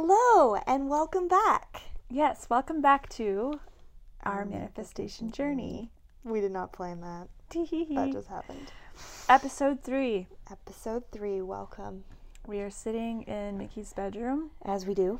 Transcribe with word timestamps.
Hello 0.00 0.54
and 0.68 0.88
welcome 0.88 1.26
back. 1.26 1.82
Yes, 2.08 2.46
welcome 2.48 2.80
back 2.80 3.08
to 3.08 3.58
our 4.22 4.44
manifestation 4.44 5.32
journey. 5.32 5.90
We 6.22 6.40
did 6.40 6.52
not 6.52 6.72
plan 6.72 7.00
that. 7.00 7.26
That 7.52 8.10
just 8.12 8.28
happened. 8.28 8.70
Episode 9.28 9.82
three. 9.82 10.28
Episode 10.52 11.02
three, 11.10 11.42
welcome. 11.42 12.04
We 12.46 12.60
are 12.60 12.70
sitting 12.70 13.22
in 13.22 13.58
Mickey's 13.58 13.92
bedroom. 13.92 14.52
As 14.64 14.86
we 14.86 14.94
do. 14.94 15.18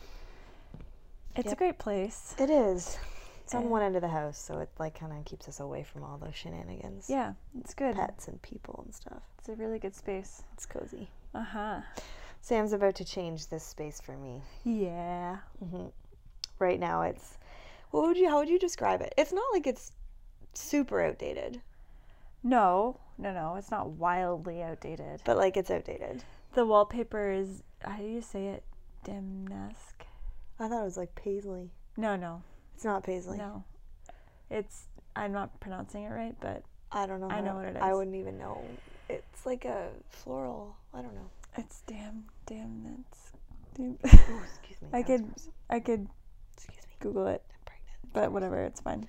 It's 1.35 1.51
a 1.51 1.57
great 1.57 1.81
place. 1.81 2.37
It 2.39 2.49
is. 2.49 2.99
It's 3.43 3.57
on 3.57 3.71
one 3.71 3.83
end 3.83 3.97
of 3.97 4.03
the 4.03 4.09
house, 4.09 4.39
so 4.39 4.61
it 4.61 4.69
like 4.79 5.01
kind 5.01 5.13
of 5.13 5.25
keeps 5.25 5.49
us 5.49 5.59
away 5.59 5.83
from 5.83 6.05
all 6.05 6.19
those 6.19 6.37
shenanigans. 6.37 7.11
Yeah, 7.11 7.33
it's 7.59 7.75
good. 7.75 7.97
Pets 7.97 8.29
and 8.29 8.41
people 8.43 8.85
and 8.85 8.95
stuff. 8.95 9.23
It's 9.41 9.49
a 9.49 9.57
really 9.57 9.81
good 9.81 9.97
space. 9.97 10.45
It's 10.53 10.67
cozy. 10.67 11.09
Uh 11.35 11.43
huh. 11.43 11.81
Sam's 12.41 12.73
about 12.73 12.95
to 12.97 13.05
change 13.05 13.49
this 13.49 13.65
space 13.65 14.01
for 14.01 14.17
me. 14.17 14.43
Yeah. 14.65 15.39
hmm 15.63 15.87
Right 16.59 16.81
now, 16.81 17.03
it's. 17.03 17.39
What 17.91 18.07
would 18.07 18.17
you? 18.17 18.29
How 18.29 18.39
would 18.39 18.49
you 18.49 18.59
describe 18.59 19.01
it? 19.01 19.15
It's 19.17 19.33
not 19.33 19.45
like 19.53 19.67
it's 19.67 19.93
super 20.55 21.01
outdated, 21.03 21.61
No, 22.43 22.99
no, 23.17 23.33
no. 23.33 23.55
It's 23.57 23.71
not 23.71 23.91
wildly 23.91 24.63
outdated. 24.63 25.23
but 25.25 25.37
like 25.37 25.57
it's 25.57 25.71
outdated. 25.71 26.25
The 26.55 26.67
wallpaper 26.67 27.31
is. 27.31 27.63
How 27.83 27.97
do 27.99 28.05
you 28.05 28.21
say 28.23 28.49
it? 28.49 28.65
Dimnesque. 29.05 30.05
I 30.59 30.69
thought 30.69 30.81
it 30.83 30.85
was 30.85 30.97
like 30.97 31.15
paisley. 31.15 31.71
No, 31.97 32.17
no, 32.17 32.43
It's 32.75 32.85
not 32.85 33.05
paisley. 33.05 33.39
no. 33.39 33.63
It's. 34.51 34.85
I'm 35.15 35.33
not 35.33 35.59
pronouncing 35.61 36.05
it 36.05 36.11
right, 36.11 36.35
but 36.41 36.63
I 36.93 37.07
don't 37.07 37.21
know. 37.21 37.29
I 37.31 37.41
know 37.41 37.55
what 37.57 37.67
it 37.67 37.77
I 37.77 37.95
wouldn't 37.95 38.17
even 38.17 38.39
know. 38.39 38.65
It's 39.09 39.47
like 39.47 39.65
a 39.65 39.89
floral. 40.11 40.77
I 40.93 41.03
don't 41.03 41.15
know. 41.15 41.31
It's 41.57 41.83
damn, 41.87 42.25
damn. 42.47 42.85
That's. 42.85 43.33
Damn. 43.75 43.99
Oh, 44.05 44.43
excuse 44.45 44.81
me. 44.83 44.89
I 44.93 45.03
could- 45.03 45.25
gross. 45.27 45.49
I 45.71 45.81
could 45.81 46.09
Excuse 46.57 46.77
me. 46.87 46.95
Google 47.01 47.27
it, 47.29 47.43
I'm 47.51 47.57
pregnant. 47.65 48.13
but 48.13 48.33
whatever. 48.33 48.63
It's 48.65 48.81
fine. 48.81 49.09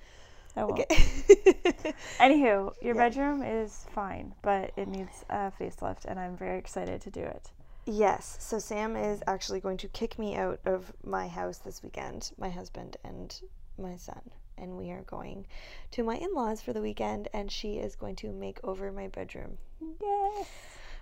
I 0.56 0.64
won't. 0.64 0.80
Okay. 0.80 0.94
Anywho, 2.18 2.72
your 2.82 2.94
Yeah. 2.96 3.08
bedroom 3.08 3.42
is 3.42 3.86
fine, 3.94 4.34
but 4.42 4.72
it 4.76 4.88
needs 4.88 5.24
a 5.30 5.52
facelift, 5.58 6.04
and 6.06 6.18
I'm 6.18 6.36
very 6.36 6.58
excited 6.58 7.00
to 7.02 7.10
do 7.10 7.20
it. 7.22 7.50
yes. 7.86 8.36
So 8.40 8.58
Sam 8.58 8.96
is 8.96 9.22
actually 9.26 9.60
going 9.60 9.76
to 9.78 9.88
kick 9.88 10.18
me 10.18 10.36
out 10.36 10.60
of 10.64 10.92
my 11.04 11.28
house 11.28 11.58
this 11.58 11.82
weekend. 11.82 12.32
My 12.38 12.50
husband 12.50 12.96
and 13.04 13.40
my 13.78 13.96
son, 13.96 14.20
and 14.58 14.76
we 14.76 14.90
are 14.90 15.02
going 15.02 15.46
to 15.92 16.02
my 16.04 16.16
in-laws 16.16 16.60
for 16.60 16.72
the 16.72 16.82
weekend, 16.82 17.28
and 17.32 17.50
she 17.50 17.74
is 17.78 17.96
going 17.96 18.16
to 18.16 18.32
make 18.32 18.58
over 18.64 18.92
my 18.92 19.08
bedroom, 19.08 19.58
Yay! 19.80 20.44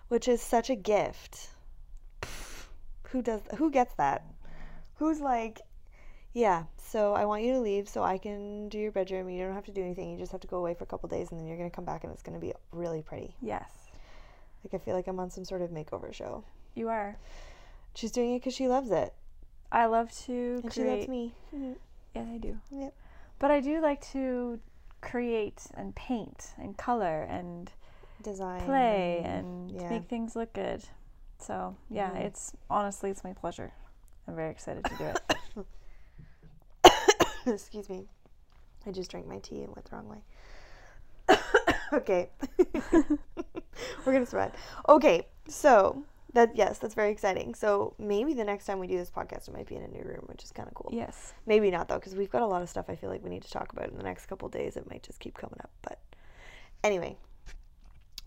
Which 0.08 0.28
is 0.28 0.40
such 0.42 0.70
a 0.70 0.74
gift. 0.76 1.50
Pff, 2.22 2.66
Who 3.10 3.22
does? 3.22 3.40
Who 3.56 3.70
gets 3.70 3.94
that? 3.94 4.24
Who's 4.96 5.20
like? 5.20 5.60
Yeah, 6.34 6.64
so 6.76 7.14
I 7.14 7.24
want 7.24 7.42
you 7.42 7.52
to 7.54 7.60
leave 7.60 7.88
so 7.88 8.02
I 8.04 8.18
can 8.18 8.68
do 8.68 8.78
your 8.78 8.92
bedroom. 8.92 9.28
You 9.30 9.44
don't 9.44 9.54
have 9.54 9.64
to 9.64 9.72
do 9.72 9.82
anything. 9.82 10.10
You 10.10 10.18
just 10.18 10.30
have 10.32 10.42
to 10.42 10.46
go 10.46 10.58
away 10.58 10.74
for 10.74 10.84
a 10.84 10.86
couple 10.86 11.08
days 11.08 11.30
and 11.30 11.40
then 11.40 11.46
you're 11.46 11.56
going 11.56 11.70
to 11.70 11.74
come 11.74 11.84
back 11.86 12.04
and 12.04 12.12
it's 12.12 12.22
going 12.22 12.38
to 12.38 12.44
be 12.46 12.52
really 12.70 13.02
pretty. 13.02 13.34
Yes, 13.40 13.70
Like 14.62 14.74
I 14.80 14.84
feel 14.84 14.94
like 14.94 15.06
I'm 15.08 15.18
on 15.18 15.30
some 15.30 15.44
sort 15.44 15.62
of 15.62 15.70
makeover 15.70 16.12
show. 16.12 16.44
you 16.74 16.88
are. 16.88 17.16
She's 17.94 18.12
doing 18.12 18.34
it 18.34 18.40
because 18.40 18.54
she 18.54 18.68
loves 18.68 18.90
it, 18.92 19.12
I 19.72 19.86
love 19.86 20.12
to 20.26 20.60
and 20.62 20.72
she 20.72 20.82
create. 20.82 20.98
loves 20.98 21.08
me. 21.08 21.32
Mhm. 21.56 21.76
Yeah, 22.14 22.22
I 22.34 22.38
do. 22.38 22.58
Yep. 22.70 22.94
But 23.40 23.50
I 23.50 23.60
do 23.60 23.80
like 23.80 24.00
to 24.12 24.60
create 25.00 25.62
and 25.74 25.94
paint 25.96 26.52
and 26.58 26.76
color 26.76 27.22
and 27.22 27.72
Design, 28.22 28.60
play 28.64 29.22
and 29.24 29.70
yeah. 29.70 29.88
make 29.90 30.08
things 30.08 30.34
look 30.36 30.52
good. 30.52 30.82
So 31.38 31.76
yeah, 31.88 32.10
Mhm. 32.10 32.24
it's 32.24 32.52
honestly 32.68 33.10
it's 33.10 33.22
my 33.24 33.32
pleasure. 33.32 33.72
I'm 34.26 34.34
very 34.34 34.50
excited 34.50 34.84
to 34.84 34.96
do 34.96 35.64
it. 36.84 36.96
Excuse 37.46 37.88
me. 37.88 38.06
I 38.86 38.90
just 38.90 39.10
drank 39.10 39.26
my 39.26 39.38
tea 39.38 39.62
and 39.62 39.74
went 39.74 39.88
the 39.88 39.96
wrong 39.96 40.08
way. 40.08 40.22
okay. 41.92 42.30
We're 44.04 44.12
gonna 44.12 44.26
spread. 44.26 44.52
Okay, 44.88 45.26
so 45.48 46.02
that 46.34 46.54
yes, 46.56 46.78
that's 46.78 46.94
very 46.94 47.10
exciting. 47.10 47.54
So 47.54 47.94
maybe 47.98 48.34
the 48.34 48.44
next 48.44 48.66
time 48.66 48.78
we 48.80 48.86
do 48.86 48.96
this 48.98 49.10
podcast, 49.10 49.48
it 49.48 49.54
might 49.54 49.66
be 49.66 49.76
in 49.76 49.82
a 49.82 49.88
new 49.88 50.02
room, 50.02 50.24
which 50.26 50.42
is 50.44 50.52
kind 50.52 50.68
of 50.68 50.74
cool. 50.74 50.90
yes. 50.92 51.32
Maybe 51.46 51.70
not 51.70 51.88
though, 51.88 51.96
because 51.96 52.14
we've 52.14 52.30
got 52.30 52.42
a 52.42 52.46
lot 52.46 52.62
of 52.62 52.68
stuff 52.68 52.86
I 52.88 52.96
feel 52.96 53.10
like 53.10 53.22
we 53.22 53.30
need 53.30 53.42
to 53.42 53.50
talk 53.50 53.72
about 53.72 53.88
in 53.88 53.96
the 53.96 54.02
next 54.02 54.26
couple 54.26 54.48
days. 54.48 54.76
It 54.76 54.88
might 54.90 55.02
just 55.02 55.20
keep 55.20 55.36
coming 55.38 55.58
up, 55.60 55.70
but 55.82 55.98
anyway. 56.82 57.16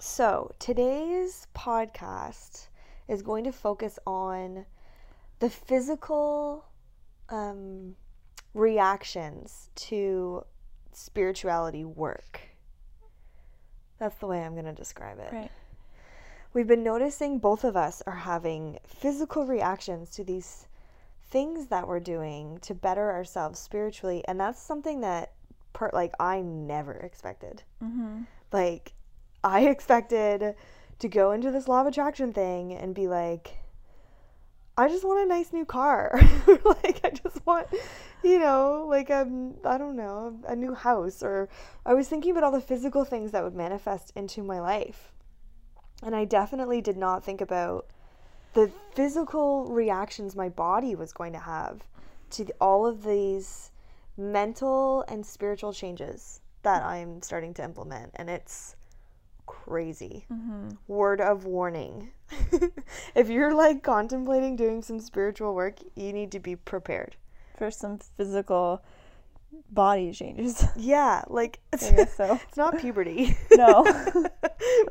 So 0.04 0.52
today's 0.58 1.46
podcast 1.56 2.70
is 3.08 3.22
going 3.22 3.44
to 3.44 3.52
focus 3.52 4.00
on 4.08 4.66
the 5.38 5.48
physical 5.48 6.66
um, 7.30 7.96
reactions 8.56 9.70
to 9.76 10.44
spirituality 10.92 11.86
work. 11.86 12.42
That's 14.00 14.16
the 14.16 14.26
way 14.26 14.44
I'm 14.44 14.54
going 14.54 14.66
to 14.66 14.74
describe 14.74 15.20
it. 15.20 15.32
Right. 15.32 15.52
We've 16.56 16.68
been 16.68 16.84
noticing 16.84 17.38
both 17.38 17.64
of 17.64 17.78
us 17.78 18.02
are 18.08 18.16
having 18.16 18.80
physical 18.88 19.46
reactions 19.46 20.10
to 20.16 20.24
these 20.24 20.66
things 21.30 21.68
that 21.68 21.88
we're 21.88 22.00
doing 22.00 22.58
to 22.64 22.74
better 22.74 23.12
ourselves 23.12 23.60
spiritually, 23.60 24.24
and 24.28 24.40
that's 24.40 24.60
something 24.60 25.02
that, 25.02 25.34
per, 25.74 25.92
like, 25.94 26.14
I 26.20 26.42
never 26.42 26.94
expected. 26.94 27.62
Mm-hmm. 27.84 28.24
Like, 28.52 28.94
I 29.44 29.62
expected 29.62 30.56
to 31.00 31.08
go 31.08 31.32
into 31.32 31.52
this 31.52 31.68
law 31.68 31.82
of 31.82 31.88
attraction 31.88 32.32
thing 32.32 32.74
and 32.74 32.94
be 32.94 33.08
like, 33.08 33.58
I 34.78 34.88
just 34.88 35.04
want 35.04 35.26
a 35.26 35.28
nice 35.28 35.52
new 35.52 35.66
car. 35.66 36.12
like, 36.66 37.02
I 37.04 37.10
just 37.10 37.46
want, 37.46 37.68
you 38.24 38.40
know, 38.40 38.86
like, 38.90 39.12
um, 39.12 39.56
I 39.66 39.78
don't 39.78 39.96
know, 39.96 40.40
a 40.48 40.56
new 40.56 40.74
house. 40.74 41.22
Or 41.22 41.50
I 41.86 41.94
was 41.94 42.08
thinking 42.08 42.32
about 42.32 42.44
all 42.44 42.52
the 42.52 42.62
physical 42.62 43.04
things 43.04 43.32
that 43.32 43.44
would 43.44 43.56
manifest 43.56 44.14
into 44.16 44.44
my 44.44 44.60
life. 44.60 45.12
And 46.04 46.16
I 46.16 46.26
definitely 46.26 46.82
did 46.82 46.98
not 46.98 47.24
think 47.24 47.42
about 47.42 47.88
the 48.54 48.72
physical 48.94 49.66
reactions 49.66 50.36
my 50.36 50.50
body 50.50 50.96
was 50.96 51.14
going 51.14 51.34
to 51.34 51.40
have 51.40 51.84
to 52.32 52.46
all 52.60 52.86
of 52.86 53.04
these 53.04 53.72
mental 54.18 55.04
and 55.08 55.26
spiritual 55.26 55.74
changes 55.74 56.42
that 56.64 56.84
I'm 56.84 57.22
starting 57.22 57.54
to 57.56 57.64
implement. 57.64 58.12
And 58.16 58.30
it's 58.30 58.76
crazy. 59.52 60.26
Mm-hmm. 60.32 60.70
Word 60.88 61.20
of 61.22 61.46
warning. 61.46 62.12
if 63.16 63.30
you're 63.30 63.54
like 63.54 63.84
contemplating 63.84 64.56
doing 64.56 64.82
some 64.82 65.00
spiritual 65.02 65.54
work, 65.54 65.80
you 65.96 66.14
need 66.14 66.32
to 66.32 66.40
be 66.40 66.56
prepared. 66.56 67.16
For 67.58 67.70
some 67.70 68.00
physical 68.18 68.82
body 69.70 70.12
changes. 70.14 70.64
Yeah, 70.78 71.24
like 71.28 71.60
it's, 71.74 71.88
I 71.92 71.96
guess 71.96 72.16
so. 72.16 72.40
it's 72.48 72.58
not 72.58 72.80
puberty. 72.80 73.38
No. 73.52 73.84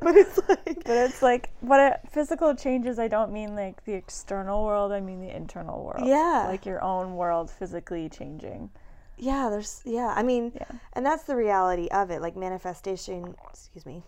but 0.00 0.14
it's 0.16 0.38
like 0.48 0.84
But 0.84 0.96
it's 1.08 1.22
like 1.22 1.50
what 1.60 1.80
it, 1.80 2.00
physical 2.12 2.54
changes. 2.54 2.98
I 2.98 3.08
don't 3.08 3.32
mean 3.32 3.54
like 3.56 3.84
the 3.84 3.94
external 3.94 4.64
world. 4.64 4.92
I 4.92 5.00
mean 5.00 5.20
the 5.20 5.34
internal 5.34 5.82
world. 5.84 6.06
Yeah. 6.06 6.44
Like 6.48 6.66
your 6.66 6.82
own 6.84 7.16
world 7.16 7.50
physically 7.50 8.08
changing. 8.10 8.70
yeah, 9.16 9.48
there's 9.50 9.82
yeah, 9.84 10.12
I 10.16 10.22
mean 10.22 10.52
Yeah. 10.54 10.70
and 10.92 11.04
that's 11.04 11.24
the 11.24 11.36
reality 11.36 11.88
of 11.88 12.10
it, 12.10 12.20
like 12.20 12.36
manifestation 12.36 13.34
excuse 13.50 13.86
me. 13.86 14.02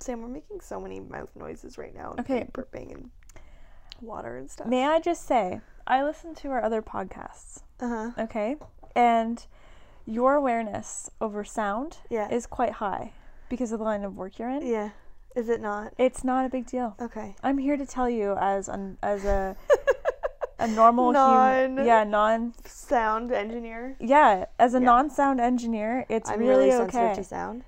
Sam, 0.00 0.20
we're 0.22 0.28
making 0.28 0.60
so 0.60 0.80
many 0.80 1.00
mouth 1.00 1.30
noises 1.36 1.78
right 1.78 1.94
now. 1.94 2.10
and 2.12 2.20
Okay. 2.20 2.48
burping 2.52 2.92
and 2.94 3.10
water 4.00 4.36
and 4.36 4.50
stuff. 4.50 4.66
May 4.66 4.84
I 4.86 5.00
just 5.00 5.24
say, 5.26 5.60
I 5.86 6.02
listen 6.02 6.34
to 6.36 6.50
our 6.50 6.62
other 6.62 6.82
podcasts. 6.82 7.62
Uh-huh. 7.80 8.10
Okay, 8.18 8.56
and 8.94 9.46
your 10.06 10.34
awareness 10.34 11.10
over 11.20 11.44
sound 11.44 11.98
Yeah. 12.10 12.28
is 12.28 12.46
quite 12.46 12.72
high 12.72 13.12
because 13.48 13.72
of 13.72 13.78
the 13.78 13.84
line 13.84 14.04
of 14.04 14.16
work 14.16 14.38
you're 14.38 14.50
in. 14.50 14.66
yeah. 14.66 14.90
Is 15.34 15.48
it 15.48 15.60
not? 15.60 15.92
It's 15.98 16.22
not 16.22 16.46
a 16.46 16.48
big 16.48 16.66
deal. 16.66 16.94
Okay. 17.00 17.34
I'm 17.42 17.58
here 17.58 17.76
to 17.76 17.84
tell 17.84 18.08
you 18.08 18.36
as 18.38 18.68
an 18.68 18.98
as 19.02 19.24
a 19.24 19.56
a 20.60 20.68
normal 20.68 21.10
human, 21.12 21.74
Non- 21.74 21.86
yeah, 21.86 22.04
non, 22.04 22.54
Sound 22.64 23.32
engineer. 23.32 23.96
yeah, 23.98 24.44
as 24.60 24.74
a 24.74 24.78
Yeah. 24.78 24.84
non-sound 24.84 25.40
engineer, 25.40 26.06
it's 26.08 26.30
I'm 26.30 26.38
really, 26.38 26.66
really, 26.66 26.70
sensitive 26.70 27.00
okay. 27.10 27.14
to 27.16 27.24
sound. 27.24 27.64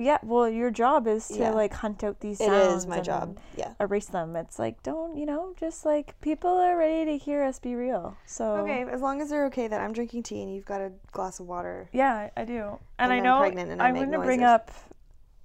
Yeah, 0.00 0.18
well, 0.22 0.48
your 0.48 0.70
job 0.70 1.06
is 1.06 1.28
to 1.28 1.34
Yeah. 1.34 1.50
like 1.50 1.74
hunt 1.74 2.02
out 2.02 2.20
these 2.20 2.40
It 2.40 2.46
sounds. 2.46 2.84
is 2.84 2.86
my 2.86 3.00
job. 3.00 3.36
Yeah. 3.56 3.74
Erase 3.78 4.06
them. 4.06 4.34
It's 4.34 4.58
like 4.58 4.82
don't 4.82 5.16
you 5.16 5.26
know? 5.26 5.52
Just 5.56 5.84
like 5.84 6.18
people 6.20 6.50
are 6.50 6.76
ready 6.76 7.04
to 7.04 7.18
hear 7.18 7.42
us 7.44 7.58
be 7.58 7.74
real. 7.74 8.16
So 8.26 8.56
Okay, 8.58 8.82
as 8.90 9.00
long 9.02 9.20
as 9.20 9.28
they're 9.28 9.46
okay 9.46 9.68
that 9.68 9.80
I'm 9.80 9.92
drinking 9.92 10.22
tea 10.22 10.42
and 10.42 10.54
you've 10.54 10.64
got 10.64 10.80
a 10.80 10.92
glass 11.12 11.38
of 11.40 11.46
water. 11.46 11.88
Yeah, 11.92 12.30
I 12.36 12.44
do. 12.44 12.78
And 12.98 13.10
And, 13.10 13.12
I 13.12 13.16
I'm 13.18 13.22
know 13.22 13.38
pregnant 13.40 13.70
and 13.70 13.82
I 13.82 13.88
I'm 13.88 13.94
make 13.94 14.10
to 14.10 14.18
bring 14.18 14.42
up 14.42 14.70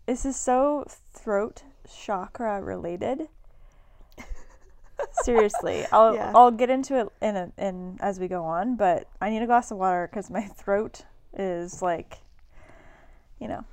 this 0.06 0.25
is 0.25 0.36
so 0.36 0.86
throat 1.13 1.63
chakra 1.90 2.62
related. 2.62 3.28
Seriously, 5.24 5.86
I'll 5.92 6.16
Yeah. 6.16 6.31
I'll 6.34 6.52
get 6.52 6.69
into 6.69 6.98
it 7.00 7.07
in 7.22 7.36
a, 7.36 7.52
in 7.57 7.98
as 8.00 8.19
we 8.19 8.28
go 8.28 8.44
on, 8.46 8.75
but 8.75 9.07
I 9.22 9.30
need 9.30 9.42
a 9.42 9.46
glass 9.46 9.72
of 9.72 9.78
water 9.78 10.07
cuz 10.12 10.30
my 10.30 10.42
throat 10.42 11.04
is 11.34 11.81
like 11.81 12.19
you 13.40 13.50
know, 13.50 13.66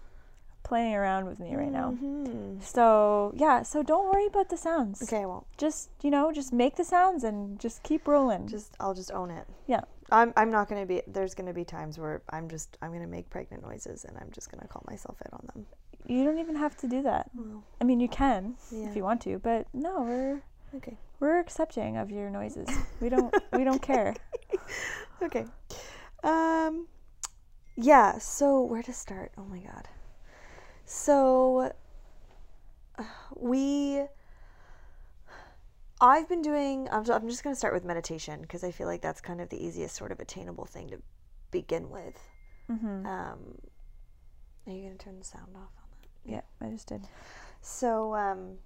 playing 0.63 0.95
around 0.95 1.27
with 1.27 1.39
me 1.41 1.55
right 1.57 1.71
now. 1.73 1.93
Mhm. 1.93 2.63
So 2.63 3.33
yeah, 3.35 3.63
so 3.63 3.83
don't 3.83 4.07
worry 4.13 4.27
about 4.27 4.49
the 4.49 4.57
sounds. 4.57 5.03
Okay, 5.03 5.25
well, 5.27 5.47
Just 5.57 5.91
you 6.03 6.11
know, 6.11 6.33
just 6.33 6.53
make 6.53 6.77
the 6.77 6.85
sounds 6.85 7.25
and 7.25 7.59
just 7.59 7.83
keep 7.83 8.07
rolling. 8.09 8.47
just 8.49 8.75
I'll 8.81 8.95
just 8.95 9.11
own 9.13 9.31
it. 9.31 9.47
yeah. 9.67 9.83
I'm 10.11 10.33
I'm 10.37 10.51
not 10.51 10.69
gonna 10.69 10.85
be. 10.85 11.01
There's 11.07 11.35
gonna 11.35 11.55
be 11.55 11.65
times 11.65 11.99
where 11.99 12.21
I'm 12.31 12.47
just 12.49 12.77
I'm 12.83 12.93
gonna 12.93 13.07
make 13.07 13.31
pregnant 13.31 13.63
noises 13.63 14.05
and 14.05 14.17
I'm 14.19 14.31
just 14.31 14.51
gonna 14.51 14.69
call 14.69 14.83
myself 14.91 15.17
out 15.25 15.33
on 15.41 15.47
them. 15.55 15.67
You 16.07 16.25
don't 16.25 16.39
even 16.39 16.57
have 16.57 16.77
to 16.79 16.87
do 16.89 17.03
that. 17.03 17.31
Well, 17.35 17.63
I 17.81 17.85
mean, 17.85 17.99
you 18.01 18.09
can 18.09 18.57
yeah. 18.71 18.89
if 18.89 18.97
you 18.97 19.05
want 19.05 19.21
to, 19.23 19.39
but 19.39 19.67
no, 19.73 20.03
we're 20.03 20.43
Okay. 20.75 20.97
we're 21.21 21.39
accepting 21.39 21.97
of 21.97 22.11
your 22.11 22.29
noises. 22.31 22.69
We 23.01 23.09
don't 23.09 23.35
we 23.53 23.65
don't 23.65 23.81
care. 23.83 24.15
Okay. 25.23 25.45
Um. 26.25 26.89
Yeah. 27.77 28.19
So 28.19 28.61
where 28.63 28.83
to 28.83 28.93
start? 28.93 29.33
Oh 29.39 29.45
my 29.45 29.59
god. 29.61 29.89
So 30.93 31.73
we. 33.35 34.03
I've 36.03 36.29
been 36.29 36.43
doing. 36.43 36.87
I'm 36.93 37.05
just, 37.05 37.43
gonna 37.43 37.57
start 37.57 37.73
with 37.73 37.83
meditation 37.85 38.43
because 38.43 38.63
I 38.63 38.73
feel 38.73 38.87
like 38.87 39.01
that's 39.01 39.23
kind 39.23 39.41
of 39.41 39.49
the 39.49 39.57
easiest 39.57 39.97
sort 39.97 40.13
of 40.13 40.21
attainable 40.21 40.67
thing 40.67 40.91
to 40.91 40.99
begin 41.51 41.89
with. 41.89 42.19
hmm 42.67 43.07
Um. 43.07 43.59
Are 44.67 44.73
you 44.73 44.83
gonna 44.83 44.97
turn 44.97 45.19
the 45.19 45.25
sound 45.25 45.57
off 45.57 45.73
on 45.79 45.89
that? 46.03 46.31
Yeah, 46.31 46.43
I 46.61 46.71
just 46.71 46.89
did. 46.89 47.09
So, 47.63 48.15
um, 48.15 48.59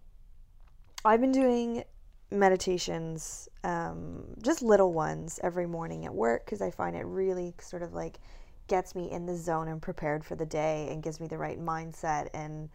I've 1.05 1.21
been 1.21 1.33
doing 1.33 1.85
meditations, 2.33 3.49
um, 3.63 4.25
just 4.43 4.63
little 4.63 4.93
ones 4.93 5.39
every 5.45 5.67
morning 5.67 6.05
at 6.05 6.15
work 6.15 6.45
because 6.45 6.61
I 6.61 6.73
find 6.73 6.97
it 6.97 7.07
really 7.07 7.55
sort 7.61 7.83
of 7.83 7.95
like 7.95 8.19
gets 8.67 8.95
me 8.95 9.11
in 9.11 9.27
the 9.27 9.37
zone 9.37 9.69
and 9.69 9.81
prepared 9.81 10.25
for 10.25 10.35
the 10.35 10.47
day 10.47 10.89
and 10.91 11.03
gives 11.03 11.21
me 11.21 11.27
the 11.27 11.39
right 11.39 11.61
mindset. 11.61 12.29
And 12.35 12.69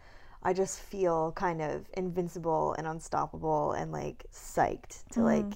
I 0.43 0.53
just 0.53 0.79
feel 0.79 1.31
kind 1.33 1.61
of 1.61 1.85
invincible 1.93 2.73
and 2.77 2.87
unstoppable 2.87 3.73
and 3.73 3.91
like 3.91 4.25
psyched 4.33 5.03
to 5.11 5.19
mm-hmm. 5.19 5.23
like 5.23 5.53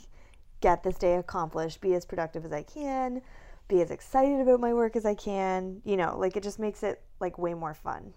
get 0.62 0.84
this 0.84 0.98
day 0.98 1.16
accomplished, 1.16 1.82
be 1.82 1.94
as 1.94 2.06
productive 2.06 2.46
as 2.46 2.52
I 2.52 2.64
can, 2.64 3.22
be 3.68 3.82
as 3.82 3.92
excited 3.92 4.40
about 4.40 4.60
my 4.60 4.74
work 4.74 4.96
as 4.96 5.06
I 5.06 5.16
can. 5.16 5.82
You 5.86 5.98
know, 5.98 6.18
like 6.18 6.36
it 6.38 6.44
just 6.44 6.60
makes 6.60 6.84
it 6.84 7.02
like 7.20 7.38
way 7.38 7.54
more 7.54 7.74
fun. 7.74 8.14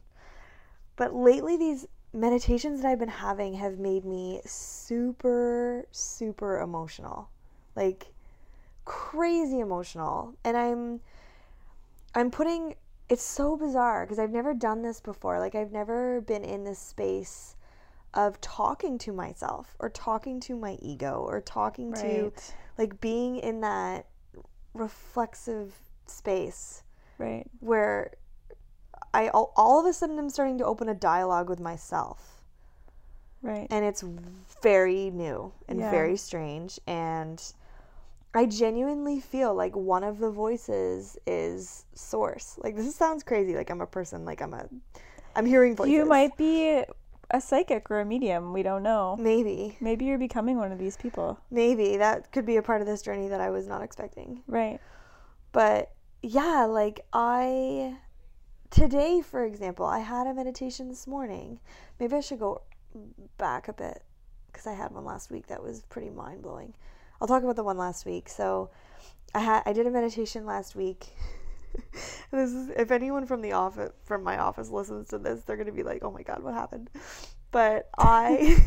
But 0.97 1.15
lately, 1.15 1.57
these 1.57 1.87
meditations 2.13 2.83
that 2.83 2.89
I've 2.89 2.99
been 2.99 3.09
having 3.09 3.55
have 3.55 3.79
made 3.79 4.05
me 4.05 4.41
super, 4.45 5.87
super 5.93 6.61
emotional. 6.61 7.29
Like 7.77 8.07
crazy 8.85 9.61
emotional. 9.61 10.35
And 10.45 10.57
I'm 10.57 11.01
I'm 12.15 12.31
putting 12.31 12.75
it's 13.09 13.23
so 13.23 13.57
bizarre 13.57 14.05
because 14.05 14.19
I've 14.19 14.31
never 14.31 14.53
done 14.55 14.83
this 14.83 15.01
before. 15.01 15.39
Like 15.39 15.55
I've 15.55 15.73
never 15.73 16.21
been 16.21 16.45
in 16.45 16.65
this 16.65 16.79
space 16.79 17.57
of 18.15 18.41
talking 18.41 18.99
to 18.99 19.13
myself 19.13 19.77
or 19.79 19.89
talking 19.89 20.41
to 20.41 20.57
my 20.57 20.79
ego 20.83 21.25
or 21.27 21.41
talking 21.41 21.93
to 21.95 22.33
like 22.77 23.01
being 23.01 23.37
in 23.37 23.61
that 23.63 24.07
reflexive 24.75 25.75
space 26.07 26.83
Right. 27.19 27.47
where 27.61 28.13
I 29.13 29.29
all, 29.29 29.53
all 29.57 29.81
of 29.81 29.87
a 29.87 29.93
sudden 29.93 30.19
I'm 30.19 30.31
starting 30.31 30.59
to 30.59 30.65
open 30.65 30.89
a 30.89 30.95
dialogue 30.95 31.49
with 31.49 31.61
myself 31.61 32.43
Right. 33.43 33.67
and 33.71 33.85
it's 33.85 34.05
very 34.63 35.11
new 35.11 35.53
and 35.69 35.81
Yeah. 35.81 35.91
very 35.91 36.17
strange 36.17 36.81
and 36.87 37.43
I 38.35 38.47
genuinely 38.47 39.21
feel 39.21 39.55
like 39.55 39.75
one 39.75 40.05
of 40.05 40.19
the 40.19 40.31
voices 40.31 41.17
is 41.27 41.87
source. 41.95 42.59
Like 42.63 42.77
this 42.77 42.95
sounds 42.95 43.23
crazy 43.23 43.55
like 43.55 43.71
I'm 43.71 43.81
a 43.81 43.87
person 43.87 44.25
like 44.25 44.43
I'm 44.43 44.55
a 44.55 44.69
I'm 45.35 45.47
hearing 45.47 45.75
voices. 45.75 45.93
You 45.93 46.05
might 46.05 46.37
be 46.37 46.85
a 47.31 47.41
psychic 47.41 47.91
or 47.91 48.01
a 48.01 48.05
medium. 48.05 48.53
We 48.53 48.63
don't 48.63 48.83
know. 48.83 49.17
maybe 49.19 49.77
Maybe 49.81 50.05
you're 50.05 50.19
becoming 50.19 50.59
one 50.59 50.73
of 50.73 50.79
these 50.79 50.97
people. 50.97 51.39
maybe 51.51 51.97
that 51.97 52.31
could 52.33 52.45
be 52.47 52.57
a 52.57 52.63
part 52.63 52.81
of 52.81 52.87
this 52.87 53.03
journey 53.03 53.29
that 53.29 53.41
I 53.41 53.51
was 53.51 53.67
not 53.67 53.83
expecting. 53.83 54.43
Right. 54.47 54.79
But 55.53 55.93
yeah, 56.23 56.65
like 56.65 57.01
I 57.13 57.97
today 58.71 59.23
for 59.23 59.45
example, 59.45 59.87
I 59.87 60.01
had 60.01 60.27
a 60.27 60.35
meditation 60.35 60.89
this 60.89 61.07
morning. 61.07 61.61
Maybe 61.99 62.15
I 62.15 62.21
should 62.21 62.41
go 62.41 62.63
back 63.39 63.69
a 63.69 63.73
bit 63.73 64.03
cuz 64.53 64.67
I 64.67 64.75
had 64.75 64.93
one 64.93 65.05
last 65.05 65.31
week 65.31 65.47
that 65.47 65.63
was 65.63 65.83
pretty 65.89 66.11
mind-blowing. 66.11 66.75
I'll 67.21 67.29
talk 67.29 67.43
about 67.43 67.57
the 67.57 67.65
one 67.65 67.79
last 67.79 68.07
week. 68.07 68.29
So 68.29 68.71
I 69.35 69.41
had 69.41 69.63
I 69.67 69.73
did 69.73 69.87
a 69.87 69.91
meditation 69.91 70.47
last 70.47 70.77
week. 70.77 71.07
this 72.31 72.53
is 72.53 72.71
if 72.77 72.91
anyone 72.91 73.27
from 73.27 73.43
the 73.43 73.53
office 73.53 73.93
from 74.05 74.23
my 74.23 74.39
office 74.39 74.71
listens 74.71 75.09
to 75.09 75.19
this, 75.19 75.45
they're 75.45 75.63
to 75.63 75.73
be 75.73 75.83
like, 75.83 76.03
"Oh 76.05 76.11
my 76.11 76.23
god, 76.23 76.43
what 76.43 76.55
happened?" 76.55 76.91
But 77.51 77.89
I 77.99 78.63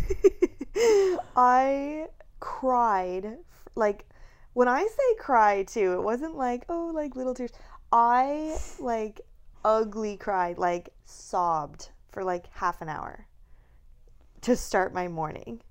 I 1.36 2.08
cried 2.40 3.38
like 3.76 4.06
when 4.54 4.68
I 4.68 4.82
say 4.82 5.16
cry 5.18 5.64
too, 5.64 5.94
it 5.94 6.04
wasn't 6.04 6.36
like, 6.36 6.66
oh, 6.68 6.92
like 6.94 7.16
little 7.16 7.34
tears. 7.34 7.52
I 7.92 8.58
like 8.80 9.22
ugly 9.64 10.18
cried, 10.18 10.58
like 10.58 10.94
sobbed 11.06 11.90
for 12.10 12.24
like 12.24 12.48
half 12.54 12.82
an 12.82 12.90
hour 12.90 13.28
to 14.42 14.56
start 14.56 14.94
my 14.94 15.08
morning. 15.08 15.62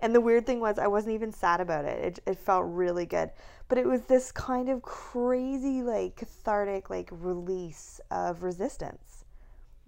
And 0.00 0.14
the 0.14 0.20
weird 0.20 0.46
thing 0.46 0.60
was, 0.60 0.78
I 0.78 0.86
wasn't 0.86 1.14
even 1.14 1.32
sad 1.32 1.60
about 1.60 1.84
it. 1.84 2.04
It, 2.04 2.18
it 2.26 2.38
felt 2.38 2.64
really 2.66 3.06
good. 3.06 3.30
But 3.68 3.78
it 3.78 3.86
was 3.86 4.02
this 4.02 4.30
kind 4.30 4.68
of 4.68 4.82
crazy, 4.82 5.82
like 5.82 6.16
cathartic, 6.16 6.90
like 6.90 7.08
release 7.10 8.00
of 8.10 8.42
resistance. 8.42 9.24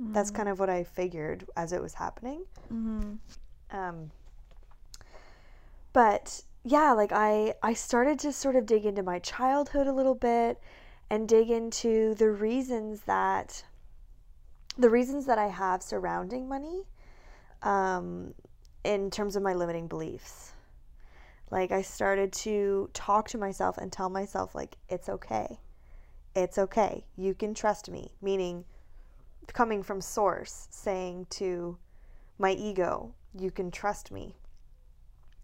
That's 0.00 0.31
kind 0.31 0.49
of 0.49 0.60
what 0.60 0.70
I 0.70 0.84
figured 0.84 1.44
as 1.56 1.72
it 1.72 1.82
was 1.82 1.94
happening. 1.94 2.44
Mm-hmm. 2.72 3.76
Um, 3.76 4.10
but 5.93 6.43
yeah, 6.62 6.93
like 6.93 7.11
I 7.12 7.54
I 7.62 7.75
started 7.75 8.20
to 8.20 8.32
sort 8.32 8.54
of 8.54 8.64
dig 8.64 8.87
into 8.87 9.02
my 9.02 9.19
childhood 9.19 9.88
a 9.88 9.93
little 9.93 10.14
bit 10.14 10.61
and 11.11 11.28
dig 11.28 11.50
into 11.50 12.14
the 12.14 12.31
reasons 12.31 13.02
that 13.02 13.64
the 14.76 14.88
reasons 14.88 15.26
that 15.26 15.38
I 15.38 15.49
have 15.49 15.82
surrounding 15.82 16.49
money 16.49 16.82
um, 17.62 18.34
in 18.88 19.11
terms 19.11 19.37
of 19.37 19.43
my 19.43 19.52
limiting 19.52 19.87
beliefs. 19.87 20.55
Like 21.50 21.73
I 21.73 21.82
started 21.82 22.32
to 22.44 22.88
talk 22.94 23.29
to 23.29 23.38
myself 23.38 23.76
and 23.76 23.93
tell 23.93 24.08
myself 24.08 24.55
like 24.55 24.76
it's 24.88 25.11
okay. 25.11 25.61
It's 26.35 26.56
okay. 26.56 27.05
You 27.17 27.35
can 27.35 27.52
trust 27.52 27.90
me, 27.90 28.12
meaning 28.23 28.64
coming 29.52 29.82
from 29.82 30.00
source 30.00 30.69
saying 30.70 31.26
to 31.31 31.76
my 32.38 32.52
ego, 32.52 33.12
you 33.38 33.50
can 33.50 33.70
trust 33.70 34.11
me. 34.11 34.37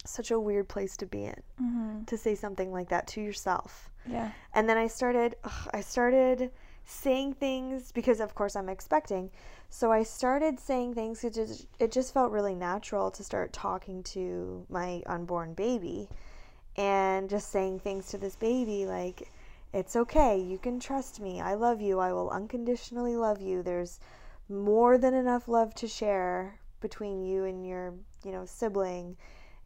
Such 0.07 0.31
a 0.31 0.41
weird 0.41 0.69
place 0.69 0.97
to 0.99 1.07
be 1.07 1.25
in 1.25 1.43
Mm-hmm. 1.63 2.05
to 2.05 2.17
say 2.17 2.35
something 2.35 2.73
like 2.73 2.89
that 2.89 3.07
to 3.09 3.21
yourself. 3.21 3.91
Yeah. 4.07 4.31
And 4.55 4.69
then 4.69 4.79
I 4.79 4.87
started 4.87 5.37
ugh, 5.45 5.69
I 5.73 5.83
started 5.83 6.51
saying 6.85 7.35
things 7.35 7.93
because 7.93 8.21
of 8.21 8.35
course 8.35 8.57
I'm 8.57 8.69
expecting. 8.69 9.31
So 9.71 9.91
I 9.91 10.03
started 10.03 10.61
saying 10.61 10.95
things 10.95 11.23
just 11.23 11.67
it 11.79 11.91
just 11.91 12.15
felt 12.15 12.33
really 12.33 12.55
natural 12.55 13.11
to 13.11 13.25
start 13.25 13.53
talking 13.53 14.03
to 14.05 14.65
my 14.69 15.03
unborn 15.07 15.55
baby 15.55 16.09
and 16.77 17.29
just 17.31 17.51
saying 17.51 17.81
things 17.81 18.09
to 18.09 18.19
this 18.19 18.37
baby 18.37 18.87
like 18.87 19.29
it's 19.73 19.97
okay. 19.97 20.39
You 20.39 20.59
can 20.59 20.79
trust 20.79 21.21
me. 21.21 21.41
I 21.41 21.55
love 21.55 21.81
you. 21.81 21.99
I 21.99 22.13
will 22.13 22.31
unconditionally 22.31 23.17
love 23.17 23.41
you. 23.41 23.63
There's 23.63 23.99
more 24.49 24.99
than 24.99 25.15
enough 25.15 25.49
love 25.49 25.75
to 25.77 25.89
share 25.89 26.61
between 26.81 27.25
you 27.25 27.45
and 27.45 27.67
your, 27.67 27.95
you 28.25 28.31
know, 28.31 28.45
sibling 28.45 29.17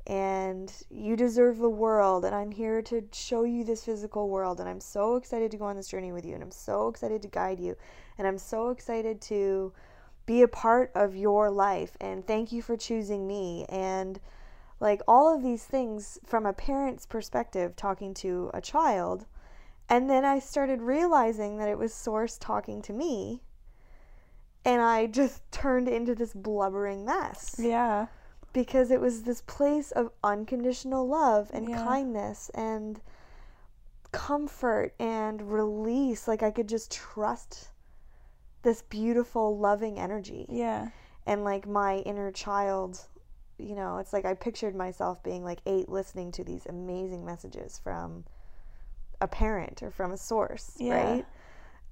and 0.09 0.73
you 0.91 1.17
deserve 1.17 1.59
the 1.59 1.69
world 1.69 2.25
and 2.25 2.35
i'm 2.35 2.51
here 2.51 2.81
to 2.81 3.05
show 3.13 3.45
you 3.45 3.63
this 3.63 3.85
physical 3.85 4.29
world 4.31 4.59
and 4.59 4.69
i'm 4.69 4.81
so 4.81 5.17
excited 5.17 5.51
to 5.51 5.59
go 5.59 5.67
on 5.67 5.77
this 5.77 5.89
journey 5.89 6.13
with 6.13 6.25
you 6.25 6.35
and 6.35 6.43
i'm 6.43 6.51
so 6.51 6.89
excited 6.89 7.21
to 7.21 7.29
guide 7.29 7.61
you 7.61 7.77
and 8.17 8.27
i'm 8.27 8.39
so 8.39 8.71
excited 8.71 9.21
to 9.21 9.73
be 10.25 10.43
a 10.43 10.49
part 10.49 10.91
of 10.95 11.15
your 11.15 11.51
life 11.51 11.97
and 12.01 12.27
thank 12.27 12.51
you 12.53 12.63
for 12.63 12.77
choosing 12.77 13.27
me 13.27 13.67
and 13.69 14.19
like 14.81 15.03
all 15.07 15.35
of 15.35 15.43
these 15.43 15.65
things 15.65 16.19
from 16.25 16.47
a 16.47 16.53
parent's 16.53 17.05
perspective 17.05 17.77
talking 17.77 18.15
to 18.15 18.51
a 18.55 18.61
child 18.63 19.27
and 19.91 20.09
then 20.09 20.25
i 20.25 20.39
started 20.39 20.81
realizing 20.81 21.59
that 21.59 21.69
it 21.69 21.77
was 21.77 21.93
source 21.93 22.39
talking 22.39 22.81
to 22.81 22.95
me 22.95 23.43
and 24.65 24.81
i 24.81 25.07
just 25.07 25.43
turned 25.53 25.87
into 25.89 26.15
this 26.15 26.33
blubbering 26.33 27.05
mess 27.05 27.57
Yeah. 27.59 28.07
Because 28.53 28.91
it 28.91 29.01
was 29.01 29.23
this 29.23 29.41
place 29.43 29.91
of 29.93 30.11
unconditional 30.25 31.07
love 31.07 31.51
and 31.53 31.69
Yeah. 31.69 31.85
kindness 31.85 32.51
and 32.55 33.01
comfort 34.13 34.95
and 34.99 35.53
release. 35.53 36.27
Like 36.27 36.43
I 36.43 36.51
could 36.51 36.69
just 36.69 36.91
trust 36.91 37.69
this 38.63 38.83
beautiful, 38.83 39.57
loving 39.57 39.99
energy. 39.99 40.47
Yeah. 40.49 40.89
And 41.27 41.45
like 41.45 41.67
my 41.67 41.99
inner 41.99 42.33
child, 42.33 43.07
you 43.59 43.75
know, 43.75 43.99
it's 43.99 44.13
like 44.13 44.25
I 44.25 44.35
pictured 44.35 44.75
myself 44.75 45.23
being 45.23 45.45
like 45.45 45.61
eight 45.67 45.89
listening 45.89 46.33
to 46.33 46.45
these 46.45 46.67
amazing 46.67 47.25
messages 47.25 47.79
from 47.79 48.25
a 49.21 49.29
parent 49.29 49.83
or 49.83 49.91
from 49.91 50.13
a 50.13 50.17
source, 50.17 50.77
Yeah. 50.79 50.95
right? 50.95 51.27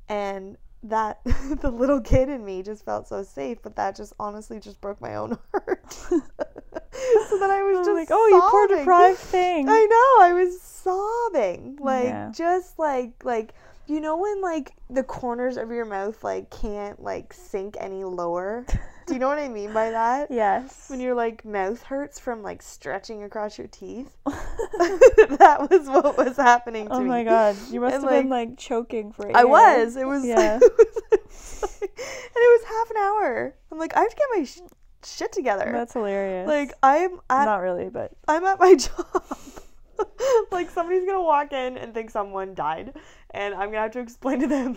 And 0.08 0.56
that 0.84 1.20
the 1.60 1.70
little 1.70 2.00
kid 2.00 2.28
in 2.28 2.44
me 2.44 2.62
just 2.62 2.84
felt 2.84 3.08
so 3.08 3.22
safe, 3.22 3.58
but 3.62 3.76
that 3.76 3.96
just 3.96 4.12
honestly 4.20 4.60
just 4.60 4.80
broke 4.80 5.00
my 5.00 5.16
own 5.16 5.38
heart. 5.52 5.92
so 5.92 6.18
then 6.18 6.20
I 7.50 7.62
was 7.62 7.86
just 7.86 7.90
like, 7.90 8.08
oh, 8.10 8.26
you 8.28 8.40
poor 8.50 8.68
sobbing. 8.68 8.78
deprived 8.84 9.18
thing. 9.18 9.68
I 9.68 9.86
know. 9.86 10.24
I 10.26 10.32
was 10.32 10.60
sobbing, 10.60 11.78
like 11.80 12.04
Yeah. 12.04 12.30
just 12.34 12.78
like 12.78 13.12
like 13.24 13.54
you 13.86 14.00
know 14.00 14.16
when 14.16 14.40
like 14.42 14.72
the 14.90 15.02
corners 15.02 15.56
of 15.56 15.70
your 15.70 15.84
mouth 15.84 16.22
like 16.24 16.50
can't 16.50 17.02
like 17.02 17.32
sink 17.32 17.76
any 17.80 18.04
lower. 18.04 18.64
Do 19.06 19.14
you 19.14 19.20
know 19.20 19.28
what 19.28 19.38
I 19.38 19.48
mean 19.48 19.72
by 19.72 19.90
that? 19.90 20.30
yes. 20.30 20.86
When 20.90 20.98
your 21.00 21.14
like 21.14 21.44
mouth 21.44 21.80
hurts 21.82 22.18
from 22.18 22.42
like 22.42 22.60
stretching 22.60 23.22
across 23.22 23.56
your 23.56 23.68
teeth. 23.68 24.16
that 24.26 25.68
was 25.70 25.86
what 25.88 26.16
was 26.18 26.36
happening 26.36 26.88
to 26.88 26.94
oh 26.94 27.00
me. 27.00 27.06
my 27.08 27.24
god, 27.24 27.56
you 27.70 27.80
must 27.80 27.94
And, 27.94 28.04
have 28.04 28.12
been 28.12 28.28
like 28.28 28.56
choking 28.58 29.12
for. 29.12 29.34
I 29.36 29.44
was. 29.44 29.96
It 29.96 30.06
was. 30.06 30.24
Yeah. 30.26 30.56
it 30.60 30.62
was 30.62 31.62
like- 31.80 31.90
and 31.98 32.42
it 32.44 32.60
was 32.60 32.64
half 32.68 32.90
an 32.90 32.96
hour. 32.96 33.54
I'm 33.72 33.78
like, 33.78 33.96
I 33.96 34.00
have 34.00 34.10
to 34.10 34.16
get 34.16 34.26
my 34.36 34.44
sh- 34.44 34.60
shit 35.04 35.32
together. 35.32 35.70
That's 35.72 35.92
hilarious. 35.92 36.46
like 36.48 36.72
I'm 36.82 37.20
at 37.30 37.44
not 37.44 37.58
really, 37.58 37.88
but 37.88 38.12
I'm 38.28 38.44
at 38.44 38.58
my 38.58 38.74
job. 38.74 39.22
like 40.50 40.68
somebody's 40.70 41.06
gonna 41.06 41.22
walk 41.22 41.52
in 41.52 41.78
and 41.78 41.94
think 41.94 42.10
someone 42.10 42.54
died, 42.54 42.92
and 43.30 43.54
I'm 43.54 43.68
gonna 43.70 43.82
have 43.82 43.92
to 43.92 44.00
explain 44.00 44.40
to 44.40 44.46
them. 44.48 44.76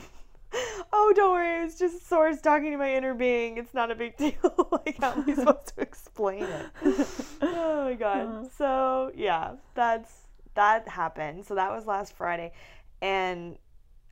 Oh, 0.91 1.13
don't 1.15 1.31
worry. 1.33 1.65
It's 1.65 1.77
just 1.77 2.07
Source 2.07 2.41
talking 2.41 2.71
to 2.71 2.77
my 2.77 2.95
inner 2.95 3.13
being. 3.13 3.57
It's 3.57 3.73
not 3.73 3.91
a 3.91 3.95
big 3.95 4.17
deal. 4.23 4.33
like, 4.71 4.97
how 4.99 5.11
am 5.11 5.25
I 5.29 5.33
supposed 5.35 5.75
to 5.75 5.81
explain 5.81 6.43
it? 6.43 6.65
oh 7.41 7.85
my 7.85 7.93
god. 7.93 8.27
Uh. 8.27 8.49
So 8.57 9.11
yeah, 9.15 9.53
that's 9.75 10.11
that 10.55 10.87
happened. 10.87 11.45
So 11.45 11.55
that 11.55 11.69
was 11.71 11.85
last 11.85 12.13
Friday, 12.13 12.53
and 13.01 13.57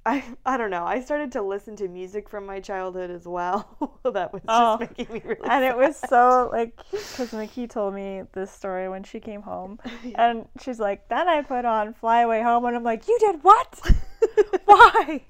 I 0.08 0.24
I 0.46 0.56
don't 0.58 0.70
know. 0.72 0.86
I 0.86 1.02
started 1.02 1.32
to 1.34 1.42
listen 1.42 1.76
to 1.78 1.88
music 1.88 2.30
from 2.30 2.46
my 2.46 2.60
childhood 2.62 3.12
as 3.12 3.26
well. 3.28 3.68
that 4.04 4.32
was 4.32 4.42
just 4.42 4.48
Oh. 4.48 4.78
making 4.80 5.14
me 5.14 5.22
really. 5.26 5.42
and 5.50 5.66
it 5.66 5.76
was 5.76 5.98
so 6.10 6.50
like 6.52 6.80
because 6.92 7.34
Mickey 7.34 7.68
told 7.68 7.94
me 7.94 8.24
this 8.34 8.50
story 8.52 8.88
when 8.88 9.04
she 9.04 9.20
came 9.20 9.42
home, 9.42 9.80
and 10.16 10.48
she's 10.62 10.80
like, 10.80 11.10
"Then 11.10 11.28
I 11.28 11.42
put 11.42 11.66
on 11.66 11.94
Fly 11.94 12.22
Away 12.22 12.42
Home," 12.42 12.64
and 12.66 12.76
I'm 12.76 12.84
like, 12.84 13.08
"You 13.08 13.18
did 13.20 13.44
what? 13.44 13.80
Why? 14.66 15.26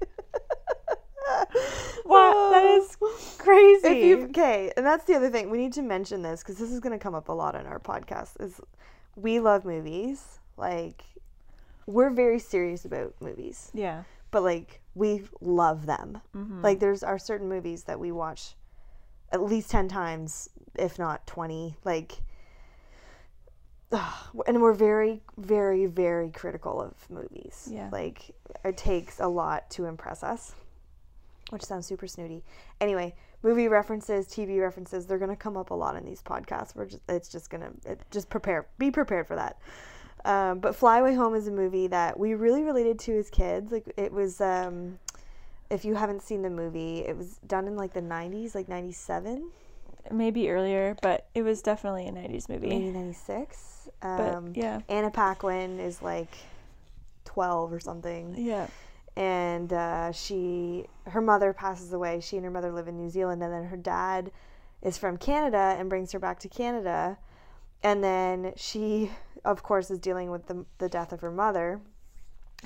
What? 2.04 2.50
That 2.52 2.64
is 2.64 2.96
crazy." 3.38 4.14
Okay, 4.14 4.72
and 4.76 4.86
that's 4.86 5.04
the 5.04 5.14
other 5.14 5.28
thing 5.30 5.50
we 5.50 5.58
need 5.58 5.72
to 5.74 5.82
mention 5.82 6.22
this 6.22 6.42
because 6.42 6.56
this 6.58 6.70
is 6.70 6.80
going 6.80 6.92
to 6.98 7.02
come 7.02 7.14
up 7.14 7.28
a 7.28 7.32
lot 7.32 7.54
in 7.54 7.66
our 7.66 7.78
podcast. 7.80 8.40
Is 8.40 8.60
we 9.16 9.40
love 9.40 9.64
movies, 9.64 10.38
like 10.56 11.02
we're 11.86 12.10
very 12.10 12.38
serious 12.38 12.84
about 12.84 13.14
movies, 13.20 13.70
yeah. 13.74 14.04
But 14.30 14.42
like 14.42 14.80
we 14.94 15.24
love 15.40 15.86
them. 15.86 16.20
Mhm. 16.34 16.62
Like 16.62 16.80
there's 16.80 17.02
are 17.02 17.18
certain 17.18 17.48
movies 17.48 17.84
that 17.84 17.98
we 18.00 18.12
watch 18.12 18.54
at 19.30 19.42
least 19.42 19.70
ten 19.70 19.88
times, 19.88 20.48
if 20.74 20.98
not 20.98 21.26
twenty. 21.26 21.76
Like, 21.84 22.22
and 24.46 24.60
we're 24.60 24.74
very, 24.74 25.22
very, 25.36 25.86
very 25.86 26.30
critical 26.30 26.80
of 26.80 26.94
movies. 27.10 27.68
Yeah. 27.70 27.88
Like 27.90 28.34
it 28.64 28.76
takes 28.76 29.20
a 29.20 29.28
lot 29.28 29.70
to 29.70 29.86
impress 29.86 30.22
us, 30.22 30.54
which 31.50 31.64
sounds 31.64 31.86
super 31.86 32.06
snooty. 32.06 32.44
Anyway, 32.80 33.14
movie 33.42 33.68
references, 33.68 34.26
TV 34.28 34.60
references, 34.60 35.06
they're 35.06 35.18
gonna 35.18 35.36
come 35.36 35.56
up 35.56 35.70
a 35.70 35.74
lot 35.74 35.96
in 35.96 36.04
these 36.04 36.22
podcasts. 36.22 36.74
We're 36.74 36.86
just, 36.86 37.02
it's 37.08 37.28
just 37.28 37.50
gonna, 37.50 37.70
it, 37.86 38.00
just 38.10 38.28
prepare, 38.28 38.66
be 38.78 38.90
prepared 38.90 39.26
for 39.26 39.36
that. 39.36 39.58
Um, 40.24 40.58
but 40.58 40.74
Fly 40.74 40.98
Away 40.98 41.14
Home 41.14 41.34
is 41.34 41.46
a 41.48 41.50
movie 41.50 41.86
that 41.88 42.18
we 42.18 42.34
really 42.34 42.62
related 42.62 42.98
to 43.00 43.18
as 43.18 43.30
kids. 43.30 43.72
Like 43.72 43.92
it 43.96 44.12
was, 44.12 44.40
um, 44.40 44.98
if 45.70 45.84
you 45.84 45.94
haven't 45.94 46.22
seen 46.22 46.42
the 46.42 46.50
movie, 46.50 46.98
it 47.00 47.16
was 47.16 47.38
done 47.46 47.66
in 47.66 47.76
like 47.76 47.92
the 47.92 48.02
'90s, 48.02 48.54
like 48.54 48.68
'97, 48.68 49.50
maybe 50.10 50.50
earlier, 50.50 50.96
but 51.02 51.26
it 51.34 51.42
was 51.42 51.62
definitely 51.62 52.06
a 52.08 52.12
'90s 52.12 52.48
movie. 52.48 52.68
maybe 52.68 52.90
'96. 52.90 53.88
But 54.00 54.34
Um, 54.34 54.52
yeah, 54.54 54.80
Anna 54.88 55.10
Paquin 55.10 55.80
is 55.80 56.02
like 56.02 56.30
12 57.24 57.72
or 57.72 57.80
something. 57.80 58.34
yeah, 58.36 58.66
and 59.16 59.72
uh, 59.72 60.12
she 60.12 60.86
her 61.06 61.20
mother 61.20 61.52
passes 61.52 61.92
away 61.92 62.20
she 62.20 62.36
and 62.36 62.44
her 62.44 62.50
mother 62.50 62.70
live 62.70 62.86
in 62.86 62.96
new 62.96 63.08
zealand 63.10 63.42
and 63.42 63.52
then 63.52 63.64
her 63.64 63.76
dad 63.76 64.30
is 64.82 64.96
from 64.98 65.16
canada 65.16 65.74
and 65.78 65.88
brings 65.88 66.12
her 66.12 66.18
back 66.18 66.38
to 66.38 66.48
canada 66.48 67.16
and 67.82 68.02
then 68.02 68.52
she 68.56 69.10
of 69.44 69.62
course 69.62 69.90
is 69.90 69.98
dealing 69.98 70.30
with 70.30 70.46
the, 70.46 70.64
the 70.78 70.88
death 70.88 71.12
of 71.12 71.20
her 71.20 71.30
mother 71.30 71.80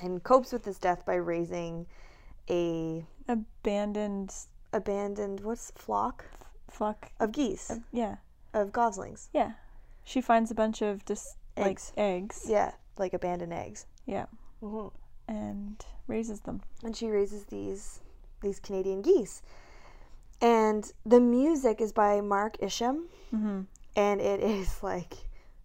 and 0.01 0.23
copes 0.23 0.51
with 0.51 0.63
this 0.63 0.77
death 0.79 1.05
by 1.05 1.13
raising 1.15 1.85
a 2.49 3.05
abandoned 3.27 4.33
abandoned 4.73 5.39
what's 5.41 5.71
flock 5.75 6.25
fuck. 6.69 7.11
of 7.19 7.31
geese 7.31 7.69
Uh, 7.71 7.75
yeah, 7.91 8.15
of 8.53 8.71
goslings 8.71 9.29
yeah. 9.33 9.51
She 10.05 10.19
finds 10.19 10.51
a 10.51 10.55
bunch 10.55 10.81
of 10.81 11.05
just 11.05 11.37
Eggs. 11.55 11.93
like 11.95 12.05
eggs. 12.05 12.45
yeah 12.49 12.71
like 12.97 13.13
abandoned 13.13 13.53
eggs 13.53 13.85
Yeah, 14.05 14.25
hmm 14.61 14.87
and 15.27 15.83
raises 16.07 16.41
them. 16.41 16.61
and 16.83 16.95
she 16.95 17.07
raises 17.07 17.45
these 17.45 18.01
these 18.41 18.59
canadian 18.59 19.01
geese 19.01 19.41
and 20.41 20.91
the 21.05 21.19
music 21.19 21.79
is 21.79 21.93
by 21.93 22.19
mark 22.19 22.57
isham 22.61 23.07
Mm-hmm. 23.33 23.61
And 23.95 24.19
it 24.21 24.39
is 24.41 24.81
like 24.83 25.13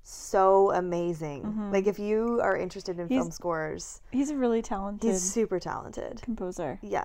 so 0.02 0.72
amazing. 0.72 1.42
Mhm. 1.42 1.72
Like 1.72 1.86
if 1.86 1.98
you 1.98 2.40
are 2.42 2.56
interested 2.56 2.98
in 2.98 3.08
He's- 3.08 3.20
film 3.20 3.30
scores, 3.30 4.00
He's 4.10 4.30
a 4.30 4.36
really 4.36 4.62
talented 4.62 5.10
he's 5.10 5.22
super 5.22 5.58
talented. 5.60 6.22
composer. 6.22 6.78
Yeah. 6.82 7.04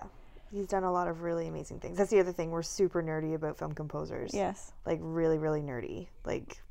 He's 0.51 0.67
done 0.67 0.83
a 0.83 0.91
lot 0.91 1.07
of 1.07 1.23
really 1.23 1.47
amazing 1.47 1.79
things. 1.79 1.97
That's 1.97 2.11
the 2.11 2.19
other 2.19 2.31
thing. 2.31 2.51
We're 2.51 2.61
super 2.61 3.01
nerdy 3.01 3.33
about 3.33 3.57
film 3.57 3.73
composers. 3.73 4.33
Yes. 4.33 4.71
Like 4.85 4.99
really, 5.01 5.37
really 5.39 5.61
nerdy. 5.61 6.07
Like 6.25 6.61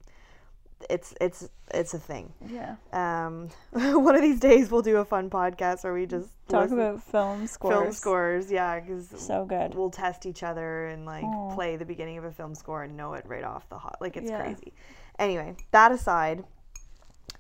it's 0.91 1.15
it's 1.21 1.49
it's 1.73 1.95
a 1.95 1.99
thing. 1.99 2.33
Yeah. 2.47 2.77
Um, 2.93 3.49
one 3.73 4.15
of 4.15 4.23
these 4.23 4.41
days 4.41 4.71
we'll 4.71 4.83
do 4.83 4.97
a 4.99 5.05
fun 5.05 5.31
podcast 5.31 5.85
where 5.85 5.95
we 5.95 6.07
just 6.07 6.29
Talk 6.49 6.71
about 6.71 7.03
film 7.03 7.47
scores. 7.47 7.75
film 7.75 7.93
scores. 7.93 8.51
Yeah, 8.53 8.79
because 8.81 9.09
So 9.17 9.45
good. 9.47 9.75
we'll 9.75 9.91
test 9.91 10.27
each 10.27 10.43
other 10.43 10.87
and 10.89 11.07
like 11.07 11.25
Aw. 11.25 11.55
play 11.55 11.77
the 11.77 11.85
beginning 11.87 12.19
of 12.19 12.25
a 12.25 12.31
film 12.33 12.55
score 12.55 12.83
and 12.83 12.97
know 12.97 13.15
it 13.15 13.25
right 13.27 13.45
off 13.45 13.69
the 13.71 13.79
hot. 13.79 13.97
Like 14.01 14.17
it's 14.17 14.31
Yeah. 14.31 14.43
crazy. 14.43 14.73
Anyway, 15.19 15.57
that 15.71 15.93
aside, 15.93 16.45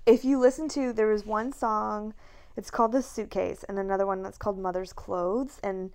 if 0.07 0.25
you 0.25 0.39
listen 0.39 0.69
to 0.71 0.93
there 0.93 1.09
was 1.09 1.25
one 1.27 1.53
song, 1.53 2.15
it's 2.57 2.71
called 2.71 2.93
The 2.93 3.03
Suitcase, 3.03 3.65
and 3.69 3.79
another 3.79 4.07
one 4.07 4.23
that's 4.23 4.37
called 4.39 4.59
Mother's 4.59 4.93
Clothes, 4.93 5.59
and 5.63 5.91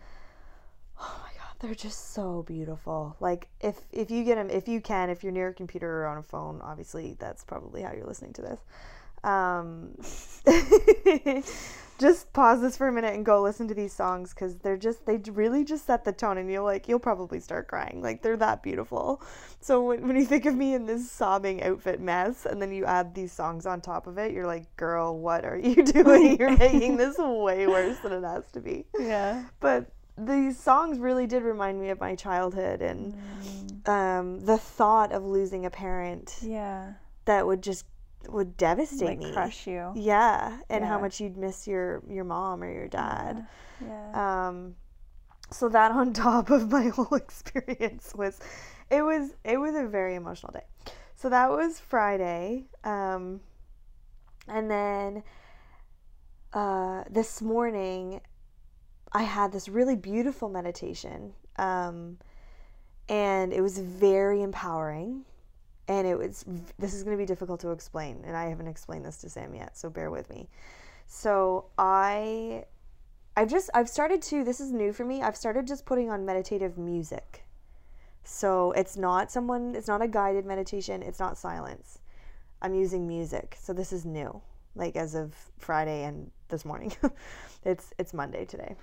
they're 1.60 1.76
just 1.76 2.14
so 2.14 2.44
beautiful. 2.48 3.16
Like 3.20 3.48
if 3.62 3.80
if 3.92 4.12
you 4.12 4.24
get 4.24 4.36
them, 4.36 4.50
if 4.50 4.68
you 4.68 4.82
can, 4.82 5.10
if 5.10 5.24
you're 5.24 5.32
near 5.32 5.50
a 5.50 5.54
computer 5.54 6.04
or 6.04 6.08
on 6.08 6.18
a 6.18 6.24
phone, 6.24 6.62
obviously 6.62 7.16
that's 7.20 7.44
probably 7.44 7.82
how 7.82 7.94
you're 7.94 8.06
listening 8.06 8.34
to 8.34 8.42
this. 8.42 8.60
Um, 9.24 9.96
just 11.98 12.32
pause 12.34 12.62
this 12.62 12.78
for 12.78 12.88
a 12.88 12.92
minute 12.92 13.16
and 13.16 13.26
go 13.26 13.42
listen 13.42 13.68
to 13.68 13.74
these 13.74 13.92
songs 13.92 14.34
because 14.34 14.58
they're 14.58 14.78
just 14.78 15.06
they 15.06 15.18
really 15.32 15.64
just 15.64 15.86
set 15.86 16.04
the 16.06 16.12
tone 16.12 16.38
and 16.38 16.50
you'll 16.52 16.64
like 16.64 16.88
you'll 16.88 17.00
probably 17.00 17.40
start 17.40 17.68
crying 17.68 18.02
like 18.02 18.22
they're 18.22 18.38
that 18.38 18.62
beautiful 18.62 19.22
so 19.60 19.84
when, 19.84 20.08
when 20.08 20.16
you 20.16 20.26
think 20.26 20.46
of 20.46 20.56
me 20.56 20.76
in 20.76 20.86
this 20.86 21.10
sobbing 21.10 21.64
outfit 21.64 22.00
mess 22.00 22.46
and 22.46 22.62
then 22.62 22.72
you 22.72 22.86
add 22.86 23.16
these 23.16 23.32
songs 23.32 23.66
on 23.66 23.82
top 23.82 24.06
of 24.06 24.20
it 24.20 24.32
you're 24.32 24.46
like 24.46 24.74
girl 24.78 25.18
what 25.18 25.44
are 25.44 25.58
you 25.58 25.84
doing 25.84 26.38
you're 26.38 26.56
making 26.58 26.98
this 26.98 27.18
way 27.18 27.66
worse 27.66 27.98
than 28.00 28.12
it 28.14 28.24
has 28.24 28.44
to 28.52 28.60
be 28.60 28.86
Yeah. 29.00 29.44
but 29.60 29.90
these 30.18 30.60
songs 30.60 30.98
really 31.00 31.28
did 31.28 31.44
remind 31.44 31.80
me 31.80 31.90
of 31.90 32.00
my 32.00 32.16
childhood 32.16 32.82
and 32.82 33.14
Mm. 33.14 33.88
um, 33.90 34.40
the 34.42 34.58
thought 34.58 35.12
of 35.12 35.24
losing 35.24 35.66
a 35.66 35.70
parent 35.70 36.38
Yeah. 36.42 36.94
that 37.26 37.46
would 37.46 37.62
just 37.62 37.86
would 38.28 38.58
devastate 38.58 39.08
Like 39.08 39.20
me 39.20 39.32
crush 39.32 39.68
you. 39.68 39.92
yeah, 39.96 40.60
and 40.70 40.84
how 40.84 41.00
much 41.00 41.22
you'd 41.22 41.38
miss 41.38 41.68
your 41.68 42.02
your 42.10 42.24
mom 42.26 42.64
or 42.64 42.72
your 42.72 42.88
dad. 42.88 43.46
Yeah. 43.80 44.48
Um, 44.48 44.76
so 45.52 45.70
that 45.70 45.92
on 45.92 46.12
top 46.28 46.50
of 46.50 46.70
my 46.72 46.88
whole 46.90 47.14
experience 47.16 48.14
was, 48.16 48.40
it 48.90 49.04
was 49.04 49.36
it 49.44 49.58
was 49.58 49.76
a 49.76 49.86
very 49.88 50.16
emotional 50.16 50.52
day. 50.52 50.66
So 51.16 51.30
that 51.30 51.50
was 51.50 51.80
Friday, 51.80 52.66
um, 52.84 53.40
and 54.48 54.70
then 54.70 55.24
uh, 56.54 57.04
this 57.10 57.42
morning, 57.42 58.22
I 59.12 59.24
had 59.24 59.52
this 59.52 59.70
really 59.70 59.96
beautiful 59.96 60.50
meditation, 60.50 61.34
um, 61.58 62.18
and 63.10 63.54
it 63.54 63.62
was 63.62 63.80
very 63.80 64.42
empowering. 64.42 65.26
And 65.90 66.06
it 66.06 66.18
was 66.18 66.44
this 66.78 66.94
is 66.94 67.04
going 67.04 67.16
to 67.16 67.22
be 67.22 67.26
difficult 67.26 67.62
to 67.62 67.72
explain, 67.72 68.24
and 68.26 68.36
I 68.36 68.50
haven't 68.50 68.68
explained 68.68 69.06
this 69.06 69.18
to 69.18 69.30
Sam 69.30 69.56
yet, 69.56 69.78
so 69.78 69.90
bear 69.90 70.12
with 70.12 70.30
me. 70.30 70.50
So 71.06 71.66
I 71.78 72.66
I've 73.38 73.50
just 73.50 73.70
I've 73.74 73.88
started 73.88 74.22
to 74.24 74.44
this 74.44 74.60
is 74.60 74.72
new 74.72 74.92
for 74.92 75.06
me. 75.06 75.22
I've 75.22 75.38
started 75.38 75.66
just 75.66 75.86
putting 75.86 76.10
on 76.10 76.26
meditative 76.26 76.78
music. 76.78 77.46
So 78.24 78.74
it's 78.74 78.98
not 78.98 79.32
someone 79.32 79.76
it's 79.76 79.88
not 79.88 80.02
a 80.02 80.08
guided 80.08 80.46
meditation, 80.46 81.02
it's 81.02 81.20
not 81.20 81.38
silence. 81.38 82.00
I'm 82.62 82.74
using 82.74 83.08
music. 83.08 83.56
So 83.60 83.72
this 83.72 83.94
is 83.94 84.06
new. 84.06 84.42
Like 84.76 84.96
as 84.98 85.16
of 85.16 85.34
Friday 85.58 86.04
and 86.04 86.30
this 86.50 86.66
morning. 86.66 86.92
it's 87.64 87.94
it's 87.98 88.14
Monday 88.14 88.44
today. 88.44 88.76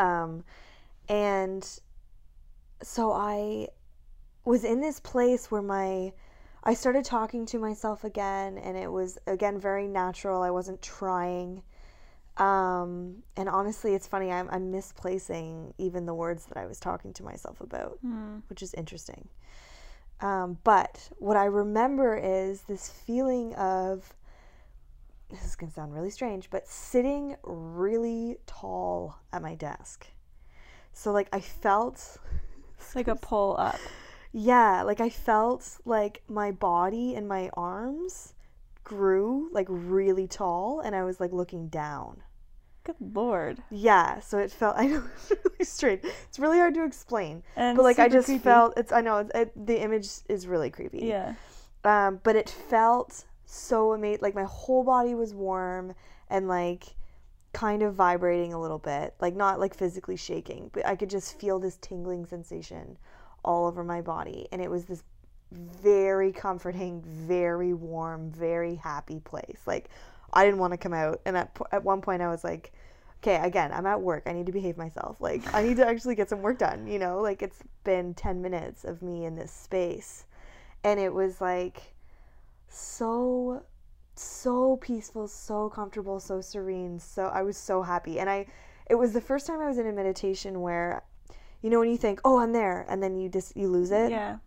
Um 0.00 0.44
And 1.08 1.62
so 2.82 3.12
I 3.12 3.68
was 4.44 4.64
in 4.64 4.80
this 4.80 5.00
place 5.00 5.50
where 5.50 5.62
my 5.62 6.12
I 6.62 6.74
started 6.74 7.04
talking 7.04 7.46
to 7.46 7.58
myself 7.58 8.04
again 8.04 8.58
and 8.58 8.76
it 8.76 8.90
was 8.90 9.18
again 9.26 9.58
very 9.58 9.88
natural. 9.88 10.42
I 10.42 10.50
wasn't 10.50 10.80
trying. 10.82 11.62
Um, 12.36 13.22
and 13.36 13.48
honestly, 13.48 13.94
it's 13.94 14.06
funny. 14.06 14.30
I'm, 14.30 14.48
I'm 14.50 14.70
misplacing 14.70 15.74
even 15.78 16.06
the 16.06 16.14
words 16.14 16.46
that 16.46 16.56
I 16.56 16.66
was 16.66 16.78
talking 16.78 17.12
to 17.14 17.22
myself 17.22 17.60
about, 17.60 17.98
Mm. 18.04 18.42
which 18.48 18.62
is 18.62 18.72
interesting. 18.74 19.28
Um, 20.20 20.58
but 20.64 21.08
what 21.18 21.36
I 21.36 21.46
remember 21.46 22.16
is 22.16 22.62
this 22.62 22.88
feeling 22.90 23.54
of 23.56 24.14
this 25.30 25.44
is 25.44 25.56
going 25.56 25.70
to 25.70 25.74
sound 25.74 25.92
really 25.94 26.10
strange, 26.10 26.50
but 26.50 26.66
sitting 26.66 27.36
really 27.42 28.36
tall 28.46 29.18
at 29.32 29.42
my 29.42 29.54
desk. 29.54 30.06
So, 30.92 31.12
like, 31.12 31.28
I 31.32 31.40
felt 31.40 32.18
It's 32.78 32.94
like 32.96 33.08
a 33.08 33.14
pull 33.16 33.56
up. 33.58 33.78
yeah, 34.32 34.82
like 34.82 35.00
I 35.00 35.08
felt 35.08 35.78
like 35.84 36.22
my 36.28 36.50
body 36.50 37.14
and 37.14 37.26
my 37.28 37.50
arms 37.54 38.34
grew 38.82 39.48
like 39.52 39.66
really 39.68 40.26
tall 40.26 40.80
and 40.80 40.96
I 40.96 41.04
was 41.04 41.20
like 41.20 41.32
looking 41.32 41.68
down. 41.68 42.22
Good 42.82 42.96
lord. 43.00 43.62
Yeah, 43.70 44.20
so 44.20 44.38
it 44.38 44.50
felt 44.50 44.74
I 44.78 44.86
know 44.86 45.02
it's 45.16 45.30
really 45.30 45.64
strange. 45.64 46.00
It's 46.28 46.38
really 46.38 46.58
hard 46.58 46.74
to 46.74 46.84
explain. 46.84 47.42
And 47.56 47.76
but 47.76 47.82
like 47.84 47.98
I 47.98 48.08
just 48.08 48.26
creepy. 48.26 48.42
felt 48.42 48.76
it's 48.76 48.90
I 48.90 49.00
know 49.02 49.28
it, 49.34 49.52
the 49.66 49.80
image 49.80 50.08
is 50.28 50.46
really 50.46 50.70
creepy. 50.70 51.06
Yeah. 51.06 51.34
Um 51.84 52.20
but 52.24 52.34
it 52.36 52.48
felt 52.48 53.26
so 53.50 53.92
amazing 53.92 54.20
like 54.22 54.34
my 54.34 54.44
whole 54.44 54.84
body 54.84 55.14
was 55.14 55.34
warm 55.34 55.94
and 56.28 56.48
like 56.48 56.94
kind 57.52 57.82
of 57.82 57.94
vibrating 57.94 58.52
a 58.52 58.60
little 58.60 58.78
bit. 58.78 59.14
Like 59.20 59.34
not 59.34 59.58
like 59.58 59.74
physically 59.74 60.16
shaking, 60.16 60.70
but 60.72 60.86
I 60.86 60.96
could 60.96 61.10
just 61.10 61.38
feel 61.40 61.58
this 61.58 61.76
tingling 61.78 62.26
sensation 62.26 62.96
all 63.44 63.66
over 63.66 63.82
my 63.82 64.00
body 64.00 64.46
and 64.52 64.60
it 64.60 64.70
was 64.70 64.84
this 64.84 65.02
very 65.50 66.32
comforting, 66.32 67.02
very 67.02 67.74
warm, 67.74 68.30
very 68.30 68.76
happy 68.76 69.20
place. 69.20 69.60
Like 69.66 69.88
I 70.32 70.44
didn't 70.44 70.60
want 70.60 70.72
to 70.72 70.78
come 70.78 70.94
out 70.94 71.20
and 71.24 71.36
at 71.36 71.56
at 71.72 71.82
one 71.82 72.00
point 72.00 72.22
I 72.22 72.28
was 72.28 72.44
like 72.44 72.72
okay, 73.22 73.36
again, 73.36 73.70
I'm 73.70 73.84
at 73.84 74.00
work. 74.00 74.22
I 74.26 74.32
need 74.32 74.46
to 74.46 74.52
behave 74.52 74.78
myself. 74.78 75.20
Like 75.20 75.42
I 75.54 75.62
need 75.62 75.76
to 75.76 75.86
actually 75.86 76.14
get 76.14 76.28
some 76.28 76.40
work 76.40 76.58
done, 76.58 76.86
you 76.86 76.98
know? 76.98 77.20
Like 77.20 77.42
it's 77.42 77.58
been 77.84 78.14
10 78.14 78.40
minutes 78.40 78.84
of 78.84 79.02
me 79.02 79.24
in 79.24 79.36
this 79.36 79.52
space. 79.52 80.24
And 80.84 80.98
it 80.98 81.12
was 81.12 81.40
like 81.40 81.92
so 82.70 83.62
so 84.14 84.76
peaceful, 84.76 85.26
so 85.28 85.68
comfortable, 85.68 86.20
so 86.20 86.40
serene. 86.40 86.98
So 86.98 87.26
I 87.26 87.42
was 87.42 87.56
so 87.56 87.82
happy. 87.82 88.18
And 88.18 88.30
I 88.30 88.46
it 88.88 88.94
was 88.94 89.12
the 89.12 89.20
first 89.20 89.46
time 89.46 89.60
I 89.60 89.66
was 89.68 89.78
in 89.78 89.86
a 89.86 89.92
meditation 89.92 90.60
where 90.60 91.02
you 91.62 91.70
know 91.70 91.78
when 91.80 91.90
you 91.90 91.98
think, 91.98 92.20
"Oh, 92.24 92.38
I'm 92.38 92.52
there," 92.52 92.86
and 92.88 93.02
then 93.02 93.16
you 93.16 93.28
just 93.28 93.56
you 93.56 93.68
lose 93.68 93.90
it. 93.90 94.10
Yeah. 94.10 94.38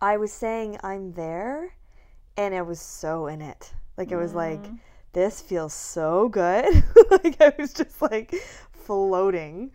I 0.00 0.16
was 0.16 0.32
saying 0.32 0.78
I'm 0.82 1.12
there 1.12 1.74
and 2.36 2.54
I 2.54 2.62
was 2.62 2.80
so 2.80 3.26
in 3.26 3.42
it. 3.42 3.72
Like 3.96 4.12
it 4.12 4.16
was 4.16 4.34
like 4.34 4.62
Mm. 4.66 4.78
this 5.12 5.40
feels 5.40 5.74
so 5.74 6.28
good. 6.28 6.84
like 7.10 7.40
I 7.40 7.52
was 7.58 7.72
just 7.74 8.00
like 8.00 8.34
floating. 8.72 9.72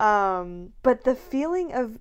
Um 0.00 0.72
but 0.82 1.04
the 1.04 1.14
feeling 1.14 1.72
of 1.72 1.98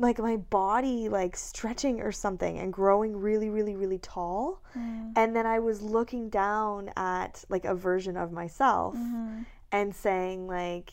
like 0.00 0.18
my 0.20 0.36
body 0.36 1.08
like 1.08 1.36
stretching 1.36 2.00
or 2.00 2.12
something 2.12 2.58
and 2.58 2.72
growing 2.72 3.16
really 3.16 3.50
really 3.50 3.74
really 3.76 3.98
tall 3.98 4.62
Mm. 4.76 5.12
and 5.16 5.34
then 5.34 5.44
I 5.46 5.58
was 5.58 5.82
looking 5.82 6.28
down 6.30 6.90
at 6.96 7.44
like 7.48 7.64
a 7.64 7.74
version 7.74 8.16
of 8.16 8.30
myself 8.32 8.94
Mhm. 8.96 9.44
and 9.72 9.94
saying 9.94 10.46
like 10.46 10.92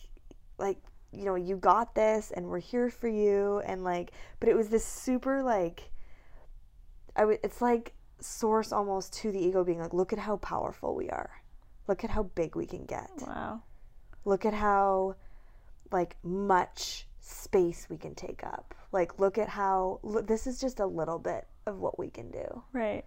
like 0.58 0.78
you 1.12 1.24
know 1.26 1.36
you 1.36 1.56
got 1.56 1.94
this 1.96 2.32
and 2.32 2.48
we're 2.48 2.60
here 2.60 2.90
for 2.90 3.08
you 3.08 3.60
and 3.66 3.84
like 3.84 4.12
but 4.40 4.50
it 4.50 4.56
was 4.56 4.70
this 4.70 4.86
super 4.86 5.44
like 5.44 5.92
I 7.16 7.22
w- 7.22 7.40
it's 7.44 7.62
like 7.62 7.94
source 8.20 8.72
almost 8.72 9.14
to 9.14 9.32
the 9.32 9.40
ego 9.40 9.64
being 9.64 9.80
like 9.80 9.94
look 9.94 10.14
at 10.14 10.20
how 10.20 10.38
powerful 10.38 10.96
we 10.96 11.10
are 11.10 11.42
look 11.88 12.04
at 12.04 12.10
how 12.10 12.24
big 12.24 12.56
we 12.56 12.66
can 12.66 12.86
get 12.86 13.10
Wow. 13.26 13.62
look 14.26 14.46
at 14.46 14.54
how 14.54 15.16
like 15.92 16.16
much 16.24 17.08
space 17.20 17.88
we 17.90 17.98
can 17.98 18.14
take 18.16 18.44
up 18.44 18.75
like 18.92 19.20
look 19.20 19.38
at 19.38 19.50
how 19.50 20.00
look, 20.04 20.28
this 20.28 20.48
is 20.48 20.60
just 20.60 20.80
a 20.80 20.86
little 20.86 21.20
bit 21.20 21.48
of 21.66 21.80
what 21.80 21.98
we 22.00 22.10
can 22.10 22.32
do. 22.32 22.64
Right. 22.74 23.04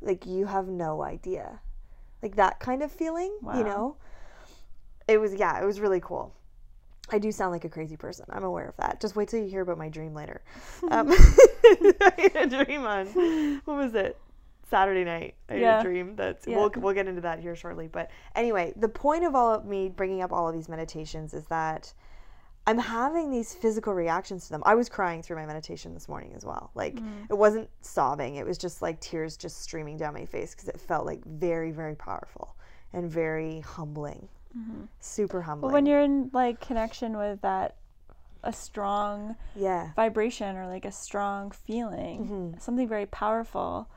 like 0.00 0.26
you 0.26 0.46
have 0.46 0.68
no 0.68 1.02
idea. 1.02 1.60
Like 2.22 2.36
that 2.36 2.60
kind 2.60 2.82
of 2.82 2.90
feeling 2.92 3.36
Wow. 3.42 3.58
you 3.58 3.64
know? 3.64 3.96
It 5.08 5.18
was 5.20 5.34
yeah 5.34 5.60
it 5.60 5.64
was 5.64 5.80
really 5.80 6.00
cool. 6.00 6.32
I 7.10 7.18
do 7.20 7.30
sound 7.30 7.52
like 7.52 7.64
a 7.64 7.68
crazy 7.68 7.96
person. 7.96 8.26
I'm 8.30 8.42
aware 8.42 8.66
of 8.68 8.76
that. 8.78 9.00
Just 9.00 9.14
wait 9.14 9.28
till 9.28 9.40
you 9.40 9.48
hear 9.48 9.60
about 9.60 9.78
my 9.78 9.88
dream 9.88 10.12
later. 10.12 10.42
Um, 10.90 11.12
i 11.12 12.30
had 12.34 12.52
a 12.52 12.64
dream 12.64 12.84
on 12.84 13.06
what 13.64 13.76
was 13.76 13.94
it? 13.94 14.18
Saturday 14.68 15.04
night. 15.04 15.36
I 15.48 15.52
had 15.52 15.62
Yeah. 15.62 15.80
a 15.80 15.82
dream 15.84 16.16
that's 16.16 16.46
Yeah. 16.48 16.56
we'll, 16.56 16.72
we'll 16.76 16.94
get 16.94 17.06
into 17.06 17.20
that 17.20 17.38
here 17.38 17.54
shortly. 17.54 17.86
But 17.86 18.10
anyway 18.34 18.72
the 18.76 18.88
point 18.88 19.24
of 19.24 19.34
all 19.36 19.54
of 19.54 19.64
me 19.64 19.88
bringing 19.88 20.22
up 20.22 20.32
all 20.32 20.48
of 20.48 20.54
these 20.54 20.68
meditations 20.68 21.32
is 21.34 21.46
that 21.46 21.92
I'm 22.68 22.78
having 22.78 23.30
these 23.30 23.54
physical 23.54 23.94
reactions 23.94 24.46
to 24.46 24.50
them. 24.50 24.62
I 24.66 24.74
was 24.74 24.88
crying 24.88 25.22
through 25.22 25.36
my 25.36 25.46
meditation 25.46 25.94
this 25.94 26.08
morning 26.08 26.32
as 26.34 26.44
well. 26.44 26.70
Like 26.74 26.96
Mm. 26.96 27.26
it 27.30 27.34
wasn't 27.38 27.70
sobbing; 27.80 28.36
it 28.36 28.46
was 28.46 28.58
just 28.58 28.82
like 28.82 29.00
tears 29.00 29.36
just 29.36 29.62
streaming 29.62 29.96
down 29.96 30.14
my 30.14 30.24
face 30.24 30.54
because 30.54 30.68
it 30.68 30.80
felt 30.80 31.06
like 31.06 31.24
very, 31.24 31.70
very 31.70 31.94
powerful 31.94 32.56
and 32.92 33.08
very 33.10 33.60
humbling, 33.60 34.28
super 35.00 35.42
humbling. 35.42 35.70
But 35.70 35.74
when 35.74 35.86
you're 35.86 36.02
in 36.02 36.30
like 36.32 36.60
connection 36.60 37.16
with 37.16 37.40
that, 37.42 37.76
a 38.42 38.52
strong 38.52 39.36
yeah, 39.54 39.90
vibration 39.94 40.56
or 40.56 40.66
like 40.66 40.84
a 40.84 40.92
strong 40.92 41.50
feeling, 41.52 42.20
Mm-hmm. 42.20 42.58
something 42.58 42.88
very 42.88 43.06
powerful, 43.06 43.88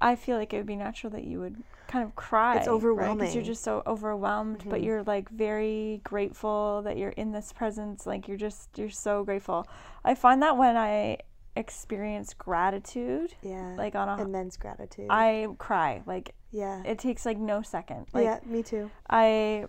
I 0.00 0.16
feel 0.16 0.36
like 0.36 0.52
it 0.52 0.58
would 0.58 0.66
be 0.66 0.76
natural 0.76 1.10
that 1.12 1.24
you 1.24 1.40
would 1.40 1.62
kind 1.94 2.04
of 2.04 2.14
cry. 2.16 2.56
It's 2.56 2.68
overwhelming. 2.68 3.18
Because 3.18 3.34
you're 3.36 3.44
just 3.44 3.62
so 3.62 3.82
overwhelmed, 3.86 4.64
but 4.68 4.80
Mhm. 4.80 4.84
you're 4.84 5.02
like 5.04 5.28
very 5.30 6.00
grateful 6.04 6.82
that 6.82 6.96
you're 6.98 7.10
in 7.22 7.30
this 7.32 7.52
presence. 7.52 8.04
Like 8.06 8.26
you're 8.28 8.36
just, 8.48 8.76
you're 8.76 8.90
so 8.90 9.22
grateful. 9.24 9.66
I 10.04 10.14
find 10.14 10.42
that 10.42 10.56
when 10.56 10.76
I 10.76 11.18
experience 11.56 12.34
gratitude, 12.34 13.34
yeah, 13.42 13.74
like 13.78 13.94
on 13.94 14.08
a, 14.08 14.20
immense 14.22 14.56
gratitude. 14.56 15.06
I 15.08 15.46
cry. 15.58 16.02
Like 16.04 16.34
yeah, 16.50 16.82
it 16.84 16.98
takes 16.98 17.24
like 17.24 17.38
no 17.38 17.62
second. 17.62 18.06
Like 18.12 18.24
yeah, 18.24 18.40
me 18.44 18.62
too. 18.64 18.90
I, 19.08 19.66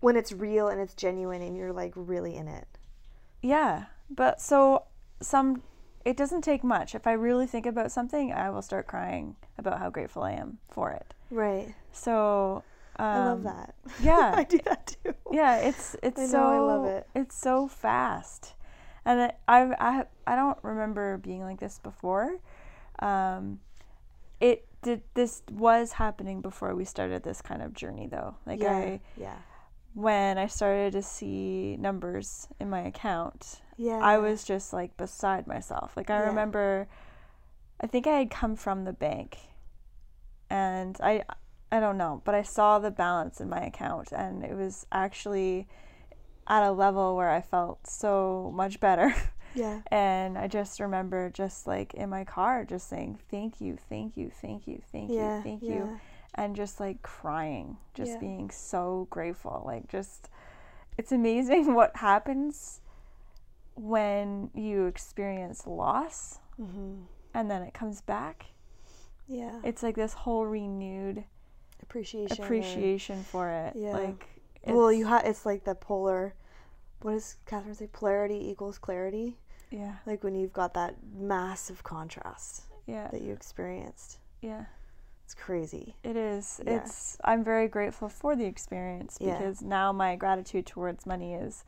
When 0.00 0.16
it's 0.16 0.32
real 0.32 0.68
and 0.68 0.80
it's 0.80 0.94
genuine 0.94 1.42
and 1.42 1.54
you're 1.56 1.72
like 1.74 1.92
really 1.94 2.34
in 2.36 2.48
it. 2.48 2.66
yeah. 3.42 3.84
But 4.10 4.40
so 4.40 4.84
some, 5.20 5.62
it 6.06 6.16
doesn't 6.16 6.40
take 6.42 6.64
much. 6.64 6.94
If 6.94 7.06
I 7.06 7.12
really 7.12 7.46
think 7.46 7.66
about 7.66 7.92
something, 7.92 8.32
I 8.32 8.48
will 8.48 8.62
start 8.62 8.86
crying 8.86 9.36
about 9.58 9.78
how 9.80 9.90
grateful 9.90 10.22
I 10.22 10.32
am 10.32 10.56
for 10.70 10.90
it. 10.92 11.12
Right. 11.30 11.74
So 11.92 12.64
um, 12.98 13.06
I 13.06 13.18
love 13.18 13.42
that. 13.44 13.74
yeah. 13.98 14.30
I 14.34 14.44
do 14.44 14.58
that 14.64 14.96
too. 15.02 15.14
Yeah, 15.30 15.56
it's 15.58 15.96
it's 16.02 16.22
I 16.22 16.26
know, 16.26 16.32
so 16.32 16.48
I 16.48 16.58
love 16.58 16.84
it. 16.84 17.06
it's 17.14 17.36
so 17.36 17.68
fast, 17.68 18.54
and 19.04 19.32
I 19.46 19.72
I 19.78 20.04
I 20.26 20.36
don't 20.36 20.58
remember 20.62 21.18
being 21.18 21.42
like 21.42 21.60
this 21.60 21.78
before. 21.78 22.38
Um, 23.00 23.60
it 24.40 24.66
did 24.82 25.02
this 25.14 25.42
was 25.50 25.92
happening 25.92 26.40
before 26.40 26.74
we 26.74 26.84
started 26.84 27.22
this 27.22 27.42
kind 27.42 27.62
of 27.62 27.74
journey 27.74 28.06
though. 28.06 28.36
Like 28.46 28.60
yeah, 28.60 28.72
I 28.72 29.00
yeah, 29.16 29.38
when 29.94 30.38
I 30.38 30.46
started 30.46 30.92
to 30.92 31.02
see 31.02 31.76
numbers 31.78 32.48
in 32.60 32.70
my 32.70 32.80
account, 32.82 33.60
yeah. 33.76 33.98
I 34.00 34.18
was 34.18 34.44
just 34.44 34.72
like 34.72 34.96
beside 34.96 35.46
myself. 35.46 35.96
Like 35.96 36.10
I 36.10 36.18
Yeah. 36.18 36.28
remember, 36.28 36.88
I 37.80 37.86
think 37.86 38.06
I 38.06 38.18
had 38.18 38.30
come 38.30 38.56
from 38.56 38.84
the 38.84 38.92
bank, 38.92 39.38
and 40.50 40.96
I, 41.02 41.24
I 41.70 41.80
don't 41.80 41.98
know, 41.98 42.22
but 42.24 42.34
I 42.34 42.42
saw 42.42 42.78
the 42.78 42.90
balance 42.90 43.40
in 43.40 43.48
my 43.48 43.60
account, 43.60 44.12
and 44.12 44.44
it 44.44 44.54
was 44.56 44.86
actually 44.92 45.66
at 46.46 46.62
a 46.62 46.72
level 46.72 47.14
where 47.16 47.30
I 47.30 47.40
felt 47.40 47.86
so 47.86 48.52
much 48.54 48.80
better. 48.80 49.14
yeah, 49.54 49.80
and 49.90 50.36
I 50.38 50.46
just 50.48 50.80
remember 50.80 51.30
just 51.30 51.66
like 51.66 51.94
in 51.94 52.08
my 52.10 52.24
car, 52.24 52.64
just 52.64 52.88
saying 52.88 53.18
thank 53.30 53.60
you, 53.60 53.76
thank 53.88 54.16
you, 54.16 54.30
thank 54.30 54.66
you, 54.66 54.80
thank 54.92 55.12
yeah, 55.12 55.36
you, 55.38 55.42
thank 55.42 55.62
yeah. 55.62 55.74
you, 55.74 56.00
and 56.34 56.56
just 56.56 56.80
like 56.80 57.02
crying, 57.02 57.76
just 57.94 58.12
Yeah. 58.12 58.20
being 58.20 58.50
so 58.50 59.06
grateful. 59.10 59.62
Like 59.66 59.88
just, 59.88 60.28
it's 60.96 61.12
amazing 61.12 61.74
what 61.74 61.96
happens 61.96 62.80
when 63.74 64.50
you 64.54 64.86
experience 64.86 65.66
loss 65.66 66.40
hmm 66.56 67.02
and 67.34 67.50
then 67.50 67.62
it 67.62 67.72
comes 67.74 68.00
back. 68.00 68.46
Yeah. 69.28 69.60
It's 69.64 69.82
like 69.82 69.94
this 69.94 70.14
whole 70.14 70.46
renewed 70.46 71.24
appreciation. 71.82 72.42
appreciation 72.42 73.22
for 73.24 73.50
it. 73.50 73.74
Yeah. 73.76 73.92
Like, 73.92 74.26
well, 74.66 74.92
you 74.92 75.06
have 75.06 75.24
it's 75.24 75.46
like 75.46 75.64
the 75.64 75.74
polar. 75.74 76.34
What 77.02 77.12
does 77.12 77.36
Catherine 77.46 77.74
say? 77.74 77.86
Polarity 77.92 78.50
equals 78.50 78.78
clarity. 78.78 79.38
yeah, 79.70 79.96
Like 80.06 80.24
when 80.24 80.34
you've 80.34 80.52
got 80.52 80.74
that 80.74 80.96
massive 81.14 81.84
contrast 81.84 82.62
yeah, 82.86 83.08
that 83.12 83.22
you 83.22 83.32
experienced. 83.32 84.18
yeah. 84.40 84.64
It's 85.24 85.34
crazy. 85.34 85.94
It 86.02 86.16
is. 86.16 86.58
Yeah. 86.64 86.78
It's. 86.78 87.18
I'm 87.22 87.44
very 87.44 87.68
grateful 87.68 88.08
for 88.08 88.34
the 88.34 88.46
experience 88.46 89.18
Yeah. 89.20 89.36
because 89.36 89.60
now 89.60 89.92
my 89.92 90.16
gratitude 90.16 90.64
towards 90.64 91.04
money 91.04 91.34
is 91.34 91.64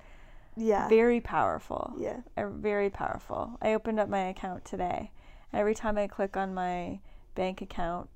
Yeah. 0.57 0.88
very 0.88 1.20
powerful. 1.20 1.92
yeah. 1.99 2.20
Er, 2.38 2.49
very 2.49 2.88
powerful. 2.88 3.59
I 3.61 3.75
opened 3.75 4.01
up 4.01 4.09
my 4.09 4.29
account 4.29 4.64
today. 4.64 5.11
Every 5.53 5.75
time 5.75 5.99
I 5.99 6.07
click 6.07 6.38
on 6.38 6.55
my 6.55 7.01
bank 7.40 7.62
account, 7.62 8.09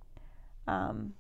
um, 0.68 1.14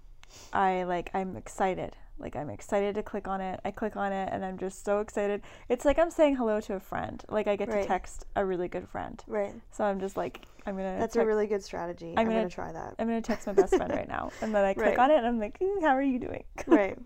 I 0.52 0.82
like 0.84 1.10
I'm 1.14 1.36
excited. 1.36 1.96
Like 2.18 2.36
I'm 2.36 2.50
excited 2.50 2.94
to 2.96 3.02
click 3.02 3.26
on 3.26 3.40
it. 3.40 3.60
I 3.64 3.70
click 3.70 3.96
on 3.96 4.12
it 4.12 4.28
and 4.30 4.44
I'm 4.44 4.58
just 4.58 4.84
so 4.84 5.00
excited. 5.00 5.40
It's 5.68 5.84
like 5.84 5.98
I'm 5.98 6.10
saying 6.10 6.36
hello 6.36 6.60
to 6.60 6.74
a 6.74 6.80
friend. 6.80 7.24
Like 7.28 7.46
I 7.48 7.56
get 7.56 7.68
Right. 7.68 7.82
to 7.82 7.88
text 7.88 8.26
a 8.36 8.44
really 8.44 8.68
good 8.68 8.86
friend. 8.88 9.22
Right. 9.26 9.54
So 9.70 9.84
I'm 9.84 9.98
just 10.00 10.16
like 10.16 10.40
I'm 10.66 10.76
gonna 10.76 10.96
That's 10.98 11.14
text, 11.14 11.24
a 11.24 11.26
really 11.26 11.46
good 11.46 11.62
strategy. 11.64 12.10
I'm 12.12 12.18
I'm, 12.20 12.26
gonna- 12.26 12.38
gonna, 12.40 12.50
try 12.50 12.72
that. 12.72 12.94
I'm 12.98 13.06
gonna 13.08 13.20
text 13.22 13.46
my 13.46 13.52
best 13.54 13.74
friend 13.74 13.90
right 13.92 14.08
now. 14.08 14.30
And 14.42 14.54
then 14.54 14.64
I 14.64 14.74
click 14.82 14.86
Right. 14.86 14.98
on 14.98 15.10
it 15.10 15.16
and 15.18 15.26
I'm 15.26 15.38
like, 15.40 15.58
"Mm, 15.58 15.80
how 15.82 15.94
are 15.96 16.02
you 16.02 16.18
doing? 16.18 16.44
Right. 16.66 16.96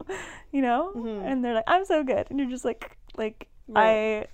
you 0.53 0.63
know? 0.63 0.93
Mhm. 0.97 1.23
And 1.31 1.45
they're 1.45 1.55
like, 1.55 1.69
I'm 1.69 1.85
so 1.85 2.03
good. 2.03 2.27
And 2.31 2.39
you're 2.41 2.51
just 2.51 2.65
like 2.65 2.97
like 3.17 3.47
Right. 3.69 4.27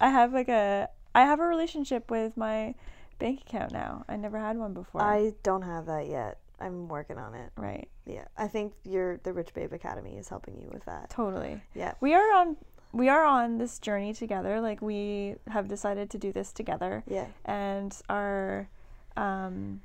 I 0.00 0.06
I 0.06 0.10
have 0.10 0.32
like 0.32 0.48
a 0.48 0.88
I 1.14 1.22
have 1.30 1.40
a 1.40 1.46
relationship 1.46 2.10
with 2.10 2.36
my 2.36 2.74
bank 3.18 3.42
account 3.42 3.72
now. 3.72 4.04
I 4.08 4.16
never 4.16 4.38
had 4.38 4.56
one 4.58 4.74
before. 4.74 5.02
I 5.02 5.32
don't 5.42 5.62
have 5.62 5.86
that 5.86 6.06
yet. 6.08 6.38
I'm 6.60 6.88
working 6.88 7.18
on 7.18 7.34
it. 7.34 7.50
right. 7.56 7.88
Yeah. 8.06 8.24
I 8.36 8.46
think 8.48 8.72
your 8.84 9.18
the 9.24 9.32
Rich 9.32 9.52
Babe 9.52 9.72
Academy 9.72 10.16
is 10.16 10.28
helping 10.28 10.56
you 10.58 10.68
with 10.72 10.84
that. 10.86 11.10
Totally. 11.10 11.60
Yeah. 11.74 11.94
We 12.00 12.14
are 12.14 12.32
on 12.34 12.56
we 12.92 13.08
are 13.08 13.24
on 13.24 13.58
this 13.58 13.78
journey 13.78 14.14
together. 14.14 14.60
Like 14.60 14.80
we 14.80 15.34
have 15.48 15.68
decided 15.68 16.08
to 16.10 16.18
do 16.18 16.32
this 16.32 16.52
together 16.52 17.02
Yeah. 17.06 17.26
and 17.44 17.94
our 18.08 18.68
um 19.16 19.80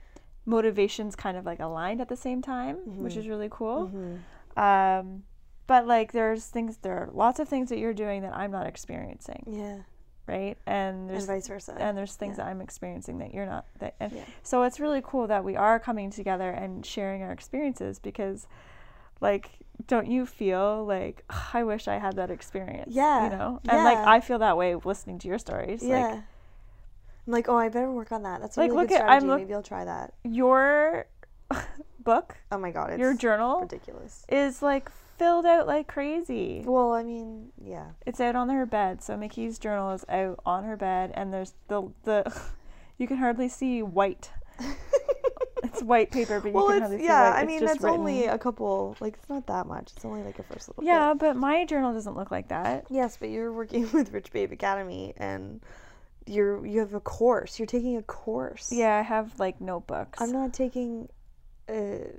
motivations 0.45 1.15
kind 1.15 1.37
of 1.37 1.45
like 1.45 1.59
aligned 1.59 1.99
at 2.01 2.09
the 2.09 2.15
same 2.15 2.41
time, 2.41 2.77
which 3.03 3.13
Mhm. 3.13 3.17
is 3.17 3.27
really 3.27 3.49
cool. 3.51 3.87
hmm 3.87 4.15
Um 4.57 5.23
but 5.67 5.87
like 5.87 6.11
there's 6.11 6.45
things 6.47 6.77
there 6.77 6.97
are 6.97 7.09
lots 7.13 7.39
of 7.39 7.47
things 7.47 7.69
that 7.69 7.77
you're 7.79 7.93
doing 7.93 8.21
that 8.23 8.35
I'm 8.35 8.51
not 8.51 8.65
experiencing, 8.67 9.43
Yeah. 9.47 9.79
Right? 10.27 10.57
And 10.65 11.09
there's 11.09 11.23
and 11.27 11.37
vice 11.37 11.47
versa. 11.47 11.75
and 11.79 11.97
there's 11.97 12.15
things 12.15 12.37
Yeah. 12.37 12.45
that 12.45 12.51
I'm 12.51 12.61
experiencing 12.61 13.17
that 13.19 13.33
you're 13.33 13.45
not. 13.45 13.65
That 13.79 13.95
and 13.99 14.11
Yeah. 14.11 14.23
so 14.43 14.63
it's 14.63 14.79
really 14.79 15.01
cool 15.03 15.27
that 15.27 15.43
we 15.43 15.55
are 15.55 15.79
coming 15.79 16.09
together 16.11 16.49
and 16.49 16.85
sharing 16.85 17.21
our 17.23 17.31
experiences 17.31 17.99
because, 17.99 18.47
like, 19.19 19.51
don't 19.87 20.07
you 20.07 20.25
feel 20.25 20.85
like 20.85 21.23
"Ugh, 21.29 21.45
I 21.53 21.63
wish 21.63 21.87
I 21.87 21.97
had 21.97 22.15
that 22.17 22.29
experience? 22.31 22.93
Yeah, 22.93 23.23
you 23.25 23.29
know, 23.35 23.59
and 23.67 23.83
like. 23.83 23.97
I 23.97 24.19
feel 24.19 24.39
that 24.39 24.55
way 24.57 24.75
listening 24.75 25.17
to 25.19 25.27
your 25.27 25.39
stories. 25.39 25.81
yeah. 25.83 25.97
Like 26.05 26.23
I'm 27.27 27.33
like, 27.33 27.49
oh, 27.49 27.55
I 27.57 27.69
better 27.69 27.91
work 27.91 28.11
on 28.11 28.23
that. 28.23 28.41
That's 28.41 28.57
a 28.57 28.59
Like, 28.61 28.71
really 28.71 28.81
look 28.83 28.89
good 28.89 28.95
at- 29.01 29.09
I'm 29.09 29.21
strategy. 29.21 29.27
look- 29.27 29.39
Maybe 29.41 29.53
I'll 29.53 29.63
try 29.63 29.85
that. 29.85 30.13
your 30.23 31.05
book, 31.99 32.37
Oh 32.51 32.57
my 32.57 32.71
god, 32.71 32.91
it's 32.91 32.99
your 32.99 33.13
journal 33.13 33.61
ridiculous. 33.61 34.25
is 34.29 34.61
like 34.61 34.89
filled 35.21 35.45
out 35.45 35.67
like 35.67 35.87
crazy. 35.87 36.63
Well, 36.65 36.93
I 36.93 37.03
mean, 37.03 37.51
yeah. 37.63 37.91
It's 38.07 38.19
out 38.19 38.35
on 38.35 38.49
her 38.49 38.65
bed. 38.65 39.03
So 39.03 39.15
Mickey's 39.15 39.59
journal 39.59 39.91
is 39.91 40.03
out 40.09 40.39
on 40.47 40.63
her 40.63 40.75
bed, 40.75 41.11
and 41.13 41.31
there's 41.31 41.53
the 41.67 41.91
the 42.03 42.41
you 42.97 43.07
can 43.07 43.17
hardly 43.17 43.49
see 43.49 43.83
white. 43.83 44.31
It's 45.63 45.83
white 45.83 46.09
paper, 46.09 46.39
but 46.39 46.47
you 46.49 46.55
well, 46.55 46.67
can 46.67 46.77
it's 46.77 46.81
hardly 46.81 46.97
see 46.97 47.03
yeah. 47.03 47.29
white. 47.29 47.37
I 47.37 47.41
It's 47.41 47.47
mean, 47.47 47.65
that's 47.65 47.83
only 47.83 48.25
a 48.25 48.37
couple. 48.39 48.97
Like, 48.99 49.13
it's 49.13 49.29
not 49.29 49.45
that 49.45 49.67
much. 49.67 49.91
It's 49.95 50.03
only 50.03 50.23
like 50.23 50.39
a 50.39 50.43
first 50.43 50.67
little. 50.67 50.81
bit. 50.81 50.87
Yeah, 50.87 51.13
but 51.13 51.35
my 51.35 51.65
journal 51.65 51.93
doesn't 51.93 52.17
look 52.17 52.31
like 52.31 52.47
that. 52.47 52.87
Yes, 52.89 53.15
but 53.15 53.29
you're 53.29 53.53
working 53.53 53.89
with 53.93 54.11
Rich 54.11 54.31
Babe 54.31 54.51
Academy, 54.51 55.13
and 55.17 55.61
you're 56.25 56.65
you 56.65 56.79
have 56.79 56.95
a 56.95 56.99
course. 56.99 57.59
You're 57.59 57.67
taking 57.67 57.95
a 57.95 58.01
course. 58.01 58.71
Yeah, 58.71 58.97
I 58.97 59.01
have 59.03 59.39
like 59.39 59.61
notebooks. 59.61 60.19
I'm 60.19 60.31
not 60.31 60.51
taking. 60.51 61.09
Uh, 61.69 62.09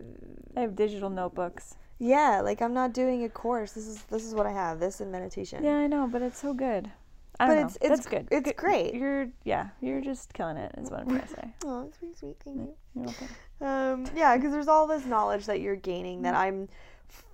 I 0.57 0.61
have 0.61 0.77
digital 0.77 1.11
notebooks. 1.11 1.75
Yeah, 2.05 2.41
like 2.43 2.61
I'm 2.61 2.75
not 2.75 2.93
doing 2.93 3.23
a 3.25 3.29
course. 3.29 3.73
This 3.73 3.87
is 3.87 4.03
this 4.05 4.25
is 4.25 4.35
what 4.35 4.45
I 4.47 4.51
have. 4.53 4.81
This 4.81 5.01
and 5.01 5.12
meditation. 5.12 5.62
Yeah, 5.62 5.77
I 5.77 5.87
know, 5.87 6.09
but 6.11 6.21
it's 6.21 6.38
so 6.41 6.53
good. 6.53 6.91
I 7.38 7.47
But 7.47 7.55
don't 7.55 7.65
it's- 7.67 7.79
know. 7.81 7.95
it's 7.95 8.05
That's 8.05 8.07
good. 8.09 8.29
it's 8.31 8.45
Good- 8.49 8.57
great. 8.57 8.95
You're 8.95 9.29
yeah, 9.45 9.69
you're 9.81 10.01
just 10.01 10.35
killing 10.35 10.57
it. 10.57 10.75
Is 10.79 10.91
what 10.91 11.01
I'm 11.01 11.09
trying 11.09 11.23
to 11.23 11.29
say. 11.29 11.55
Oh, 11.65 11.83
it's 11.87 11.97
pretty 11.99 12.15
sweet. 12.15 12.37
Thank 12.45 12.57
you. 12.57 12.75
You're 12.95 13.05
welcome. 13.07 13.29
Um, 13.61 14.05
yeah, 14.17 14.37
because 14.37 14.51
there's 14.53 14.69
all 14.69 14.87
this 14.88 15.07
knowledge 15.07 15.47
that 15.47 15.61
you're 15.61 15.77
gaining 15.77 16.23
that 16.23 16.35
I'm 16.35 16.69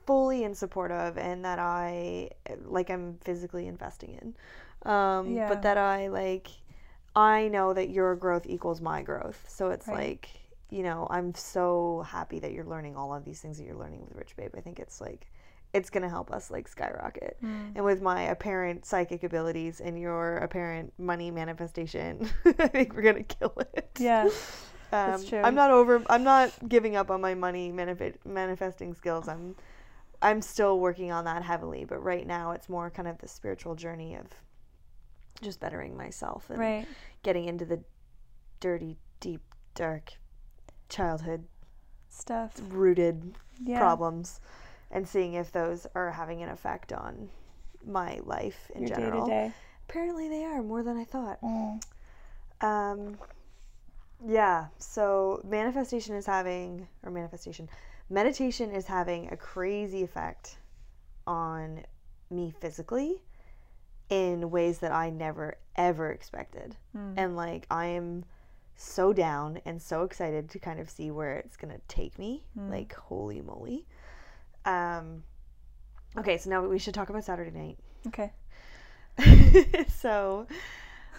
fully 0.06 0.44
in 0.44 0.54
support 0.54 0.90
of, 0.92 1.16
and 1.16 1.44
that 1.46 1.58
I 1.58 2.30
like 2.66 2.90
I'm 2.90 3.16
physically 3.22 3.66
investing 3.66 4.18
in. 4.20 4.90
Um, 4.90 5.32
Yeah. 5.32 5.48
but 5.48 5.62
that 5.62 5.78
I 5.78 6.08
like, 6.08 6.48
I 7.16 7.48
know 7.48 7.72
that 7.72 7.88
your 7.90 8.14
growth 8.16 8.46
equals 8.46 8.80
my 8.80 9.02
growth. 9.02 9.44
So 9.48 9.70
it's 9.70 9.88
Right. 9.88 9.98
like, 9.98 10.28
you 10.70 10.82
know, 10.82 11.06
I'm 11.10 11.34
so 11.34 12.04
happy 12.06 12.38
that 12.40 12.52
you're 12.52 12.64
learning 12.64 12.96
all 12.96 13.14
of 13.14 13.24
these 13.24 13.40
things 13.40 13.58
that 13.58 13.64
you're 13.64 13.76
learning 13.76 14.00
with 14.00 14.14
Rich 14.14 14.36
Babe. 14.36 14.50
I 14.56 14.60
think 14.60 14.78
it's 14.78 15.00
like, 15.00 15.30
it's 15.74 15.90
gonna 15.90 16.08
help 16.08 16.30
us 16.30 16.50
like 16.50 16.68
skyrocket. 16.68 17.36
Mm. 17.42 17.72
And 17.76 17.84
with 17.84 18.00
my 18.00 18.22
apparent 18.22 18.86
psychic 18.86 19.22
abilities 19.22 19.80
and 19.80 19.98
your 19.98 20.38
apparent 20.38 20.92
money 20.98 21.30
manifestation, 21.30 22.28
I 22.44 22.68
think 22.68 22.94
we're 22.94 23.02
gonna 23.02 23.22
kill 23.22 23.54
it. 23.74 23.90
Yeah, 23.98 24.28
Um, 24.90 25.10
That's 25.10 25.28
true. 25.28 25.42
I'm 25.42 25.54
not 25.54 25.70
over. 25.70 26.02
I'm 26.08 26.24
not 26.24 26.50
giving 26.68 26.96
up 26.96 27.10
on 27.10 27.20
my 27.20 27.34
money 27.34 27.70
manif- 27.70 28.24
manifesting 28.24 28.94
skills. 28.94 29.28
I'm, 29.28 29.54
I'm 30.22 30.40
still 30.40 30.80
working 30.80 31.12
on 31.12 31.24
that 31.24 31.42
heavily. 31.42 31.84
But 31.84 32.02
right 32.02 32.26
now, 32.26 32.52
it's 32.52 32.68
more 32.68 32.90
kind 32.90 33.06
of 33.06 33.18
the 33.18 33.28
spiritual 33.28 33.74
journey 33.74 34.14
of 34.14 34.26
just 35.42 35.60
bettering 35.60 35.96
myself 35.96 36.48
and 36.48 36.58
right. 36.58 36.86
getting 37.22 37.44
into 37.44 37.64
the 37.64 37.80
dirty, 38.60 38.96
deep, 39.20 39.42
dark 39.74 40.14
childhood 40.88 41.44
Stuff. 42.08 42.60
rooted 42.68 43.34
Yeah. 43.60 43.78
problems, 43.78 44.40
and 44.90 45.06
seeing 45.08 45.34
if 45.34 45.52
those 45.52 45.86
are 45.94 46.12
having 46.12 46.42
an 46.42 46.48
effect 46.48 46.92
on 46.92 47.30
my 47.84 48.20
life 48.24 48.70
in 48.74 48.82
Your 48.82 48.96
general. 48.96 49.26
day. 49.26 49.52
Apparently, 49.88 50.28
they 50.28 50.44
are 50.44 50.62
more 50.62 50.82
than 50.82 50.96
I 50.96 51.04
thought. 51.04 51.40
Mm. 51.40 51.82
Um, 52.60 53.18
yeah, 54.26 54.66
so 54.78 55.40
manifestation 55.44 56.14
is 56.16 56.26
having, 56.26 56.88
or 57.02 57.10
manifestation, 57.10 57.68
meditation 58.10 58.70
is 58.70 58.86
having 58.86 59.30
a 59.30 59.36
crazy 59.36 60.02
effect 60.02 60.58
on 61.26 61.84
me 62.30 62.50
physically 62.60 63.22
in 64.10 64.50
ways 64.50 64.78
that 64.78 64.92
I 64.92 65.10
never 65.10 65.56
ever 65.76 66.10
expected. 66.10 66.76
Mm. 66.96 67.14
And 67.16 67.36
like, 67.36 67.66
I 67.70 67.86
am 67.86 68.24
so 68.80 69.12
down 69.12 69.60
and 69.64 69.82
so 69.82 70.04
excited 70.04 70.48
to 70.50 70.58
kind 70.60 70.78
of 70.78 70.88
see 70.88 71.10
where 71.10 71.34
it's 71.36 71.56
going 71.56 71.74
to 71.74 71.80
take 71.88 72.18
me. 72.18 72.44
Mm. 72.56 72.70
Like, 72.70 72.94
holy 72.94 73.40
moly. 73.40 73.86
Um, 74.64 75.24
okay, 76.16 76.38
so 76.38 76.48
now 76.48 76.64
we 76.64 76.78
should 76.78 76.94
talk 76.94 77.10
about 77.10 77.24
Saturday 77.24 77.50
night. 77.50 77.78
Okay. 78.06 78.32
so, 79.88 80.46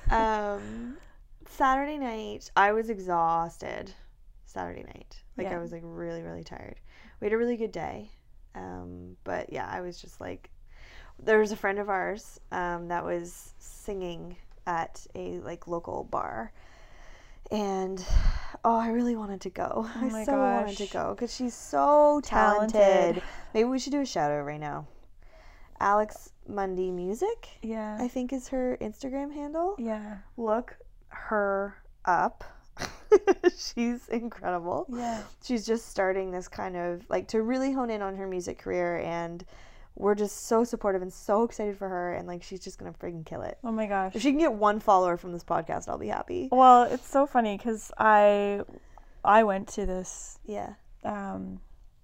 um, 0.09 0.97
Saturday 1.47 1.97
night, 1.97 2.49
I 2.55 2.71
was 2.71 2.89
exhausted. 2.89 3.91
Saturday 4.45 4.83
night, 4.83 5.21
like 5.37 5.47
Yeah. 5.47 5.57
I 5.57 5.59
was 5.59 5.71
like 5.71 5.83
really, 5.83 6.23
really 6.23 6.43
tired. 6.43 6.79
We 7.19 7.25
had 7.25 7.33
a 7.33 7.37
really 7.37 7.57
good 7.57 7.73
day, 7.73 8.09
um, 8.55 9.17
but 9.23 9.51
yeah, 9.51 9.67
I 9.69 9.81
was 9.81 10.01
just 10.01 10.19
like, 10.21 10.49
there 11.21 11.39
was 11.39 11.51
a 11.51 11.57
friend 11.57 11.77
of 11.77 11.89
ours 11.89 12.39
um, 12.51 12.87
that 12.87 13.03
was 13.03 13.53
singing 13.59 14.37
at 14.65 15.05
a 15.13 15.39
like 15.39 15.67
local 15.67 16.05
bar, 16.05 16.51
and 17.51 18.03
oh, 18.63 18.75
I 18.77 18.89
really 18.89 19.15
wanted 19.15 19.41
to 19.41 19.49
go. 19.49 19.71
Oh 19.75 19.91
I 19.95 20.05
my 20.09 20.23
so 20.23 20.37
wanted 20.37 20.77
to 20.77 20.83
gosh. 20.85 20.93
go 20.93 21.13
because 21.15 21.33
she's 21.33 21.53
so 21.53 22.21
talented. 22.23 22.73
Talented. 22.81 23.23
Maybe 23.53 23.65
we 23.69 23.79
should 23.79 23.91
do 23.93 24.01
a 24.01 24.05
shout 24.05 24.31
out 24.31 24.43
right 24.45 24.59
now. 24.59 24.87
Alex 25.79 26.31
Mundy 26.47 26.91
Music. 26.91 27.47
Yeah. 27.61 27.97
I 27.99 28.07
think 28.07 28.33
is 28.33 28.47
her 28.49 28.77
Instagram 28.81 29.33
handle. 29.33 29.75
yeah. 29.79 30.17
Look 30.37 30.77
her 31.07 31.75
up. 32.05 32.43
She's 33.57 34.07
incredible. 34.09 34.85
Yeah. 34.89 35.21
She's 35.43 35.65
just 35.65 35.89
starting 35.89 36.31
this 36.31 36.47
kind 36.47 36.75
of 36.77 37.01
like 37.09 37.27
to 37.29 37.41
really 37.41 37.71
hone 37.71 37.89
in 37.89 38.01
on 38.01 38.15
her 38.15 38.27
music 38.27 38.57
career 38.59 38.99
and 38.99 39.43
we're 39.99 40.15
just 40.15 40.47
so 40.47 40.63
supportive 40.63 41.01
and 41.03 41.11
so 41.13 41.43
excited 41.43 41.77
for 41.77 41.87
her 41.87 42.13
and 42.15 42.25
like 42.27 42.41
she's 42.41 42.61
just 42.61 42.79
gonna 42.79 42.93
freaking 42.93 43.25
kill 43.25 43.41
it. 43.43 43.57
Oh 43.63 43.71
my 43.71 43.85
gosh. 43.85 44.15
If 44.15 44.21
she 44.23 44.31
can 44.31 44.39
get 44.39 44.53
one 44.53 44.79
follower 44.79 45.17
from 45.17 45.33
this 45.33 45.43
podcast, 45.43 45.87
I'll 45.89 45.97
be 45.99 46.07
happy. 46.07 46.47
Well, 46.51 46.83
it's 46.83 47.07
so 47.07 47.27
funny 47.27 47.57
because 47.57 47.91
I, 47.97 48.61
I 49.23 49.43
went 49.43 49.67
to 49.69 49.85
this 49.85 50.39
Yeah. 50.45 50.73
um, 51.03 51.59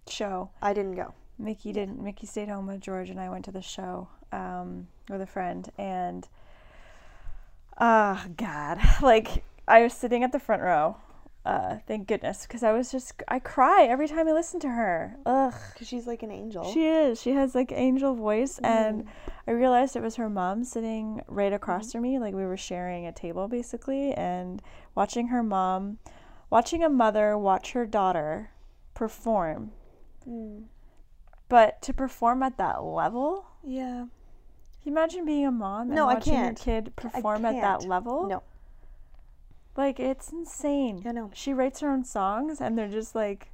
show. 0.07 0.51
I 0.61 0.73
didn't 0.73 0.95
go. 0.95 1.13
Mickey 1.39 1.71
didn't. 1.71 2.01
Mickey 2.03 2.27
stayed 2.27 2.47
home 2.49 2.67
with 2.67 2.79
George, 2.81 3.09
and 3.09 3.19
I 3.19 3.29
went 3.29 3.45
to 3.45 3.51
the 3.51 3.61
show 3.61 4.07
um, 4.31 4.87
with 5.09 5.21
a 5.21 5.25
friend. 5.25 5.69
And 5.77 6.27
oh 7.79 8.23
God, 8.37 8.79
like 9.01 9.43
I 9.67 9.81
was 9.83 9.93
sitting 9.93 10.23
at 10.23 10.31
the 10.31 10.39
front 10.39 10.61
row. 10.61 10.97
Uh, 11.45 11.77
thank 11.87 12.07
goodness, 12.07 12.41
because 12.47 12.63
I 12.63 12.71
was 12.71 12.91
just 12.91 13.21
I 13.27 13.37
cry 13.37 13.83
every 13.87 14.07
time 14.07 14.27
I 14.27 14.31
listen 14.31 14.59
to 14.61 14.69
her. 14.69 15.15
Ugh, 15.27 15.53
Because 15.73 15.87
she's 15.87 16.07
like 16.07 16.23
an 16.23 16.31
angel. 16.31 16.71
she 16.73 16.87
is. 16.87 17.21
She 17.21 17.31
has 17.33 17.53
like 17.53 17.71
angel 17.71 18.15
voice, 18.15 18.57
and 18.63 19.05
I 19.47 19.51
realized 19.51 19.95
it 19.95 20.01
was 20.01 20.15
her 20.15 20.27
mom 20.29 20.63
sitting 20.63 21.21
right 21.27 21.53
across 21.53 21.91
from 21.91 22.01
me. 22.01 22.17
Like 22.17 22.33
we 22.33 22.45
were 22.47 22.57
sharing 22.57 23.05
a 23.05 23.11
table 23.11 23.47
basically, 23.47 24.11
and 24.13 24.59
watching 24.95 25.27
her 25.27 25.43
mom, 25.43 25.99
watching 26.49 26.83
a 26.83 26.89
mother 26.89 27.37
watch 27.37 27.73
her 27.73 27.85
daughter 27.85 28.49
perform 28.95 29.71
Mm. 30.27 30.63
but 31.49 31.79
to 31.83 31.93
perform 31.93 32.41
at 32.41 32.57
that 32.57 32.81
level 32.83 33.45
Yeah. 33.63 34.05
you 34.83 34.91
imagine 34.91 35.23
being 35.25 35.45
a 35.45 35.51
mom 35.51 35.81
and 35.81 35.95
No, 35.95 36.07
watching 36.07 36.33
your 36.33 36.53
kid 36.53 36.95
perform 36.95 37.45
at 37.45 37.61
that 37.61 37.83
level? 37.87 38.25
No. 38.27 38.41
Like 39.77 39.99
it's 39.99 40.31
insane. 40.31 41.03
I 41.05 41.11
know. 41.11 41.31
She 41.33 41.53
writes 41.53 41.79
her 41.81 41.89
own 41.91 42.03
songs 42.05 42.61
and 42.61 42.77
they're 42.77 42.87
just 42.87 43.13
like 43.15 43.51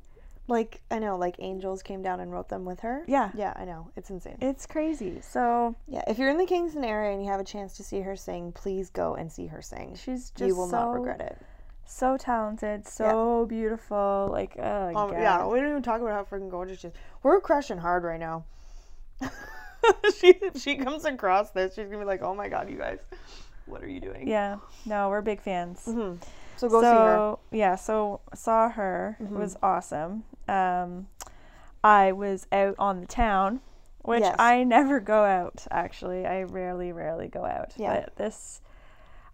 Like 0.47 0.81
I 0.91 0.99
know, 0.99 1.17
like 1.17 1.35
angels 1.39 1.81
came 1.81 2.01
down 2.01 2.19
and 2.19 2.31
wrote 2.31 2.49
them 2.49 2.65
with 2.65 2.81
her. 2.81 3.03
Yeah. 3.07 3.31
Yeah, 3.35 3.53
I 3.55 3.65
know. 3.65 3.89
It's 3.95 4.09
insane. 4.09 4.37
it's 4.41 4.65
crazy. 4.65 5.21
So 5.21 5.75
yeah, 5.87 6.03
if 6.07 6.17
you're 6.19 6.29
in 6.29 6.37
the 6.37 6.45
Kingston 6.45 6.83
area 6.83 7.11
and 7.13 7.23
you 7.23 7.29
have 7.31 7.39
a 7.39 7.43
chance 7.45 7.75
to 7.77 7.83
see 7.83 8.01
her 8.01 8.15
sing, 8.15 8.51
please 8.51 8.89
go 8.89 9.15
and 9.15 9.31
see 9.31 9.47
her 9.47 9.61
sing. 9.61 9.95
she's 9.95 10.31
just 10.31 10.47
you 10.47 10.55
will 10.55 10.67
so, 10.67 10.77
not 10.77 10.91
regret 10.93 11.21
it. 11.21 11.37
So 11.85 12.15
talented, 12.17 12.87
so 12.87 13.45
beautiful. 13.47 14.29
Like 14.31 14.55
oh 14.57 14.87
Um, 14.87 15.09
god. 15.11 15.21
yeah, 15.21 15.45
we 15.45 15.55
didn't 15.57 15.71
even 15.71 15.83
talk 15.83 16.01
about 16.01 16.13
how 16.13 16.23
freaking 16.23 16.49
gorgeous 16.49 16.79
she 16.79 16.87
is. 16.87 16.93
We're 17.23 17.41
crushing 17.41 17.77
hard 17.79 18.03
right 18.03 18.19
now. 18.19 18.45
she 20.19 20.29
if 20.41 20.61
she 20.61 20.75
comes 20.77 21.05
across 21.05 21.51
this, 21.51 21.73
she's 21.75 21.85
gonna 21.87 21.99
be 21.99 22.05
like, 22.05 22.21
"Oh 22.21 22.33
my 22.35 22.47
god, 22.49 22.69
you 22.69 22.77
guys, 22.77 22.99
what 23.71 23.81
are 23.83 23.89
you 23.89 23.99
doing?" 23.99 24.27
Yeah. 24.27 24.57
No, 24.85 25.09
we're 25.09 25.21
big 25.21 25.41
fans. 25.41 25.85
hmm 25.85 26.15
So 26.57 26.69
go 26.69 26.81
see 26.81 26.87
her. 26.87 27.17
Mm-hmm. 27.17 27.55
yeah, 27.55 27.75
so 27.75 28.21
saw 28.35 28.69
her. 28.69 29.17
It 29.19 29.29
was 29.29 29.57
awesome. 29.63 30.23
Um, 30.47 31.07
I 31.83 32.11
was 32.11 32.45
out 32.51 32.75
on 32.77 33.01
the 33.01 33.07
town, 33.07 33.61
which 34.03 34.21
Yes. 34.21 34.35
I 34.37 34.63
never 34.63 34.99
go 34.99 35.23
out. 35.23 35.65
Actually, 35.71 36.25
I 36.27 36.43
rarely, 36.43 36.91
rarely 36.91 37.27
go 37.27 37.45
out. 37.45 37.73
Yeah. 37.77 38.01
But 38.01 38.15
this, 38.17 38.61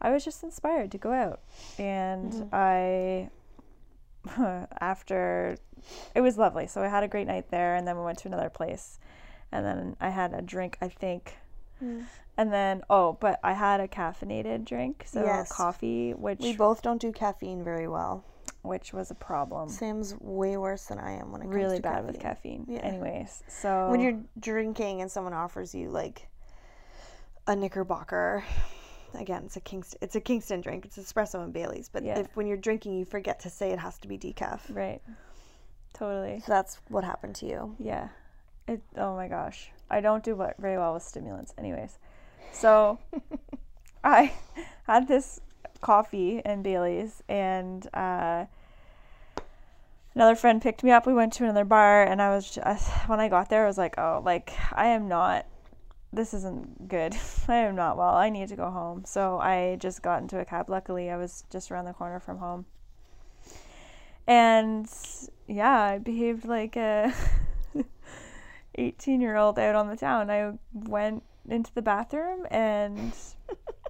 I 0.02 0.12
was 0.12 0.24
just 0.24 0.44
inspired 0.44 0.92
to 0.92 0.98
go 0.98 1.12
out, 1.12 1.42
and 1.78 2.32
Mm-hmm. 2.32 2.56
I, 2.56 3.30
after, 4.80 5.58
it 6.16 6.22
was 6.22 6.38
lovely. 6.38 6.68
So 6.68 6.82
I 6.84 6.88
had 6.88 7.04
a 7.04 7.08
great 7.08 7.28
night 7.28 7.50
there, 7.50 7.76
and 7.76 7.88
then 7.88 7.98
we 7.98 8.04
went 8.04 8.18
to 8.20 8.28
another 8.28 8.50
place, 8.50 9.00
and 9.52 9.66
then 9.66 9.96
I 10.00 10.10
had 10.10 10.34
a 10.34 10.42
drink. 10.42 10.78
I 10.82 10.88
think. 10.90 11.36
Mm. 11.84 12.06
And 12.38 12.54
then, 12.54 12.84
oh, 12.90 13.14
but 13.20 13.40
I 13.44 13.54
had 13.54 13.80
a 13.80 13.88
caffeinated 13.88 14.64
drink, 14.66 15.04
so 15.08 15.24
Yes. 15.24 15.52
coffee, 15.52 16.14
which 16.14 16.40
We 16.40 16.56
both 16.56 16.82
don't 16.84 17.02
do 17.02 17.12
caffeine 17.12 17.64
very 17.64 17.88
well. 17.88 18.24
which 18.64 18.92
was 18.94 19.10
a 19.12 19.16
problem. 19.16 19.70
Sam's 19.70 20.14
way 20.20 20.58
worse 20.58 20.88
than 20.88 21.00
I 21.00 21.12
am 21.14 21.32
when 21.32 21.42
it 21.42 21.46
comes 21.46 21.56
Really 21.56 21.78
to 21.78 21.82
bad 21.82 21.92
caffeine. 21.94 22.08
with 22.08 22.20
caffeine. 22.20 22.66
Yeah. 22.68 22.80
Anyways, 22.80 23.44
so 23.48 23.90
When 23.90 24.02
you're 24.02 24.20
drinking 24.40 25.02
and 25.02 25.10
someone 25.10 25.34
offers 25.34 25.74
you 25.74 25.90
like 25.90 26.28
a 27.48 27.56
Knickerbocker, 27.56 28.44
again, 29.14 29.44
it's 29.46 29.56
a 29.56 29.62
Kingston, 29.62 30.00
it's 30.02 30.16
a 30.16 30.20
Kingston 30.22 30.60
drink. 30.62 30.84
It's 30.86 30.98
espresso 30.98 31.42
and 31.44 31.54
Bailey's. 31.54 31.88
But 31.88 32.04
Yeah. 32.04 32.20
if 32.20 32.36
when 32.36 32.46
you're 32.46 32.58
drinking, 32.58 32.94
you 32.98 33.06
forget 33.06 33.40
to 33.42 33.50
say 33.50 33.72
it 33.72 33.80
has 33.80 33.98
to 34.00 34.08
be 34.08 34.18
decaf. 34.18 34.60
right, 34.76 35.02
totally, 35.94 36.42
So 36.42 36.52
that's 36.52 36.82
what 36.90 37.04
happened 37.06 37.36
to 37.38 37.46
you. 37.46 37.76
yeah. 37.80 38.10
It. 38.68 38.82
Oh 38.98 39.16
my 39.16 39.30
gosh, 39.30 39.72
I 39.90 40.02
don't 40.02 40.24
do 40.26 40.36
what 40.36 40.58
very 40.58 40.78
well 40.78 40.94
with 40.94 41.04
stimulants. 41.04 41.54
Anyways, 41.58 41.98
so 42.52 43.00
I 44.04 44.34
had 44.86 45.08
this 45.08 45.42
coffee 45.82 46.42
and 46.44 46.64
Bailey's, 46.64 47.24
and 47.28 47.88
uh, 47.94 48.46
another 50.16 50.36
friend 50.36 50.62
picked 50.62 50.84
me 50.84 50.92
up. 50.92 51.06
We 51.06 51.14
went 51.14 51.34
to 51.34 51.44
another 51.44 51.66
bar, 51.66 52.04
and 52.04 52.22
I 52.22 52.34
was 52.34 52.50
just, 52.50 52.90
when 53.08 53.20
I 53.20 53.30
got 53.30 53.50
there, 53.50 53.64
I 53.64 53.68
was 53.68 53.78
like, 53.78 53.98
oh, 53.98 54.22
like 54.24 54.54
I 54.72 54.88
am 54.88 55.08
not. 55.08 55.46
This 56.12 56.34
isn't 56.34 56.88
good. 56.88 57.16
I 57.48 57.56
am 57.56 57.76
not 57.76 57.98
well. 57.98 58.16
I 58.16 58.30
need 58.30 58.50
to 58.50 58.56
go 58.56 58.72
home. 58.72 59.04
So 59.06 59.40
I 59.40 59.78
just 59.80 60.02
got 60.02 60.22
into 60.22 60.40
a 60.40 60.46
cab. 60.46 60.70
Luckily, 60.70 61.10
I 61.10 61.18
was 61.18 61.44
just 61.52 61.70
around 61.72 61.86
the 61.86 61.94
corner 61.94 62.20
from 62.20 62.38
home. 62.38 62.66
And 64.26 64.90
yeah, 65.48 65.80
I 65.80 65.98
behaved 66.00 66.46
like 66.46 66.76
a 66.76 67.14
18 68.76 69.22
year 69.22 69.38
old 69.38 69.58
out 69.58 69.76
on 69.76 69.88
the 69.88 69.96
town. 69.96 70.30
I 70.30 70.54
went 70.74 71.24
into 71.48 71.74
the 71.74 71.82
bathroom 71.82 72.46
and 72.52 73.14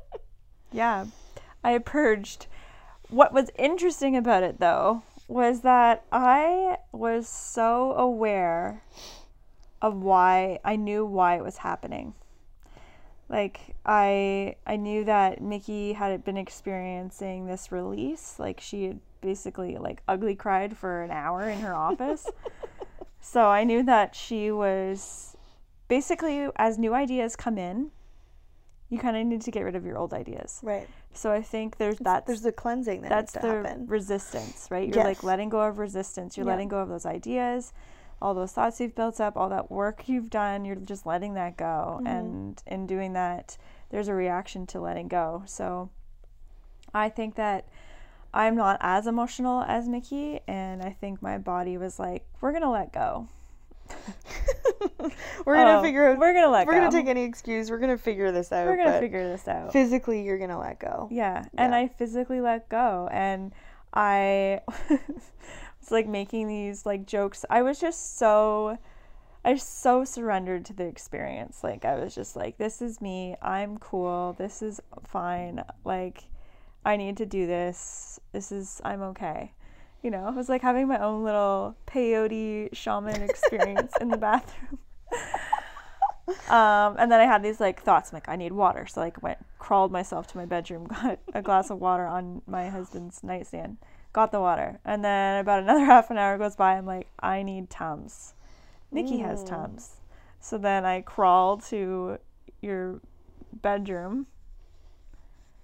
yeah, 0.71 1.05
I 1.63 1.77
purged. 1.79 2.47
What 3.09 3.33
was 3.33 3.49
interesting 3.57 4.15
about 4.15 4.43
it 4.43 4.59
though 4.59 5.03
was 5.27 5.61
that 5.61 6.03
I 6.11 6.77
was 6.91 7.27
so 7.27 7.93
aware 7.93 8.83
of 9.81 9.95
why 9.95 10.59
I 10.63 10.75
knew 10.75 11.05
why 11.05 11.37
it 11.37 11.43
was 11.43 11.57
happening. 11.57 12.13
Like 13.29 13.75
I 13.85 14.55
I 14.65 14.77
knew 14.77 15.03
that 15.03 15.41
Mickey 15.41 15.93
had 15.93 16.23
been 16.23 16.37
experiencing 16.37 17.45
this 17.45 17.71
release. 17.71 18.39
Like 18.39 18.59
she 18.59 18.85
had 18.85 18.99
basically 19.21 19.77
like 19.77 20.01
ugly 20.07 20.35
cried 20.35 20.77
for 20.77 21.03
an 21.03 21.11
hour 21.11 21.43
in 21.49 21.59
her 21.59 21.75
office. 21.75 22.27
so 23.21 23.47
I 23.47 23.63
knew 23.63 23.83
that 23.83 24.15
she 24.15 24.51
was 24.51 25.36
basically 25.87 26.47
as 26.55 26.77
new 26.77 26.93
ideas 26.93 27.35
come 27.35 27.57
in, 27.57 27.91
you 28.89 28.97
kind 28.97 29.17
of 29.17 29.25
need 29.25 29.41
to 29.41 29.51
get 29.51 29.61
rid 29.61 29.75
of 29.75 29.85
your 29.85 29.97
old 29.97 30.13
ideas. 30.13 30.59
Right. 30.63 30.87
So 31.13 31.31
I 31.31 31.41
think 31.41 31.77
there's 31.77 31.97
that 31.99 32.25
There's 32.25 32.41
the 32.41 32.51
cleansing 32.53 33.01
that 33.01 33.09
that's 33.09 33.35
needs 33.35 33.41
to 33.45 33.47
the 33.51 33.55
happen. 33.69 33.87
resistance, 33.87 34.67
right? 34.71 34.87
You're 34.87 35.03
like 35.03 35.23
letting 35.23 35.49
go 35.49 35.61
of 35.61 35.77
resistance. 35.77 36.37
You're 36.37 36.45
Yeah. 36.45 36.53
letting 36.53 36.69
go 36.69 36.79
of 36.79 36.87
those 36.89 37.05
ideas, 37.05 37.73
all 38.21 38.33
those 38.33 38.53
thoughts 38.53 38.79
you've 38.79 38.95
built 38.95 39.19
up, 39.19 39.35
all 39.35 39.49
that 39.49 39.69
work 39.69 40.07
you've 40.07 40.29
done. 40.29 40.63
You're 40.63 40.75
just 40.77 41.05
letting 41.05 41.33
that 41.33 41.57
go, 41.57 41.97
Mm-hmm. 41.97 42.07
and 42.07 42.63
in 42.65 42.87
doing 42.87 43.13
that, 43.13 43.57
there's 43.89 44.07
a 44.07 44.13
reaction 44.13 44.65
to 44.67 44.79
letting 44.79 45.07
go. 45.07 45.43
So, 45.45 45.89
I 46.93 47.09
think 47.09 47.35
that 47.35 47.67
I'm 48.33 48.55
not 48.55 48.77
as 48.81 49.05
emotional 49.07 49.63
as 49.63 49.87
Mickey, 49.89 50.39
and 50.47 50.81
I 50.81 50.91
think 50.91 51.21
my 51.21 51.37
body 51.37 51.77
was 51.77 51.99
like, 51.99 52.25
"We're 52.41 52.51
gonna 52.53 52.71
let 52.71 52.91
go. 52.93 53.27
we're 55.45 55.55
gonna 55.55 55.79
Oh, 55.79 55.81
figure 55.81 56.09
out. 56.09 56.17
We're 56.19 56.33
gonna 56.33 56.49
let 56.51 56.67
We're 56.67 56.73
go. 56.73 56.79
gonna 56.79 56.91
take 56.91 57.07
any 57.07 57.23
excuse. 57.23 57.69
We're 57.69 57.79
gonna 57.79 57.97
figure 57.97 58.31
this 58.31 58.51
out. 58.51 58.67
We're 58.67 58.77
gonna 58.77 58.99
figure 58.99 59.23
this 59.27 59.47
out." 59.47 59.71
Physically, 59.73 60.23
you're 60.23 60.37
gonna 60.37 60.59
let 60.59 60.79
go. 60.79 61.07
Yeah. 61.11 61.45
And 61.57 61.73
I 61.75 61.87
physically 61.87 62.41
let 62.41 62.69
go 62.69 63.07
and 63.11 63.53
I 63.93 64.61
was 64.89 65.91
like 65.91 66.07
making 66.07 66.47
these 66.47 66.85
like 66.85 67.05
jokes. 67.05 67.45
I 67.49 67.61
was 67.61 67.79
just 67.79 68.17
so 68.17 68.77
I 69.45 69.55
so 69.55 70.03
surrendered 70.03 70.65
to 70.65 70.73
the 70.73 70.83
experience. 70.85 71.63
Like 71.63 71.85
I 71.85 71.95
was 71.95 72.13
just 72.13 72.35
like 72.35 72.57
this 72.57 72.81
is 72.81 72.99
me. 73.01 73.35
I'm 73.41 73.77
cool. 73.77 74.33
This 74.37 74.61
is 74.61 74.81
fine. 75.05 75.63
Like 75.85 76.25
I 76.85 76.97
need 76.97 77.17
to 77.17 77.25
do 77.25 77.47
this. 77.47 78.19
This 78.33 78.51
is 78.51 78.81
I'm 78.83 79.01
okay. 79.03 79.53
You 80.01 80.11
know, 80.11 80.27
it 80.29 80.35
was 80.35 80.49
like 80.49 80.61
having 80.61 80.87
my 80.87 80.99
own 80.99 81.23
little 81.23 81.75
peyote 81.87 82.69
shaman 82.75 83.21
experience 83.21 83.97
in 83.97 84.11
the 84.11 84.17
bathroom. 84.19 84.79
Um, 86.49 86.95
and 86.99 87.11
then 87.11 87.19
I 87.19 87.25
had 87.25 87.43
these 87.43 87.59
like 87.59 87.81
thoughts. 87.81 88.11
I'm 88.11 88.17
like, 88.17 88.29
I 88.29 88.35
need 88.35 88.51
water. 88.53 88.85
So 88.87 88.99
like 89.01 89.21
went 89.23 89.39
crawled 89.59 89.91
myself 89.91 90.27
to 90.27 90.37
my 90.37 90.45
bedroom, 90.45 90.85
got 91.01 91.19
a 91.33 91.41
glass 91.41 91.69
of 91.69 91.79
water 91.79 92.05
on 92.05 92.41
my 92.47 92.69
husband's 92.69 93.23
nightstand, 93.23 93.77
got 94.13 94.31
the 94.31 94.39
water, 94.39 94.79
and 94.85 95.03
then 95.03 95.39
about 95.39 95.63
another 95.63 95.85
half 95.85 96.09
an 96.11 96.17
hour 96.17 96.37
goes 96.37 96.55
by. 96.55 96.73
I'm 96.73 96.85
like, 96.85 97.09
I 97.19 97.43
need 97.43 97.69
Tums. 97.69 98.33
Nikki 98.91 99.19
has 99.19 99.43
Tums. 99.43 99.97
So 100.39 100.57
then 100.57 100.85
I 100.85 101.01
crawl 101.01 101.57
to 101.69 102.19
your 102.61 103.01
bedroom 103.53 104.27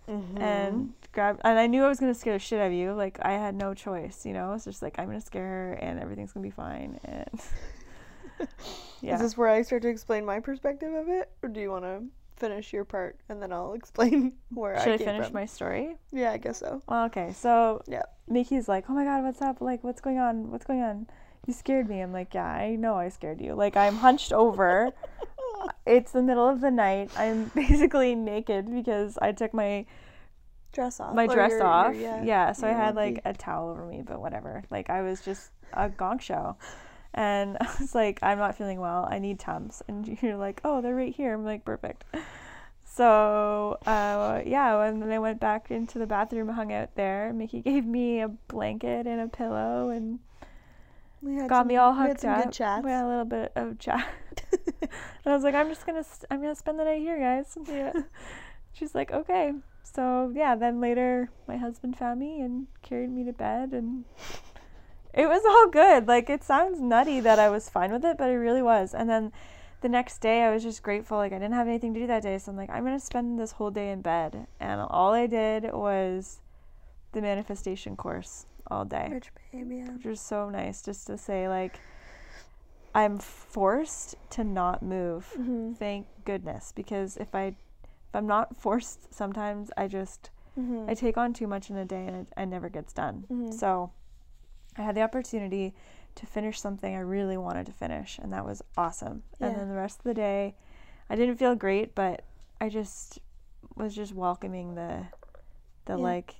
Mm-hmm. 0.10 0.38
and 0.42 0.94
grabbed, 1.14 1.42
and 1.44 1.58
I 1.58 1.68
knew 1.68 1.84
I 1.84 1.88
was 1.88 2.00
gonna 2.00 2.14
scare 2.14 2.34
the 2.34 2.40
shit 2.40 2.60
out 2.60 2.68
of 2.68 2.74
you. 2.74 2.94
Like 2.94 3.18
I 3.22 3.32
had 3.34 3.56
no 3.56 3.74
choice, 3.74 4.26
you 4.26 4.34
know. 4.34 4.54
It's 4.54 4.66
just 4.66 4.82
like 4.82 5.00
I'm 5.00 5.08
gonna 5.08 5.22
scare 5.22 5.44
her, 5.44 5.74
and 5.74 6.00
everything's 6.00 6.34
gonna 6.34 6.44
be 6.44 6.50
fine. 6.52 7.00
And 7.06 7.30
yeah, 9.02 9.16
Is 9.16 9.22
this 9.22 9.38
where 9.38 9.50
I 9.50 9.62
start 9.62 9.82
to 9.84 9.90
explain 9.90 10.26
my 10.26 10.40
perspective 10.40 10.94
of 10.94 11.08
it, 11.10 11.32
or 11.42 11.50
do 11.50 11.60
you 11.60 11.70
want 11.72 11.86
to 11.86 12.04
finish 12.36 12.74
your 12.74 12.84
part 12.84 13.18
and 13.30 13.42
then 13.42 13.54
I'll 13.54 13.74
explain 13.82 14.34
where 14.54 14.76
I 14.76 14.84
should 14.84 14.92
I 14.92 14.96
I 14.96 14.98
finish 14.98 15.26
from? 15.28 15.34
my 15.34 15.46
story? 15.46 15.96
Yeah, 16.12 16.32
I 16.32 16.38
guess 16.38 16.58
so. 16.60 16.82
Well, 16.88 17.06
okay, 17.06 17.32
so 17.34 17.82
Yeah. 17.88 18.02
Mickey's 18.28 18.68
like, 18.68 18.86
"Oh 18.90 18.94
my 18.94 19.04
god, 19.04 19.24
what's 19.24 19.42
up? 19.42 19.62
Like, 19.62 19.84
what's 19.84 20.02
going 20.02 20.18
on? 20.18 20.50
What's 20.52 20.66
going 20.66 20.82
on? 20.82 21.08
You 21.46 21.54
scared 21.54 21.88
me." 21.90 22.02
I'm 22.02 22.12
like, 22.14 22.34
"Yeah, 22.34 22.46
I 22.46 22.76
know 22.76 22.96
I 22.96 23.10
scared 23.10 23.40
you." 23.42 23.54
Like, 23.54 23.78
I'm 23.78 23.98
hunched 23.98 24.34
over. 24.34 24.92
it's 25.86 26.12
the 26.12 26.22
middle 26.24 26.48
of 26.48 26.62
the 26.62 26.72
night. 26.72 27.12
I'm 27.18 27.46
basically 27.56 28.16
naked 28.16 28.74
because 28.74 29.18
I 29.22 29.32
took 29.32 29.54
my 29.54 29.86
Dress 30.74 31.00
off. 31.00 31.16
my 31.16 31.28
dress 31.28 31.52
your- 31.52 31.60
your- 31.60 31.68
off. 31.68 31.96
yeah. 31.96 32.24
yeah, 32.24 32.52
so 32.52 32.68
I 32.68 32.72
had 32.72 32.96
like 32.96 33.22
a 33.26 33.34
towel 33.34 33.70
over 33.70 33.86
me, 33.86 34.02
but 34.02 34.20
whatever. 34.20 34.64
Like, 34.70 34.90
I 34.90 35.02
was 35.04 35.22
just 35.22 35.52
a 35.74 35.88
gong 35.90 36.20
show. 36.20 36.58
And 37.14 37.58
I 37.62 37.68
was 37.80 37.94
like, 37.94 38.20
I'm 38.24 38.40
not 38.40 38.56
feeling 38.58 38.80
well. 38.80 39.08
I 39.10 39.20
need 39.20 39.40
Tums. 39.40 39.82
And 39.88 40.18
you're 40.22 40.36
like, 40.36 40.60
oh, 40.66 40.82
they're 40.82 40.96
right 40.96 41.14
here. 41.16 41.34
I'm 41.34 41.46
like, 41.46 41.64
perfect. 41.64 42.04
So, 42.86 43.78
uh, 43.88 44.42
yeah, 44.46 44.84
and 44.84 45.02
then 45.02 45.12
I 45.12 45.20
went 45.20 45.40
back 45.40 45.72
into 45.72 45.98
the 46.00 46.06
bathroom, 46.06 46.50
hung 46.50 46.72
out 46.74 46.94
there. 46.96 47.32
Mickey 47.34 47.62
gave 47.70 47.86
me 47.86 48.22
a 48.22 48.28
blanket 48.28 49.08
and 49.08 49.22
a 49.22 49.28
pillow 49.28 49.90
and 49.90 50.20
got 51.48 51.60
some- 51.62 51.68
me 51.68 51.78
all 51.78 51.94
hooked 51.94 52.04
we 52.04 52.10
had 52.10 52.20
some 52.20 52.30
up. 52.32 52.44
Good 52.46 52.54
chats. 52.54 52.84
We 52.86 52.92
had 52.92 53.06
a 53.06 53.08
little 53.08 53.26
bit 53.26 53.52
of 53.56 53.80
chat. 53.80 54.08
and 54.82 54.90
I 55.26 55.34
was 55.36 55.44
like, 55.44 55.56
I'm 55.56 55.70
just 55.70 55.86
gonna, 55.86 56.04
I'm 56.30 56.42
gonna 56.42 56.56
spend 56.56 56.80
the 56.80 56.84
night 56.84 57.02
here, 57.02 57.20
guys. 57.20 57.56
yeah. 57.68 57.94
She's 58.74 58.94
like, 58.96 59.12
okay. 59.12 59.54
So 59.84 60.32
yeah, 60.34 60.56
then 60.56 60.80
later 60.82 61.30
my 61.48 61.58
husband 61.58 61.98
found 61.98 62.20
me 62.20 62.42
and 62.42 62.68
carried 62.82 63.12
me 63.12 63.24
to 63.26 63.34
bed, 63.34 63.74
and 63.74 64.06
it 65.14 65.28
was 65.28 65.44
all 65.46 65.70
good. 65.70 66.08
Like 66.08 66.30
it 66.30 66.44
sounds 66.44 66.80
nutty 66.82 67.20
that 67.20 67.40
I 67.40 67.50
was 67.50 67.70
fine 67.70 67.92
with 67.92 68.04
it, 68.06 68.18
but 68.18 68.30
it 68.30 68.38
really 68.38 68.64
was. 68.64 68.94
And 68.94 69.10
then 69.10 69.32
the 69.82 69.90
next 69.90 70.20
day 70.20 70.44
I 70.44 70.52
was 70.52 70.64
just 70.64 70.82
grateful. 70.82 71.18
Like 71.18 71.34
I 71.34 71.40
didn't 71.40 71.54
have 71.54 71.68
anything 71.68 71.94
to 71.94 72.00
do 72.00 72.08
that 72.08 72.24
day, 72.24 72.38
so 72.38 72.52
I'm 72.52 72.58
like, 72.58 72.70
I'm 72.70 72.84
gonna 72.84 73.00
spend 73.00 73.40
this 73.40 73.52
whole 73.52 73.72
day 73.72 73.92
in 73.92 74.02
bed, 74.02 74.48
and 74.60 74.82
all 74.82 75.14
I 75.14 75.28
did 75.28 75.72
was 75.72 76.40
the 77.12 77.22
manifestation 77.22 77.96
course 77.96 78.48
all 78.72 78.86
day, 78.86 79.10
Rich 79.12 79.32
babe, 79.52 79.72
yeah. 79.72 79.92
which 79.92 80.06
was 80.06 80.22
so 80.22 80.50
nice. 80.50 80.82
Just 80.82 81.08
to 81.08 81.18
say 81.18 81.48
like, 81.48 81.80
I'm 82.96 83.18
forced 83.18 84.16
to 84.32 84.44
not 84.44 84.82
move. 84.82 85.30
Mm-hmm. 85.38 85.74
Thank 85.74 86.08
goodness, 86.26 86.72
because 86.76 87.18
if 87.18 87.36
I 87.36 87.56
if 88.14 88.18
I'm 88.18 88.28
not 88.28 88.56
forced, 88.56 89.12
sometimes 89.14 89.72
I 89.76 89.88
just 89.88 90.30
Mm-hmm. 90.60 90.88
I 90.88 90.94
take 90.94 91.18
on 91.18 91.34
too 91.34 91.48
much 91.48 91.72
in 91.72 91.78
a 91.78 91.86
day 91.86 92.06
and 92.06 92.16
it, 92.16 92.28
it 92.38 92.46
never 92.46 92.70
gets 92.70 92.94
done. 92.94 93.26
Mhm. 93.28 93.52
So 93.60 93.92
I 94.78 94.84
had 94.84 94.94
the 94.94 95.02
opportunity 95.02 95.74
to 96.14 96.28
finish 96.28 96.60
something 96.62 96.94
I 96.96 97.00
really 97.00 97.38
wanted 97.38 97.66
to 97.66 97.72
finish, 97.72 98.20
and 98.20 98.32
that 98.34 98.46
was 98.46 98.62
awesome. 98.78 99.24
And 99.40 99.56
then 99.58 99.68
the 99.68 99.74
rest 99.76 99.98
of 99.98 100.04
the 100.04 100.14
day, 100.14 100.54
I 101.10 101.16
didn't 101.16 101.38
feel 101.38 101.56
great, 101.56 101.96
but 101.96 102.22
I 102.62 102.70
just 102.70 103.18
was 103.76 103.96
just 103.96 104.14
welcoming 104.14 104.76
the 104.76 105.08
the 105.86 105.98
Yeah. 105.98 106.04
like 106.04 106.36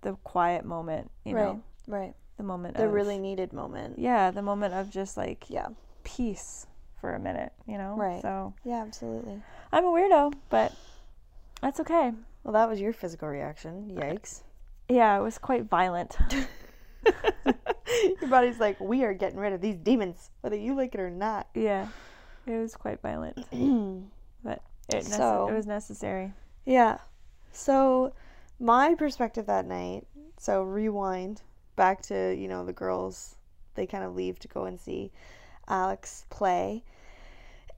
the 0.00 0.14
quiet 0.24 0.64
moment, 0.64 1.10
you 1.24 1.34
right, 1.34 1.42
know, 1.44 1.62
right. 1.86 2.14
the 2.38 2.44
moment 2.44 2.78
The 2.78 2.84
of 2.86 2.92
really 2.92 3.18
needed 3.18 3.52
moment. 3.52 3.98
yeah, 3.98 4.30
the 4.30 4.40
moment 4.42 4.72
of 4.72 4.88
just 4.88 5.18
like 5.18 5.50
Yeah, 5.50 5.68
peace 6.02 6.66
for 6.98 7.12
a 7.14 7.18
minute, 7.20 7.52
you 7.66 7.76
know. 7.76 7.94
Right. 7.94 8.22
So 8.22 8.54
yeah, 8.64 8.80
absolutely. 8.80 9.42
I'm 9.70 9.84
a 9.84 9.88
weirdo, 9.88 10.32
but 10.48 10.72
that's 11.64 11.80
okay. 11.80 12.12
Well, 12.42 12.52
that 12.52 12.68
was 12.68 12.80
your 12.80 12.92
physical 12.92 13.26
reaction. 13.28 13.90
Yikes. 13.96 14.42
Yeah, 14.88 15.18
it 15.18 15.22
was 15.22 15.38
quite 15.38 15.64
violent. 15.64 16.16
Your 18.20 18.30
body's 18.30 18.58
like, 18.60 18.78
we 18.80 19.04
are 19.04 19.14
getting 19.14 19.38
rid 19.38 19.52
of 19.52 19.60
these 19.60 19.76
demons, 19.76 20.30
whether 20.40 20.56
you 20.56 20.74
like 20.74 20.94
it 20.94 21.00
or 21.00 21.10
not. 21.10 21.48
Yeah, 21.54 21.88
it 22.46 22.52
was 22.58 22.74
quite 22.76 23.00
violent, 23.02 23.36
but 24.44 24.62
it, 24.88 25.04
nece- 25.04 25.16
So- 25.16 25.48
it 25.48 25.54
was 25.54 25.66
necessary. 25.66 26.32
yeah. 26.64 26.98
So, 27.52 28.12
my 28.58 28.94
perspective 28.94 29.46
that 29.46 29.66
night. 29.66 30.06
So 30.38 30.62
rewind 30.62 31.42
back 31.76 32.02
to 32.02 32.34
you 32.36 32.48
know 32.48 32.64
the 32.64 32.72
girls. 32.72 33.36
They 33.76 33.86
kind 33.86 34.02
of 34.04 34.14
leave 34.14 34.38
to 34.40 34.48
go 34.48 34.64
and 34.64 34.78
see 34.78 35.12
Alex 35.68 36.26
play, 36.30 36.82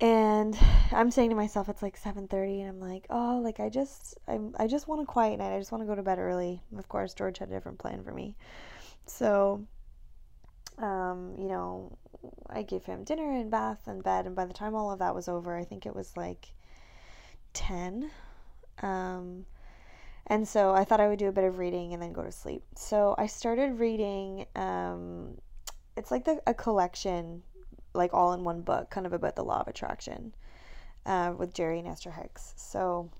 and 0.00 0.58
I'm 0.92 1.10
saying 1.10 1.30
to 1.30 1.36
myself, 1.36 1.68
it's 1.68 1.82
like 1.82 1.96
7:30, 1.96 2.60
and 2.60 2.68
I'm 2.68 2.80
like, 2.80 3.06
oh, 3.10 3.40
like 3.42 3.60
I 3.60 3.68
just, 3.68 4.18
I'm, 4.28 4.54
I 4.58 4.66
just 4.66 4.88
want 4.88 5.02
a 5.02 5.06
quiet 5.06 5.38
night. 5.38 5.54
I 5.54 5.58
just 5.58 5.72
want 5.72 5.82
to 5.82 5.86
go 5.86 5.94
to 5.94 6.02
bed 6.02 6.18
early. 6.18 6.62
Of 6.76 6.88
course, 6.88 7.14
George 7.14 7.38
had 7.38 7.48
a 7.48 7.52
different 7.52 7.78
plan 7.78 8.02
for 8.02 8.12
me, 8.12 8.36
so, 9.06 9.64
um, 10.78 11.34
you 11.38 11.48
know, 11.48 11.96
I 12.50 12.62
gave 12.62 12.84
him 12.84 13.04
dinner 13.04 13.32
and 13.32 13.50
bath 13.50 13.86
and 13.86 14.02
bed, 14.02 14.26
and 14.26 14.34
by 14.34 14.44
the 14.44 14.54
time 14.54 14.74
all 14.74 14.90
of 14.90 14.98
that 14.98 15.14
was 15.14 15.28
over, 15.28 15.56
I 15.56 15.64
think 15.64 15.86
it 15.86 15.94
was 15.94 16.16
like 16.16 16.52
10. 17.54 18.10
Um, 18.82 19.46
and 20.26 20.46
so 20.46 20.74
I 20.74 20.84
thought 20.84 21.00
I 21.00 21.08
would 21.08 21.18
do 21.18 21.28
a 21.28 21.32
bit 21.32 21.44
of 21.44 21.58
reading 21.58 21.92
and 21.92 22.02
then 22.02 22.12
go 22.12 22.22
to 22.22 22.32
sleep. 22.32 22.62
So 22.74 23.14
I 23.16 23.26
started 23.26 23.78
reading. 23.78 24.46
Um, 24.56 25.38
it's 25.96 26.10
like 26.10 26.24
the, 26.24 26.42
a 26.46 26.52
collection, 26.52 27.42
like 27.96 28.14
all 28.14 28.32
in 28.32 28.44
one 28.44 28.62
book, 28.62 28.90
kind 28.90 29.06
of 29.06 29.12
about 29.12 29.36
the 29.36 29.44
law 29.44 29.60
of 29.60 29.68
attraction, 29.68 30.34
uh, 31.04 31.32
with 31.36 31.54
Jerry 31.54 31.78
and 31.78 31.88
Esther 31.88 32.12
Hicks. 32.12 32.54
So 32.56 33.10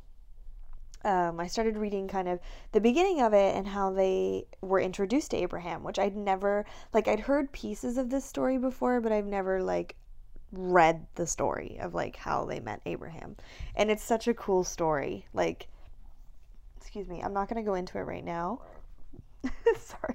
um, 1.05 1.41
I 1.41 1.47
started 1.47 1.77
reading 1.77 2.09
kind 2.09 2.29
of 2.29 2.41
the 2.73 2.81
beginning 2.81 3.21
of 3.21 3.33
it 3.33 3.55
and 3.55 3.67
how 3.67 3.93
they 3.93 4.47
were 4.61 4.81
introduced 4.81 5.31
to 5.33 5.37
Abraham, 5.37 5.83
which 5.83 5.99
I'd 5.99 6.17
never 6.17 6.65
like. 6.93 7.09
I'd 7.09 7.21
heard 7.21 7.53
pieces 7.53 7.97
of 7.97 8.11
this 8.11 8.25
story 8.25 8.59
before, 8.59 9.01
but 9.01 9.13
I've 9.13 9.27
never 9.27 9.63
like 9.63 9.97
read 10.53 11.07
the 11.17 11.27
story 11.27 11.79
of 11.81 11.95
like 11.95 12.17
how 12.17 12.45
they 12.45 12.61
met 12.61 12.81
Abraham. 12.87 13.37
And 13.75 13.91
it's 13.91 14.05
such 14.05 14.29
a 14.29 14.35
cool 14.35 14.65
story. 14.65 15.27
Like 15.33 15.69
excuse 16.87 17.09
me, 17.09 17.21
I'm 17.21 17.35
not 17.35 17.49
going 17.49 17.63
to 17.63 17.69
go 17.69 17.75
into 17.75 17.99
it 17.99 18.03
right 18.03 18.25
now. 18.25 18.61
Sorry. 19.77 20.15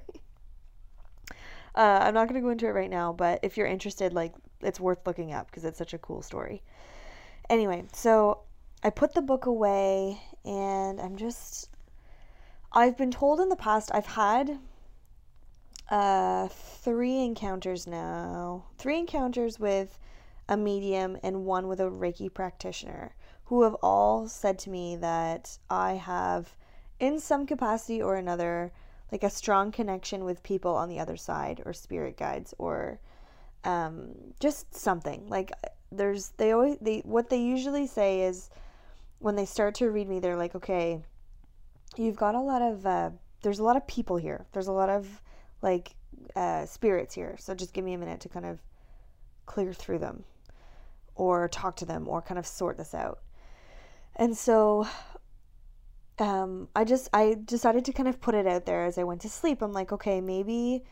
Uh, 1.75 1.99
I'm 2.01 2.13
not 2.13 2.29
going 2.29 2.41
to 2.41 2.45
go 2.45 2.49
into 2.49 2.65
it 2.65 2.71
right 2.71 2.89
now, 2.89 3.11
but 3.13 3.39
if 3.43 3.57
you're 3.57 3.67
interested, 3.67 4.13
like, 4.13 4.33
it's 4.63 4.79
worth 4.79 5.05
looking 5.05 5.33
up 5.33 5.47
because 5.47 5.65
it's 5.65 5.77
such 5.77 5.93
a 5.93 5.97
cool 5.97 6.21
story. 6.21 6.61
Anyway, 7.49 7.83
so 7.93 8.39
I 8.83 8.89
put 8.89 9.13
the 9.13 9.21
book 9.21 9.45
away 9.45 10.21
and 10.45 10.99
I'm 10.99 11.17
just. 11.17 11.69
I've 12.73 12.97
been 12.97 13.11
told 13.11 13.41
in 13.41 13.49
the 13.49 13.57
past, 13.57 13.91
I've 13.93 14.05
had 14.05 14.57
uh, 15.89 16.47
three 16.47 17.23
encounters 17.23 17.85
now. 17.85 18.63
Three 18.77 18.97
encounters 18.97 19.59
with 19.59 19.99
a 20.47 20.55
medium 20.55 21.17
and 21.21 21.45
one 21.45 21.67
with 21.67 21.81
a 21.81 21.89
Reiki 21.89 22.33
practitioner 22.33 23.13
who 23.45 23.63
have 23.63 23.75
all 23.83 24.27
said 24.29 24.57
to 24.59 24.69
me 24.69 24.95
that 24.95 25.57
I 25.69 25.93
have, 25.93 26.55
in 26.99 27.19
some 27.19 27.45
capacity 27.45 28.01
or 28.01 28.15
another, 28.15 28.71
like 29.11 29.23
a 29.23 29.29
strong 29.29 29.73
connection 29.73 30.23
with 30.23 30.41
people 30.43 30.73
on 30.73 30.87
the 30.87 30.99
other 30.99 31.17
side 31.17 31.61
or 31.65 31.73
spirit 31.73 32.15
guides 32.15 32.53
or 32.57 33.01
um, 33.63 34.13
just 34.39 34.73
something. 34.75 35.27
Like 35.27 35.51
there's, 35.91 36.29
they 36.37 36.51
always, 36.51 36.77
they, 36.81 36.99
what 36.99 37.29
they 37.29 37.41
usually 37.41 37.87
say 37.87 38.21
is 38.21 38.49
when 39.19 39.35
they 39.35 39.45
start 39.45 39.75
to 39.75 39.89
read 39.89 40.09
me, 40.09 40.19
they're 40.19 40.37
like, 40.37 40.55
okay, 40.55 41.01
you've 41.97 42.15
got 42.15 42.35
a 42.35 42.39
lot 42.39 42.61
of, 42.61 42.85
uh, 42.85 43.09
there's 43.41 43.59
a 43.59 43.63
lot 43.63 43.77
of 43.77 43.85
people 43.87 44.17
here. 44.17 44.45
There's 44.51 44.67
a 44.67 44.71
lot 44.71 44.89
of 44.89 45.21
like 45.61 45.95
uh, 46.35 46.65
spirits 46.65 47.13
here. 47.13 47.35
So 47.39 47.53
just 47.53 47.73
give 47.73 47.85
me 47.85 47.93
a 47.93 47.97
minute 47.97 48.19
to 48.21 48.29
kind 48.29 48.45
of 48.45 48.59
clear 49.45 49.73
through 49.73 49.99
them 49.99 50.23
or 51.15 51.47
talk 51.47 51.75
to 51.77 51.85
them 51.85 52.07
or 52.07 52.21
kind 52.21 52.39
of 52.39 52.47
sort 52.47 52.77
this 52.77 52.93
out. 52.93 53.19
And 54.15 54.35
so 54.37 54.87
um, 56.19 56.67
I 56.75 56.83
just 56.83 57.09
I 57.13 57.37
decided 57.45 57.85
to 57.85 57.93
kind 57.93 58.07
of 58.07 58.21
put 58.21 58.35
it 58.35 58.45
out 58.45 58.65
there 58.65 58.85
as 58.85 58.97
I 58.97 59.03
went 59.03 59.21
to 59.21 59.29
sleep. 59.29 59.61
I'm 59.61 59.73
like, 59.73 59.91
okay, 59.91 60.21
maybe 60.21 60.83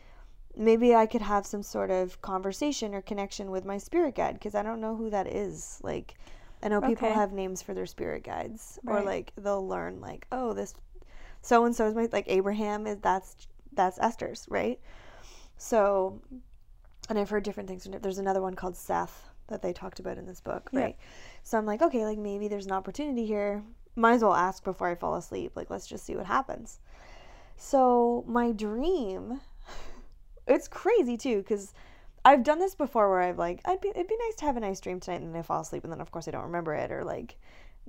maybe 0.56 0.94
I 0.94 1.06
could 1.06 1.22
have 1.22 1.46
some 1.46 1.62
sort 1.62 1.90
of 1.90 2.20
conversation 2.22 2.94
or 2.94 3.02
connection 3.02 3.50
with 3.50 3.64
my 3.64 3.78
spirit 3.78 4.14
guide 4.14 4.34
because 4.34 4.54
I 4.54 4.62
don't 4.62 4.80
know 4.80 4.96
who 4.96 5.10
that 5.10 5.26
is. 5.26 5.80
Like 5.82 6.14
I 6.62 6.68
know 6.68 6.80
people 6.80 7.08
Okay. 7.08 7.14
have 7.14 7.32
names 7.32 7.62
for 7.62 7.74
their 7.74 7.86
spirit 7.86 8.24
guides 8.24 8.78
or 8.86 9.02
like 9.02 9.32
they'll 9.36 9.66
learn 9.66 10.00
like, 10.00 10.26
oh, 10.32 10.52
this 10.52 10.74
so 11.42 11.64
and 11.64 11.74
so 11.74 11.86
is 11.88 11.94
my 11.94 12.08
like 12.12 12.26
Abraham 12.28 12.86
is 12.86 12.98
that's 13.00 13.36
that's 13.72 13.98
Esther's, 13.98 14.46
right? 14.50 14.78
So 15.56 16.20
and 17.08 17.18
I've 17.18 17.30
heard 17.30 17.42
different 17.42 17.68
things. 17.68 17.88
There's 18.00 18.18
another 18.18 18.42
one 18.42 18.54
called 18.54 18.76
Seth 18.76 19.30
that 19.48 19.62
they 19.62 19.72
talked 19.72 19.98
about 20.00 20.18
in 20.18 20.26
this 20.26 20.40
book, 20.40 20.70
Yeah. 20.72 20.80
right? 20.80 20.96
So 21.42 21.58
I'm 21.58 21.66
like, 21.66 21.82
okay, 21.82 22.04
like 22.06 22.18
maybe 22.18 22.48
there's 22.48 22.66
an 22.66 22.72
opportunity 22.72 23.26
here. 23.26 23.64
Might 23.96 24.14
as 24.14 24.22
well 24.22 24.34
ask 24.34 24.62
before 24.62 24.88
I 24.88 24.94
fall 24.94 25.16
asleep. 25.16 25.52
Like, 25.56 25.70
let's 25.70 25.86
just 25.86 26.04
see 26.04 26.14
what 26.14 26.26
happens. 26.26 26.78
So 27.56 28.24
my 28.26 28.52
dream, 28.52 29.40
it's 30.50 30.68
crazy 30.68 31.16
too, 31.16 31.38
because 31.38 31.72
I've 32.24 32.44
done 32.44 32.58
this 32.58 32.74
before 32.74 33.08
where 33.10 33.22
I've 33.22 33.38
like, 33.38 33.60
I'd 33.64 33.80
be, 33.80 33.88
it'd 33.88 34.06
be 34.06 34.16
nice 34.26 34.36
to 34.36 34.44
have 34.44 34.56
a 34.56 34.60
nice 34.60 34.80
dream 34.80 35.00
tonight, 35.00 35.22
and 35.22 35.34
then 35.34 35.40
I 35.40 35.42
fall 35.42 35.60
asleep, 35.60 35.84
and 35.84 35.92
then 35.92 36.00
of 36.00 36.10
course 36.10 36.28
I 36.28 36.32
don't 36.32 36.44
remember 36.44 36.74
it, 36.74 36.90
or 36.92 37.04
like 37.04 37.38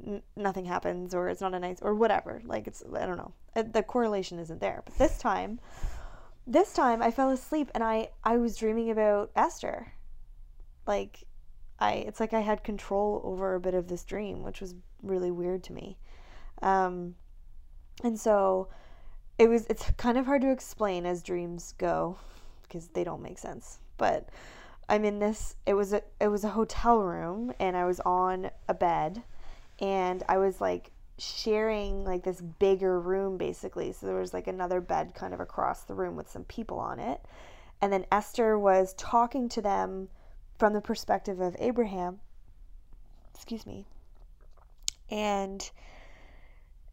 n- 0.06 0.24
nothing 0.36 0.65
happens, 0.65 1.13
or 1.13 1.28
it's 1.30 1.41
not 1.41 1.54
a 1.54 1.60
nice, 1.60 1.80
or 1.82 1.95
whatever. 1.95 2.41
Like 2.45 2.67
it's, 2.67 2.84
I 2.93 3.06
don't 3.06 3.17
know, 3.17 3.34
Uh, 3.56 3.63
the 3.63 3.84
correlation 3.84 4.39
isn't 4.39 4.62
there. 4.62 4.82
But 4.86 4.97
this 4.97 5.17
time, 5.17 5.60
this 6.47 6.74
time 6.74 7.02
I 7.02 7.12
fell 7.12 7.30
asleep 7.30 7.69
and 7.74 7.84
I 7.84 8.10
I 8.24 8.38
was 8.38 8.58
dreaming 8.58 8.89
about 8.89 9.32
Esther. 9.36 9.93
Like 10.88 11.24
I 11.80 11.93
it's 11.93 12.19
like 12.19 12.34
I 12.34 12.39
had 12.39 12.63
control 12.63 13.21
over 13.24 13.56
a 13.56 13.60
bit 13.60 13.74
of 13.74 13.88
this 13.88 14.04
dream, 14.04 14.43
which 14.43 14.62
was 14.62 14.76
really 15.02 15.32
weird 15.32 15.63
to 15.65 15.74
me. 15.74 15.97
Um 16.62 17.15
and 18.04 18.19
so 18.19 18.69
it 19.38 19.50
was 19.50 19.65
it's 19.67 19.91
kind 19.97 20.17
of 20.17 20.26
hard 20.26 20.41
to 20.41 20.52
explain 20.52 21.06
as 21.06 21.21
dreams 21.21 21.74
go 21.78 22.17
because 22.72 22.88
they 22.88 23.04
don't 23.04 23.22
make 23.22 23.38
sense. 23.38 23.80
But 23.98 24.30
I'm 24.88 25.04
in 25.04 25.20
this 25.20 25.56
it 25.66 25.74
was 25.74 25.94
a 25.94 26.02
it 26.20 26.30
was 26.30 26.44
a 26.44 26.50
hotel 26.50 27.00
room 27.00 27.52
and 27.60 27.76
I 27.76 27.86
was 27.86 28.00
on 28.02 28.50
a 28.68 28.74
bed 28.74 29.24
and 29.80 30.24
I 30.30 30.38
was 30.38 30.62
like 30.62 30.92
sharing 31.18 32.06
like 32.06 32.24
this 32.24 32.42
bigger 32.42 33.00
room 33.00 33.38
basically. 33.38 33.92
So 33.92 34.06
there 34.08 34.16
was 34.16 34.34
like 34.34 34.48
another 34.48 34.80
bed 34.80 35.14
kind 35.14 35.34
of 35.34 35.40
across 35.40 35.84
the 35.84 35.94
room 35.94 36.16
with 36.16 36.30
some 36.30 36.46
people 36.46 36.80
on 36.80 37.00
it. 37.00 37.22
And 37.82 37.91
then 37.91 38.06
Esther 38.12 38.58
was 38.58 38.93
talking 38.93 39.50
to 39.50 39.62
them 39.62 40.08
from 40.58 40.74
the 40.74 40.82
perspective 40.82 41.39
of 41.39 41.56
Abraham. 41.60 42.20
Excuse 43.34 43.66
me. 43.66 43.86
And 45.10 45.70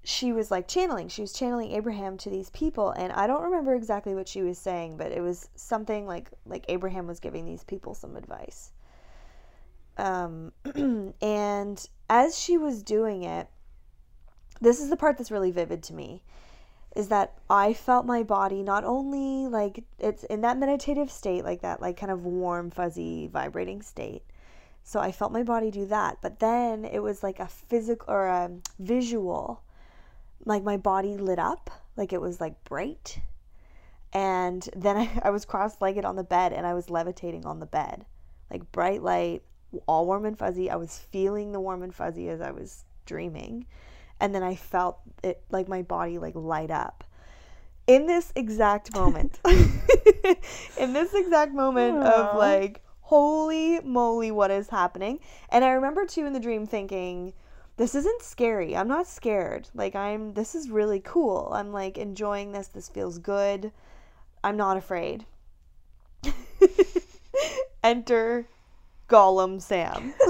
she 0.09 0.33
was 0.33 0.51
like 0.51 0.67
channeling. 0.67 1.07
She 1.09 1.21
was 1.21 1.35
channeling 1.35 1.73
Abraham 1.73 2.17
to 2.19 2.31
these 2.31 2.49
people 2.49 2.93
and 2.93 3.13
I 3.13 3.27
don't 3.27 3.43
remember 3.43 3.75
exactly 3.75 4.15
what 4.15 4.27
she 4.27 4.41
was 4.41 4.57
saying, 4.57 4.97
but 4.97 5.13
it 5.13 5.21
was 5.21 5.51
something 5.55 6.07
like 6.07 6.31
like 6.47 6.65
Abraham 6.69 7.07
was 7.07 7.21
giving 7.21 7.45
these 7.45 7.63
people 7.63 7.93
some 7.93 8.17
advice. 8.17 8.73
Um 9.99 10.53
and 11.21 11.87
as 12.09 12.39
she 12.39 12.57
was 12.57 12.83
doing 12.83 13.25
it, 13.25 13.49
this 14.63 14.81
is 14.81 14.89
the 14.89 14.97
part 14.97 15.19
that's 15.19 15.31
really 15.31 15.51
vivid 15.51 15.83
to 15.85 15.93
me 15.93 16.23
is 16.97 17.09
that 17.09 17.35
I 17.51 17.75
felt 17.75 18.07
my 18.07 18.23
body 18.23 18.63
not 18.63 18.85
only 18.85 19.47
like 19.47 19.85
it's 19.99 20.25
in 20.25 20.41
that 20.41 20.57
meditative 20.57 21.11
state, 21.11 21.45
like 21.45 21.61
that, 21.61 21.83
like 21.83 21.99
kind 21.99 22.11
of 22.11 22.25
warm, 22.25 22.71
fuzzy, 22.71 23.27
vibrating 23.27 23.83
state, 23.83 24.23
So 24.85 25.01
I 25.01 25.13
felt 25.13 25.33
my 25.33 25.43
body 25.43 25.71
do 25.71 25.85
that. 25.85 26.17
But 26.23 26.39
then 26.39 26.87
it 26.87 27.01
was 27.01 27.23
like 27.23 27.41
a 27.41 27.47
physical 27.47 28.11
or 28.11 28.27
a 28.27 28.51
visual. 28.79 29.61
Like 30.45 30.63
my 30.63 30.77
body 30.77 31.17
lit 31.17 31.39
up, 31.39 31.71
like 31.97 32.13
it 32.13 32.21
was 32.21 32.41
like 32.41 32.63
bright. 32.65 33.21
And 34.13 34.69
then 34.75 34.97
I, 34.97 35.21
I 35.25 35.31
was 35.31 35.45
cross 35.45 35.81
legged 35.81 36.05
on 36.05 36.17
the 36.17 36.25
bed 36.25 36.53
and 36.53 36.67
I 36.67 36.75
was 36.75 36.91
levitating 36.91 37.45
on 37.45 37.61
the 37.61 37.67
bed. 37.67 38.05
Like 38.51 38.71
bright 38.73 39.03
light, 39.03 39.43
all 39.87 40.07
warm 40.07 40.25
and 40.25 40.39
fuzzy. 40.39 40.71
I 40.71 40.77
was 40.77 40.99
feeling 40.99 41.53
the 41.53 41.61
warm 41.61 41.83
and 41.83 41.95
fuzzy 41.95 42.29
as 42.29 42.41
I 42.41 42.51
was 42.51 42.85
dreaming. 43.05 43.67
And 44.21 44.35
then 44.35 44.43
I 44.43 44.55
felt 44.55 44.99
it 45.23 45.43
like 45.51 45.69
my 45.69 45.83
body 45.83 46.19
like 46.19 46.35
light 46.35 46.71
up. 46.71 47.05
In 47.87 48.07
this 48.07 48.33
exact 48.37 48.95
moment, 48.97 49.41
in 50.79 50.93
this 50.93 51.15
exact 51.15 51.55
moment 51.55 51.99
Aw. 51.99 52.33
of 52.33 52.37
like, 52.37 52.83
holy 53.01 53.81
moly, 53.81 54.31
what 54.31 54.51
is 54.51 54.69
happening? 54.69 55.21
And 55.51 55.65
I 55.65 55.71
remember 55.71 56.05
too 56.05 56.27
in 56.27 56.33
the 56.33 56.41
dream 56.41 56.67
thinking, 56.67 57.33
this 57.79 57.95
isn't 57.95 58.23
scary. 58.23 58.77
I'm 58.77 58.89
not 58.89 59.07
scared. 59.07 59.69
Like, 59.73 59.95
I'm, 59.95 60.35
this 60.35 60.57
is 60.57 60.69
really 60.69 61.01
cool. 61.01 61.49
I'm 61.53 61.73
like 61.73 61.97
enjoying 61.97 62.51
this. 62.51 62.67
This 62.67 62.89
feels 62.89 63.19
good. 63.19 63.71
I'm 64.43 64.57
not 64.57 64.77
afraid. 64.77 65.25
Enter 67.85 68.49
Gollum 69.09 69.63
Sam. 69.63 70.13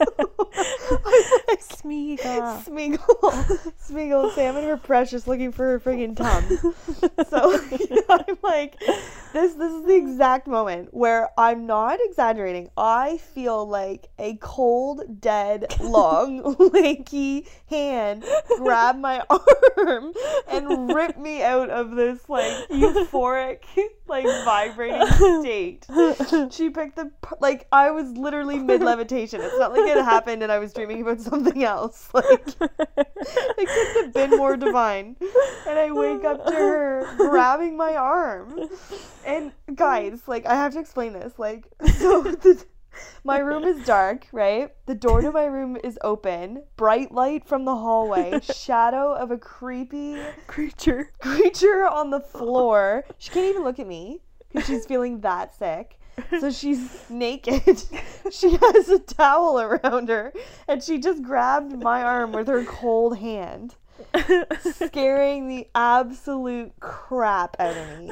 like, 0.00 1.60
Smeagol. 1.60 2.64
Smeagol, 2.64 3.72
Smeagol, 3.88 4.34
Sam 4.34 4.56
and 4.56 4.66
her 4.66 4.76
precious 4.76 5.26
looking 5.26 5.52
for 5.52 5.64
her 5.66 5.80
friggin' 5.80 6.16
tums. 6.16 6.64
So 7.28 7.58
I'm 8.08 8.38
like, 8.42 8.78
this 9.32 9.54
this 9.54 9.72
is 9.72 9.84
the 9.84 9.96
exact 9.96 10.46
moment 10.46 10.92
where 10.92 11.30
I'm 11.36 11.66
not 11.66 11.98
exaggerating. 12.02 12.70
I 12.76 13.18
feel 13.18 13.66
like 13.66 14.08
a 14.18 14.36
cold, 14.36 15.20
dead, 15.20 15.74
long, 15.80 16.42
lanky 16.72 17.46
hand 17.68 18.24
grab 18.58 18.98
my 18.98 19.22
arm 19.28 20.12
and 20.48 20.94
rip 20.94 21.18
me 21.18 21.42
out 21.42 21.70
of 21.70 21.96
this 21.96 22.28
like 22.28 22.52
euphoric, 22.68 23.62
like 24.06 24.26
vibrating 24.44 25.06
state. 25.40 25.86
She 26.50 26.70
picked 26.70 26.96
the 26.96 27.10
like 27.40 27.66
I 27.72 27.90
was 27.90 28.10
literally 28.12 28.58
mid 28.58 28.82
levitation. 28.82 29.40
It's 29.42 29.58
not 29.58 29.72
like 29.76 29.96
it 29.96 30.04
happened 30.04 30.42
and 30.42 30.50
I 30.50 30.58
was 30.58 30.72
dreaming 30.72 31.02
about 31.02 31.20
something 31.20 31.62
else. 31.62 32.08
Like 32.14 32.48
it 33.58 33.68
couldn't 33.68 34.04
have 34.04 34.12
been 34.14 34.38
more 34.38 34.56
divine. 34.56 35.16
And 35.66 35.78
I 35.78 35.90
wake 35.90 36.24
up 36.24 36.46
to 36.46 36.52
her 36.52 37.14
grabbing 37.16 37.76
my 37.76 37.96
arm. 37.96 38.68
And 39.24 39.52
guys, 39.74 40.20
like 40.26 40.46
I 40.46 40.54
have 40.54 40.72
to 40.74 40.78
explain 40.78 41.12
this. 41.12 41.32
Like 41.38 41.66
so 41.98 42.22
the, 42.22 42.64
my 43.24 43.38
room 43.38 43.64
is 43.64 43.84
dark, 43.84 44.26
right? 44.32 44.70
The 44.86 44.94
door 44.94 45.20
to 45.20 45.32
my 45.32 45.44
room 45.44 45.76
is 45.82 45.98
open. 46.02 46.62
Bright 46.76 47.12
light 47.12 47.46
from 47.46 47.64
the 47.64 47.74
hallway. 47.74 48.40
Shadow 48.42 49.14
of 49.14 49.30
a 49.30 49.38
creepy 49.38 50.18
Creature. 50.46 51.12
creature 51.18 51.86
on 51.86 52.10
the 52.10 52.20
floor. 52.20 53.04
She 53.18 53.30
can't 53.30 53.46
even 53.46 53.64
look 53.64 53.78
at 53.78 53.86
me 53.86 54.20
because 54.52 54.66
she's 54.66 54.86
feeling 54.86 55.20
that 55.20 55.54
sick. 55.54 55.95
So 56.40 56.50
she's 56.50 57.04
naked. 57.10 57.82
She 58.32 58.50
has 58.56 58.88
a 58.88 58.98
towel 58.98 59.60
around 59.60 60.08
her 60.08 60.32
and 60.66 60.82
she 60.82 60.98
just 60.98 61.22
grabbed 61.22 61.80
my 61.80 62.02
arm 62.02 62.32
with 62.32 62.48
her 62.48 62.64
cold 62.64 63.18
hand, 63.18 63.76
scaring 64.60 65.46
the 65.46 65.68
absolute 65.76 66.72
crap 66.80 67.54
out 67.60 67.76
of 67.76 67.98
me. 68.00 68.10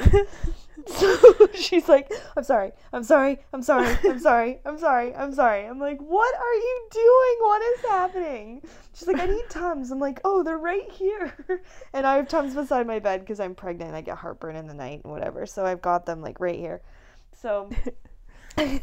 So 0.86 1.48
she's 1.54 1.88
like, 1.88 2.12
I'm 2.36 2.44
sorry, 2.44 2.72
I'm 2.92 3.02
sorry, 3.02 3.38
I'm 3.52 3.62
sorry, 3.62 3.96
I'm 4.04 4.18
sorry, 4.20 4.58
I'm 4.64 4.78
sorry, 4.78 5.14
I'm 5.14 5.34
sorry. 5.34 5.66
I'm 5.66 5.80
like, 5.80 5.98
what 5.98 6.34
are 6.34 6.54
you 6.54 6.88
doing? 6.92 7.36
What 7.40 7.62
is 7.62 7.80
happening? 7.90 8.62
She's 8.94 9.08
like, 9.08 9.20
I 9.20 9.26
need 9.26 9.48
Tums. 9.48 9.90
I'm 9.90 9.98
like, 9.98 10.20
oh, 10.24 10.42
they're 10.42 10.58
right 10.58 10.88
here. 10.90 11.32
And 11.92 12.06
I 12.06 12.16
have 12.16 12.28
Tums 12.28 12.54
beside 12.54 12.86
my 12.86 12.98
bed 12.98 13.20
because 13.20 13.40
I'm 13.40 13.54
pregnant. 13.54 13.94
I 13.94 14.00
get 14.00 14.18
heartburn 14.18 14.56
in 14.56 14.66
the 14.66 14.74
night 14.74 15.00
and 15.04 15.12
whatever. 15.12 15.46
So 15.46 15.64
I've 15.64 15.82
got 15.82 16.06
them 16.06 16.20
like 16.20 16.38
right 16.38 16.58
here. 16.58 16.82
So 17.40 17.70
I'm 18.58 18.80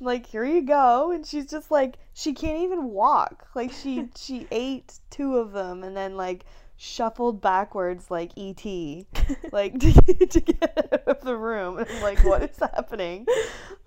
like, 0.00 0.26
here 0.26 0.44
you 0.44 0.62
go. 0.62 1.10
And 1.12 1.26
she's 1.26 1.46
just 1.46 1.70
like, 1.70 1.98
she 2.14 2.32
can't 2.32 2.62
even 2.62 2.84
walk. 2.84 3.46
Like 3.54 3.72
she 3.72 4.08
she 4.16 4.46
ate 4.50 4.98
two 5.10 5.36
of 5.36 5.52
them 5.52 5.84
and 5.84 5.96
then 5.96 6.16
like 6.16 6.44
shuffled 6.76 7.40
backwards 7.40 8.10
like 8.10 8.32
ET, 8.36 8.64
like 9.52 9.78
to, 9.78 10.26
to 10.26 10.40
get 10.40 10.92
out 10.92 11.02
of 11.06 11.20
the 11.22 11.36
room. 11.36 11.78
And 11.78 11.88
I'm 11.88 12.02
like, 12.02 12.24
what 12.24 12.42
is 12.42 12.58
happening? 12.58 13.26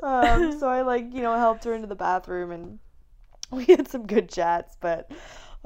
Um, 0.02 0.58
so 0.60 0.68
I 0.68 0.82
like 0.82 1.14
you 1.14 1.22
know 1.22 1.38
helped 1.38 1.64
her 1.64 1.74
into 1.74 1.88
the 1.88 1.96
bathroom 1.96 2.52
and 2.52 2.80
we 3.52 3.66
had 3.66 3.88
some 3.88 4.06
good 4.08 4.30
chats, 4.30 4.78
but. 4.80 5.12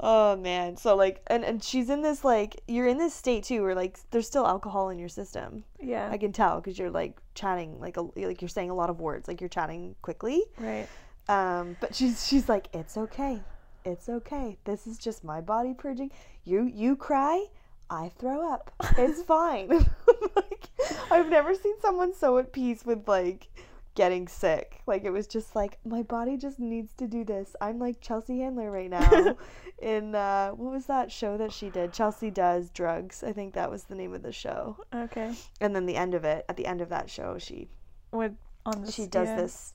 Oh 0.02 0.36
man. 0.36 0.76
So 0.76 0.96
like 0.96 1.22
and, 1.26 1.44
and 1.44 1.62
she's 1.62 1.90
in 1.90 2.00
this 2.00 2.24
like 2.24 2.62
you're 2.66 2.86
in 2.86 2.96
this 2.98 3.14
state 3.14 3.44
too 3.44 3.62
where 3.62 3.74
like 3.74 3.98
there's 4.10 4.26
still 4.26 4.46
alcohol 4.46 4.88
in 4.88 4.98
your 4.98 5.10
system. 5.10 5.64
Yeah. 5.78 6.08
I 6.10 6.16
can 6.16 6.32
tell 6.32 6.60
because 6.60 6.78
you're 6.78 6.90
like 6.90 7.18
chatting 7.34 7.78
like 7.78 7.96
a, 7.98 8.02
like 8.16 8.40
you're 8.40 8.48
saying 8.48 8.70
a 8.70 8.74
lot 8.74 8.88
of 8.90 9.00
words 9.00 9.28
like 9.28 9.40
you're 9.40 9.48
chatting 9.48 9.94
quickly. 10.02 10.42
right. 10.58 10.88
Um, 11.28 11.76
but 11.80 11.94
she's 11.94 12.26
she's 12.26 12.48
like 12.48 12.68
it's 12.72 12.96
okay, 12.96 13.40
it's 13.84 14.08
okay. 14.08 14.58
This 14.64 14.86
is 14.86 14.98
just 14.98 15.22
my 15.22 15.40
body 15.40 15.74
purging. 15.74 16.10
You 16.44 16.64
you 16.64 16.96
cry, 16.96 17.44
I 17.88 18.10
throw 18.18 18.50
up. 18.52 18.72
It's 18.98 19.22
fine. 19.36 19.68
like 20.36 20.68
I've 21.10 21.28
never 21.28 21.54
seen 21.54 21.78
someone 21.80 22.14
so 22.14 22.38
at 22.38 22.52
peace 22.52 22.84
with 22.84 23.06
like 23.06 23.48
getting 23.94 24.28
sick. 24.28 24.80
Like 24.86 25.04
it 25.04 25.10
was 25.10 25.26
just 25.26 25.54
like 25.56 25.78
my 25.84 26.02
body 26.02 26.36
just 26.36 26.58
needs 26.58 26.92
to 26.94 27.06
do 27.06 27.24
this. 27.24 27.54
I'm 27.60 27.78
like 27.78 28.00
Chelsea 28.00 28.38
Handler 28.40 28.70
right 28.70 28.90
now. 28.98 29.36
in 29.80 30.14
uh, 30.14 30.50
what 30.50 30.72
was 30.72 30.86
that 30.86 31.10
show 31.10 31.36
that 31.38 31.52
she 31.52 31.70
did? 31.70 31.92
Chelsea 31.92 32.30
does 32.30 32.70
drugs. 32.70 33.22
I 33.24 33.32
think 33.32 33.54
that 33.54 33.70
was 33.70 33.84
the 33.84 33.94
name 33.94 34.14
of 34.14 34.22
the 34.22 34.32
show 34.32 34.76
Okay. 34.94 35.34
and 35.60 35.74
then 35.74 35.86
the 35.86 35.96
end 35.96 36.14
of 36.14 36.24
it 36.24 36.44
at 36.48 36.56
the 36.56 36.66
end 36.66 36.80
of 36.80 36.88
that 36.90 37.08
show 37.10 37.38
she 37.38 37.68
What 38.10 38.32
on 38.66 38.82
the 38.84 38.92
she 38.92 39.06
does 39.06 39.28
yeah, 39.28 39.36
this 39.36 39.74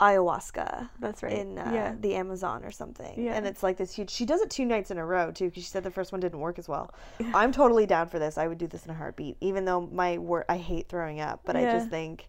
ayahuasca 0.00 0.88
That's 1.00 1.22
right. 1.22 1.32
in 1.32 1.58
uh, 1.58 1.70
yeah. 1.72 1.94
the 2.00 2.14
amazon 2.16 2.64
or 2.64 2.70
something 2.70 3.14
Yeah. 3.16 3.32
and 3.34 3.46
it's 3.46 3.62
like 3.62 3.76
this 3.78 3.94
huge 3.94 4.10
she 4.10 4.26
does 4.26 4.40
it 4.42 4.50
two 4.50 4.64
nights 4.66 4.90
in 4.90 4.98
a 4.98 5.04
row 5.06 5.30
too 5.32 5.46
because 5.46 5.62
she 5.64 5.70
said 5.70 5.82
the 5.84 5.90
first 5.90 6.12
one 6.12 6.20
didn't 6.20 6.38
work 6.40 6.58
as 6.58 6.68
well 6.68 6.92
i'm 7.34 7.50
totally 7.52 7.86
down 7.86 8.06
for 8.08 8.18
this 8.18 8.36
i 8.36 8.46
would 8.46 8.58
do 8.58 8.66
this 8.66 8.84
in 8.84 8.90
a 8.90 8.94
heartbeat 8.94 9.36
even 9.40 9.64
though 9.64 9.80
my 9.80 10.18
wor 10.18 10.44
i 10.50 10.56
hate 10.56 10.88
throwing 10.88 11.20
up 11.20 11.40
but 11.44 11.56
i 11.56 11.62
just 11.62 11.88
think 11.88 12.28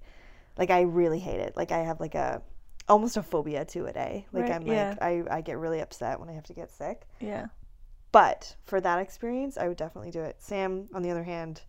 like 0.58 0.70
i 0.70 0.82
really 0.82 1.20
hate 1.20 1.40
it 1.40 1.56
like 1.56 1.72
i 1.72 1.80
have 1.80 2.00
like 2.00 2.16
a 2.16 2.42
almost 2.90 3.18
a 3.18 3.24
phobia 3.24 3.66
to 3.66 3.86
it 3.86 3.96
eh 3.98 4.22
like 4.32 4.44
Right, 4.44 4.52
i'm 4.52 4.62
yeah. 4.66 4.90
like 4.90 5.02
I, 5.02 5.38
I 5.38 5.42
get 5.42 5.58
really 5.58 5.80
upset 5.82 6.20
when 6.20 6.30
i 6.30 6.34
have 6.34 6.46
to 6.46 6.54
get 6.54 6.72
sick 6.72 7.06
Yeah. 7.20 7.48
but 8.12 8.56
for 8.66 8.80
that 8.82 9.00
experience 9.00 9.58
i 9.58 9.68
would 9.68 9.78
definitely 9.78 10.12
do 10.12 10.22
it 10.22 10.38
sam 10.40 10.88
on 10.94 11.02
the 11.04 11.12
other 11.12 11.24
hand 11.24 11.62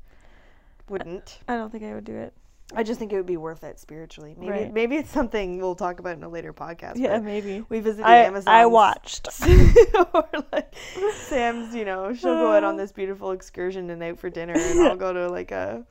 wouldn't 0.89 1.41
I 1.49 1.57
don't 1.57 1.70
think 1.70 1.84
I 1.84 1.93
would 1.95 2.05
do 2.05 2.16
it. 2.16 2.32
I 2.74 2.82
just 2.82 2.99
think 2.99 3.12
it 3.12 3.16
would 3.16 3.26
be 3.26 3.36
worth 3.39 3.62
it 3.64 3.78
spiritually. 3.78 4.34
Maybe 4.39 4.51
Right. 4.51 4.72
maybe 4.72 4.97
it's 4.97 5.11
something 5.11 5.59
we'll 5.59 5.74
talk 5.74 6.01
about 6.01 6.16
in 6.16 6.22
a 6.22 6.28
later 6.30 6.53
podcast. 6.55 6.95
Yeah, 6.97 7.18
maybe. 7.18 7.62
we 7.68 7.80
visited 7.80 8.07
I 8.07 8.16
Amazon. 8.24 8.55
I 8.55 8.64
watched. 8.66 9.28
or 10.14 10.28
like 10.53 10.74
Sam's, 11.14 11.74
you 11.74 11.84
know, 11.84 12.14
she'll 12.14 12.34
go 12.36 12.53
out 12.53 12.64
on 12.64 12.76
this 12.82 12.93
beautiful 12.93 13.32
excursion 13.32 13.91
and 13.91 14.03
out 14.03 14.18
for 14.18 14.30
dinner, 14.30 14.55
and 14.57 14.80
I'll 14.89 14.97
go 14.97 15.12
to 15.12 15.28
like 15.28 15.51
a 15.51 15.84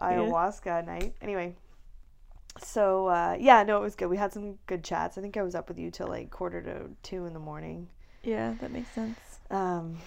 ayahuasca 0.00 0.86
night. 0.86 1.14
Anyway, 1.20 1.54
so 2.58 3.06
uh, 3.08 3.36
yeah, 3.38 3.62
no, 3.62 3.78
it 3.78 3.82
was 3.82 3.94
good. 3.94 4.08
We 4.08 4.16
had 4.16 4.32
some 4.32 4.58
good 4.66 4.82
chats. 4.84 5.18
I 5.18 5.20
think 5.20 5.36
I 5.36 5.42
was 5.42 5.54
up 5.54 5.68
with 5.68 5.78
you 5.78 5.90
till 5.90 6.08
like 6.08 6.30
quarter 6.30 6.62
to 6.62 6.90
two 7.02 7.26
in 7.26 7.32
the 7.32 7.38
morning. 7.40 7.88
Yeah, 8.22 8.54
that 8.60 8.70
makes 8.70 8.90
sense. 8.90 9.18
Um, 9.50 9.98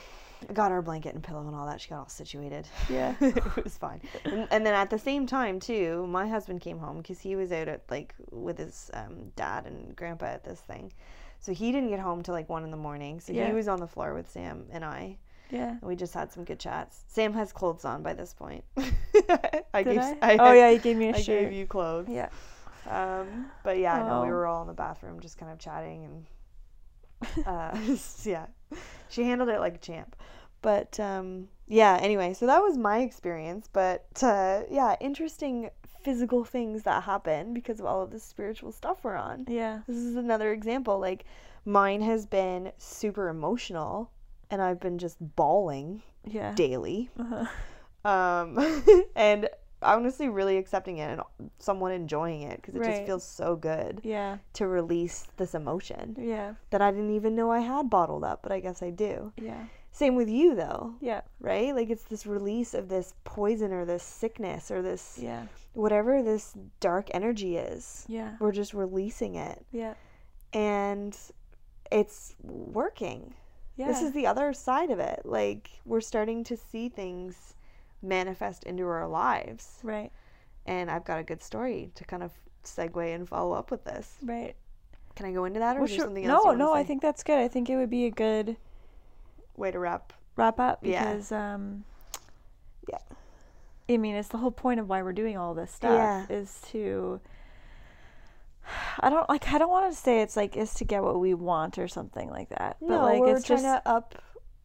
I 0.50 0.54
got 0.54 0.72
our 0.72 0.82
blanket 0.82 1.14
and 1.16 1.24
pillow 1.24 1.46
and 1.48 1.56
all 1.56 1.66
that. 1.66 1.82
She 1.82 1.90
got 1.90 2.00
all 2.00 2.08
situated. 2.10 2.68
Yeah. 2.90 3.14
it 3.22 3.64
was 3.64 3.78
fine. 3.78 4.02
And, 4.26 4.48
and 4.52 4.66
then 4.66 4.74
at 4.74 4.90
the 4.90 4.98
same 5.00 5.26
time 5.28 5.60
too, 5.60 6.06
my 6.08 6.28
husband 6.28 6.62
came 6.62 6.80
home 6.80 6.98
because 6.98 7.20
he 7.20 7.36
was 7.36 7.52
out 7.52 7.68
at 7.68 7.82
like 7.90 8.14
with 8.32 8.58
his 8.58 8.90
um, 8.94 9.32
dad 9.36 9.66
and 9.66 9.96
grandpa 9.96 10.28
at 10.28 10.44
this 10.44 10.60
thing, 10.62 10.92
so 11.40 11.54
he 11.54 11.72
didn't 11.72 11.90
get 11.90 12.00
home 12.00 12.22
till 12.24 12.34
like 12.34 12.50
one 12.50 12.64
in 12.64 12.72
the 12.72 12.78
morning. 12.78 13.20
So 13.20 13.34
Yeah. 13.34 13.48
he 13.48 13.54
was 13.54 13.68
on 13.68 13.80
the 13.80 13.88
floor 13.88 14.14
with 14.14 14.30
Sam 14.30 14.66
and 14.72 14.84
I, 14.86 15.18
Yeah. 15.52 15.76
we 15.82 15.96
just 15.96 16.14
had 16.14 16.32
some 16.32 16.44
good 16.44 16.60
chats. 16.60 17.04
Sam 17.08 17.34
has 17.34 17.52
clothes 17.52 17.86
on 17.86 18.04
by 18.04 18.14
this 18.14 18.34
point. 18.34 18.64
I 18.78 19.84
Did 19.84 19.86
gave 19.86 20.00
I? 20.00 20.18
I, 20.22 20.38
oh 20.40 20.54
yeah, 20.54 20.70
you 20.70 20.80
gave 20.88 20.98
me 20.98 21.10
a 21.10 21.16
I 21.16 21.22
shirt. 21.22 21.40
I 21.40 21.44
gave 21.46 21.54
you 21.54 21.66
clothes. 21.68 22.08
Yeah. 22.10 22.30
Um, 22.88 23.52
but 23.64 23.78
yeah, 23.78 24.00
no, 24.08 24.22
we 24.22 24.28
Oh. 24.28 24.32
were 24.32 24.48
all 24.48 24.62
in 24.62 24.68
the 24.68 24.74
bathroom 24.74 25.20
just 25.20 25.38
kind 25.38 25.52
of 25.52 25.60
chatting 25.60 26.06
and 26.06 27.46
uh, 27.46 27.78
yeah, 28.24 28.46
she 29.10 29.24
handled 29.24 29.50
it 29.50 29.60
like 29.60 29.76
a 29.76 29.80
champ. 29.80 30.16
But 30.62 31.00
um, 31.00 31.48
yeah, 31.68 31.98
anyway, 32.02 32.34
so 32.34 32.46
that 32.46 32.60
was 32.62 32.78
my 32.78 33.00
experience. 33.00 33.68
But 33.72 34.06
uh, 34.24 34.62
yeah, 34.70 34.96
interesting 35.00 35.70
physical 36.04 36.44
things 36.46 36.84
that 36.84 37.04
happen 37.04 37.54
because 37.54 37.80
of 37.80 37.86
all 37.86 38.02
of 38.02 38.12
the 38.12 38.20
spiritual 38.20 38.72
stuff 38.72 39.04
we're 39.04 39.16
on. 39.18 39.46
Yeah. 39.50 39.80
This 39.88 39.98
is 39.98 40.16
another 40.16 40.54
example. 40.54 41.00
Like 41.00 41.26
mine 41.66 42.02
has 42.02 42.26
been 42.26 42.72
super 42.78 43.28
emotional, 43.30 44.10
and 44.52 44.62
I've 44.62 44.80
been 44.80 44.98
just 44.98 45.18
bawling 45.36 46.02
Yeah. 46.26 46.54
daily 46.54 47.10
Uh-huh. 47.20 47.46
um 48.10 48.84
and 49.16 49.50
honestly 49.82 50.28
really 50.28 50.58
accepting 50.58 50.98
it 50.98 51.10
and 51.10 51.22
someone 51.58 51.92
enjoying 51.94 52.42
it 52.42 52.62
because 52.62 52.76
it 52.76 52.84
just 52.84 53.04
feels 53.06 53.24
so 53.24 53.56
good 53.56 54.02
Yeah. 54.04 54.38
to 54.54 54.68
release 54.68 55.28
this 55.38 55.56
emotion 55.56 56.16
Yeah. 56.20 56.56
that 56.72 56.82
I 56.82 56.92
didn't 56.92 57.16
even 57.16 57.36
know 57.36 57.50
I 57.50 57.60
had 57.60 57.90
bottled 57.90 58.26
up, 58.26 58.42
but 58.44 58.52
I 58.52 58.60
guess 58.60 58.84
I 58.84 58.90
do. 58.90 59.32
Yeah. 59.38 59.66
Same 59.92 60.16
with 60.16 60.28
you 60.30 60.54
though, 60.54 60.96
Yeah. 61.00 61.22
right? 61.40 61.74
Like 61.74 61.90
it's 61.90 62.04
this 62.04 62.26
release 62.26 62.74
of 62.74 62.90
this 62.90 63.14
poison 63.24 63.72
or 63.72 63.86
this 63.86 64.04
sickness 64.04 64.70
or 64.70 64.82
this 64.82 65.18
Yeah. 65.22 65.46
whatever 65.74 66.22
this 66.24 66.54
dark 66.82 67.08
energy 67.14 67.56
is. 67.56 68.06
Yeah. 68.10 68.36
We're 68.40 68.52
just 68.52 68.74
releasing 68.74 69.36
it 69.36 69.66
Yeah. 69.72 69.94
and 70.52 71.18
it's 71.90 72.36
working. 72.44 73.34
Yeah. 73.80 73.88
This 73.88 74.02
is 74.02 74.12
the 74.12 74.28
other 74.28 74.52
side 74.52 74.92
of 74.92 75.00
it. 75.00 75.22
Like 75.24 75.70
we're 75.86 76.02
starting 76.02 76.44
to 76.44 76.58
see 76.58 76.90
things 76.90 77.54
manifest 78.04 78.66
into 78.66 78.86
our 78.86 79.08
lives. 79.08 79.80
right. 79.84 80.12
And 80.66 80.92
I've 80.92 81.06
got 81.06 81.18
a 81.20 81.24
good 81.24 81.42
story 81.42 81.90
to 81.96 82.04
kind 82.04 82.22
of 82.22 82.32
segue 82.66 83.16
and 83.16 83.28
follow 83.28 83.54
up 83.54 83.72
with 83.72 83.86
this. 83.86 84.18
Right. 84.22 84.54
Can 85.16 85.26
I 85.26 85.32
go 85.32 85.46
into 85.46 85.60
that 85.62 85.78
or 85.78 85.80
Well, 85.80 85.86
is 85.86 85.92
there 85.92 85.98
sure- 86.00 86.06
something 86.08 86.26
else? 86.26 86.44
No, 86.46 86.52
no, 86.52 86.74
I 86.74 86.84
think 86.84 87.02
that's 87.02 87.24
good. 87.24 87.40
I 87.40 87.48
think 87.48 87.70
it 87.70 87.78
would 87.78 87.90
be 87.90 88.06
a 88.06 88.12
good 88.12 88.58
way 89.56 89.72
to 89.72 89.80
wrap. 89.80 90.12
wrap 90.36 90.60
up 90.60 90.80
Yeah. 90.84 91.06
because 91.14 91.32
um 91.32 91.86
Yeah. 92.90 93.00
I 93.90 93.98
mean, 93.98 94.16
it's 94.16 94.28
the 94.30 94.38
whole 94.38 94.52
point 94.52 94.80
of 94.82 94.90
why 94.90 95.02
we're 95.02 95.14
doing 95.14 95.38
all 95.38 95.54
this 95.54 95.72
stuff 95.72 95.94
Yeah. 95.94 96.26
is 96.30 96.62
to 96.72 97.20
I 99.00 99.10
don't 99.10 99.28
like 99.30 99.48
I 99.52 99.58
don't 99.58 99.70
want 99.70 99.92
to 99.92 99.98
say 99.98 100.22
it's 100.22 100.36
like 100.38 100.56
is 100.58 100.74
to 100.76 100.86
get 100.86 101.04
what 101.04 101.20
we 101.20 101.34
want 101.34 101.78
or 101.78 101.88
something 101.88 102.30
like 102.30 102.50
that. 102.50 102.78
But 102.80 102.90
no, 102.90 103.02
like 103.04 103.20
we're 103.22 103.36
it's 103.36 103.46
trying 103.48 103.62
just 103.64 103.84
to 103.84 103.90
up 103.90 104.16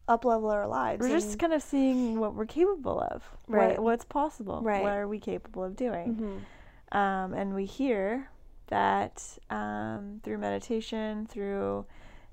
up 0.07 0.23
level 0.25 0.51
our 0.51 0.67
lives. 0.67 1.01
we're 1.01 1.09
just 1.09 1.39
kind 1.39 1.51
of 1.53 1.63
seeing 1.63 2.19
what 2.19 2.35
we're 2.35 2.45
capable 2.45 2.99
of. 2.99 3.23
what- 3.47 3.57
Right. 3.57 3.79
what's 3.81 4.05
possible. 4.05 4.61
Right. 4.61 4.83
What 4.83 4.93
are 4.93 5.07
we 5.07 5.19
capable 5.19 5.63
of 5.63 5.75
doing? 5.75 6.43
Mhm. 6.93 6.95
um, 6.97 7.33
and 7.33 7.55
we 7.55 7.65
hear 7.65 8.29
that 8.67 9.23
um, 9.49 10.19
through 10.23 10.37
meditation, 10.37 11.25
through 11.27 11.85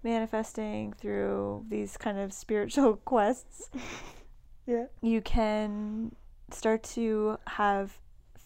manifesting, 0.02 0.92
through 0.92 1.64
these 1.68 1.96
kind 1.96 2.18
of 2.18 2.32
spiritual 2.32 2.96
quests, 3.04 3.70
Yeah. 4.66 4.86
you 5.00 5.20
can 5.22 6.14
start 6.50 6.82
to 6.94 7.38
have 7.46 7.98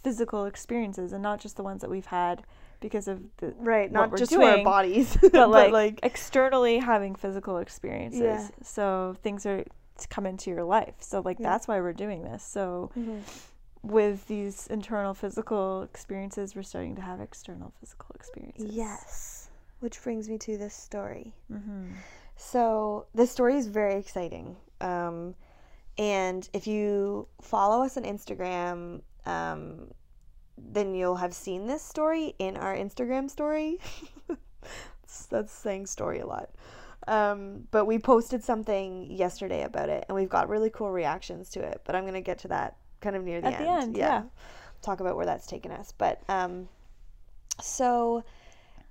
physical 0.03 0.45
experiences 0.47 1.13
and 1.13 1.23
not 1.23 1.41
just 1.41 1.57
the 1.57 1.63
ones 1.65 1.81
that 1.81 1.91
we've 1.91 2.07
had 2.07 2.43
because 2.81 3.09
of 3.09 3.21
the 3.39 3.55
Right, 3.59 3.91
not 3.91 4.17
just 4.17 4.33
to 4.33 4.43
our 4.43 4.63
bodies, 4.65 5.17
but 5.33 5.49
like, 5.73 6.01
externally 6.03 6.79
having 6.79 7.15
physical 7.15 7.59
experiences. 7.59 8.21
Yeah. 8.21 8.49
So 8.63 9.17
things 9.23 9.47
are 9.47 9.65
to 9.99 10.09
come 10.09 10.27
into 10.27 10.51
your 10.51 10.65
life. 10.65 10.95
So 11.01 11.21
like 11.21 11.39
Yeah. 11.39 11.51
that's 11.51 11.67
why 11.69 11.81
we're 11.81 11.93
doing 11.95 12.23
this. 12.23 12.43
So 12.43 12.91
Mhm. 12.97 13.23
with 13.83 14.27
these 14.27 14.67
internal 14.67 15.15
physical 15.15 15.83
experiences, 15.83 16.55
we're 16.55 16.63
starting 16.63 16.95
to 16.97 17.03
have 17.03 17.21
external 17.21 17.73
physical 17.81 18.15
experiences. 18.15 18.75
Yes. 18.75 19.49
Which 19.81 20.03
brings 20.03 20.29
me 20.29 20.39
to 20.39 20.57
this 20.59 20.75
story. 20.75 21.35
Mm-hmm. 21.53 21.93
So 22.37 23.07
this 23.15 23.31
story 23.31 23.57
is 23.57 23.67
very 23.69 23.95
exciting. 23.97 24.57
Um, 24.81 25.35
and 25.99 26.49
if 26.53 26.67
you 26.67 27.29
follow 27.41 27.83
us 27.83 27.97
on 27.97 28.03
Instagram, 28.05 29.01
um, 29.25 29.89
then 30.59 30.95
you'll 30.95 31.17
have 31.17 31.35
seen 31.35 31.67
this 31.67 31.83
story 31.83 32.35
in 32.39 32.57
our 32.57 32.75
Instagram 32.75 33.31
story. 33.31 33.79
that's, 35.31 35.53
saying 35.53 35.87
story 35.87 36.21
a 36.21 36.27
lot. 36.27 36.51
Um, 37.09 37.69
but 37.71 37.85
we 37.85 37.99
posted 37.99 38.43
something 38.43 39.11
yesterday 39.11 39.63
about 39.63 39.89
it, 39.89 40.05
and 40.09 40.17
we've 40.17 40.29
got 40.29 40.49
really 40.49 40.71
cool 40.71 40.91
reactions 40.91 41.51
to 41.51 41.61
it. 41.61 41.83
But 41.85 41.95
I'm 41.95 42.05
gonna 42.05 42.21
get 42.21 42.39
to 42.41 42.49
that 42.49 42.77
kind 43.01 43.15
of 43.15 43.23
near 43.23 43.41
the 43.41 43.49
At 43.49 43.55
end. 43.55 43.65
the 43.65 43.71
end, 43.71 43.97
yeah. 43.97 44.23
Talk 44.83 45.01
about 45.01 45.17
where 45.17 45.27
that's 45.27 45.47
taken 45.47 45.71
us. 45.71 45.93
But 45.97 46.21
um, 46.29 46.69
so 47.61 48.25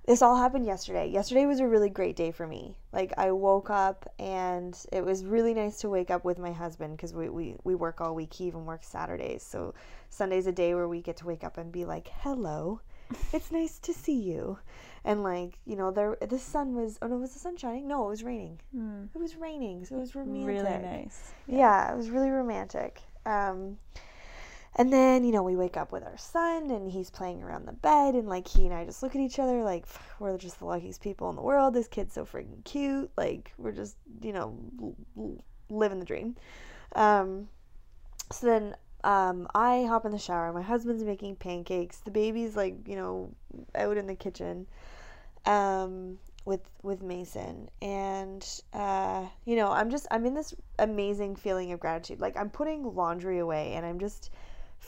this 0.06 0.22
all 0.22 0.36
happened 0.36 0.64
yesterday. 0.64 1.08
Yesterday 1.08 1.46
was 1.46 1.58
a 1.58 1.66
really 1.66 1.90
great 1.90 2.14
day 2.14 2.30
for 2.30 2.46
me. 2.46 2.76
Like 2.92 3.12
I 3.18 3.32
woke 3.32 3.70
up 3.70 4.08
and 4.20 4.78
it 4.92 5.04
was 5.04 5.24
really 5.24 5.52
nice 5.52 5.78
to 5.78 5.88
wake 5.88 6.12
up 6.12 6.24
with 6.24 6.38
my 6.38 6.52
husband 6.52 6.96
because 6.96 7.12
we, 7.12 7.28
we, 7.28 7.56
we 7.64 7.74
work 7.74 8.00
all 8.00 8.14
week. 8.14 8.32
He 8.32 8.44
even 8.44 8.66
works 8.66 8.86
Saturdays. 8.86 9.42
So 9.42 9.74
Sunday's 10.08 10.46
a 10.46 10.52
day 10.52 10.74
where 10.74 10.86
we 10.86 11.00
get 11.00 11.16
to 11.18 11.26
wake 11.26 11.42
up 11.42 11.58
and 11.58 11.72
be 11.72 11.84
like, 11.84 12.08
hello, 12.20 12.80
it's 13.32 13.50
nice 13.50 13.80
to 13.80 13.92
see 13.92 14.20
you. 14.20 14.58
And 15.04 15.24
like, 15.24 15.58
you 15.64 15.74
know, 15.74 15.90
there 15.90 16.16
the 16.20 16.38
sun 16.38 16.74
was, 16.76 16.98
oh 17.02 17.08
no, 17.08 17.16
was 17.16 17.32
the 17.32 17.40
sun 17.40 17.56
shining? 17.56 17.88
No, 17.88 18.06
it 18.06 18.10
was 18.10 18.22
raining. 18.22 18.60
Mm. 18.76 19.08
It 19.12 19.18
was 19.18 19.36
raining. 19.36 19.84
So 19.84 19.96
it 19.96 20.00
was 20.00 20.14
romantic. 20.14 20.64
Really 20.64 20.78
nice. 20.82 21.32
Yeah, 21.48 21.92
it 21.92 21.96
was 21.96 22.10
really 22.10 22.30
romantic. 22.30 23.02
Um, 23.24 23.78
and 24.78 24.92
then, 24.92 25.24
you 25.24 25.32
know, 25.32 25.42
we 25.42 25.56
wake 25.56 25.78
up 25.78 25.90
with 25.90 26.04
our 26.04 26.18
son 26.18 26.70
and 26.70 26.90
he's 26.90 27.08
playing 27.08 27.42
around 27.42 27.66
the 27.66 27.72
bed. 27.72 28.14
And, 28.14 28.28
like, 28.28 28.46
he 28.46 28.66
and 28.66 28.74
I 28.74 28.84
just 28.84 29.02
look 29.02 29.16
at 29.16 29.22
each 29.22 29.38
other 29.38 29.62
like, 29.62 29.86
we're 30.20 30.36
just 30.36 30.58
the 30.58 30.66
luckiest 30.66 31.00
people 31.00 31.30
in 31.30 31.36
the 31.36 31.42
world. 31.42 31.72
This 31.72 31.88
kid's 31.88 32.12
so 32.12 32.26
freaking 32.26 32.62
cute. 32.64 33.10
Like, 33.16 33.54
we're 33.56 33.72
just, 33.72 33.96
you 34.20 34.34
know, 34.34 34.94
living 35.70 35.98
the 35.98 36.04
dream. 36.04 36.36
Um, 36.94 37.48
so 38.30 38.46
then 38.46 38.76
um, 39.02 39.48
I 39.54 39.84
hop 39.84 40.04
in 40.04 40.12
the 40.12 40.18
shower. 40.18 40.52
My 40.52 40.60
husband's 40.60 41.04
making 41.04 41.36
pancakes. 41.36 42.00
The 42.00 42.10
baby's, 42.10 42.54
like, 42.54 42.86
you 42.86 42.96
know, 42.96 43.32
out 43.74 43.96
in 43.96 44.06
the 44.06 44.14
kitchen. 44.14 44.66
Um, 45.46 46.18
with 46.44 46.60
with 46.84 47.02
Mason 47.02 47.68
and 47.82 48.62
uh 48.72 49.26
you 49.44 49.56
know 49.56 49.72
I'm 49.72 49.90
just 49.90 50.06
I'm 50.12 50.24
in 50.26 50.34
this 50.34 50.54
amazing 50.78 51.34
feeling 51.34 51.72
of 51.72 51.80
gratitude 51.80 52.20
like 52.20 52.36
I'm 52.36 52.50
putting 52.50 52.94
laundry 52.94 53.40
away 53.40 53.72
and 53.72 53.84
I'm 53.84 53.98
just 53.98 54.30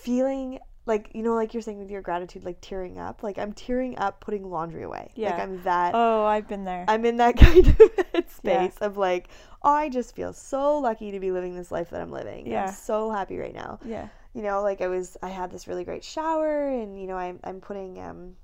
feeling 0.03 0.59
like 0.87 1.11
you 1.15 1.23
know 1.23 1.35
like 1.35 1.53
you're 1.53 1.61
saying 1.63 1.79
with 1.79 1.91
your 1.91 2.01
gratitude 2.01 2.45
like 2.45 2.57
tearing 2.63 2.99
up 2.99 3.23
like 3.23 3.39
I'm 3.39 3.53
tearing 3.53 3.99
up 3.99 4.21
putting 4.21 4.49
laundry 4.49 4.85
away 4.85 5.01
like 5.09 5.13
Yeah. 5.17 5.37
I'm 5.43 5.63
that 5.65 5.93
Oh, 5.95 6.25
I've 6.25 6.49
been 6.49 6.65
there. 6.65 6.85
I'm 6.89 7.05
in 7.05 7.19
that 7.19 7.37
kind 7.47 7.67
of 8.15 8.31
space 8.31 8.75
Yeah. 8.81 8.87
of 8.87 8.97
like 8.97 9.29
I 9.63 9.89
just 9.91 10.15
feel 10.17 10.33
so 10.33 10.79
lucky 10.79 11.11
to 11.11 11.21
be 11.21 11.31
living 11.31 11.55
this 11.57 11.71
life 11.71 11.91
that 11.91 12.01
I'm 12.01 12.11
living 12.11 12.47
Yeah. 12.47 12.67
I'm 12.69 12.73
so 12.73 13.11
happy 13.11 13.37
right 13.39 13.55
now 13.55 13.81
yeah. 13.85 14.09
you 14.35 14.43
know 14.43 14.63
like 14.63 14.81
i 14.81 14.87
was 14.89 15.17
i 15.23 15.29
had 15.29 15.51
this 15.51 15.67
really 15.69 15.85
great 15.85 16.05
shower 16.05 16.69
and 16.69 16.99
you 17.01 17.07
know 17.07 17.17
i'm, 17.17 17.39
I'm 17.45 17.61
putting 17.61 18.01
um 18.01 18.37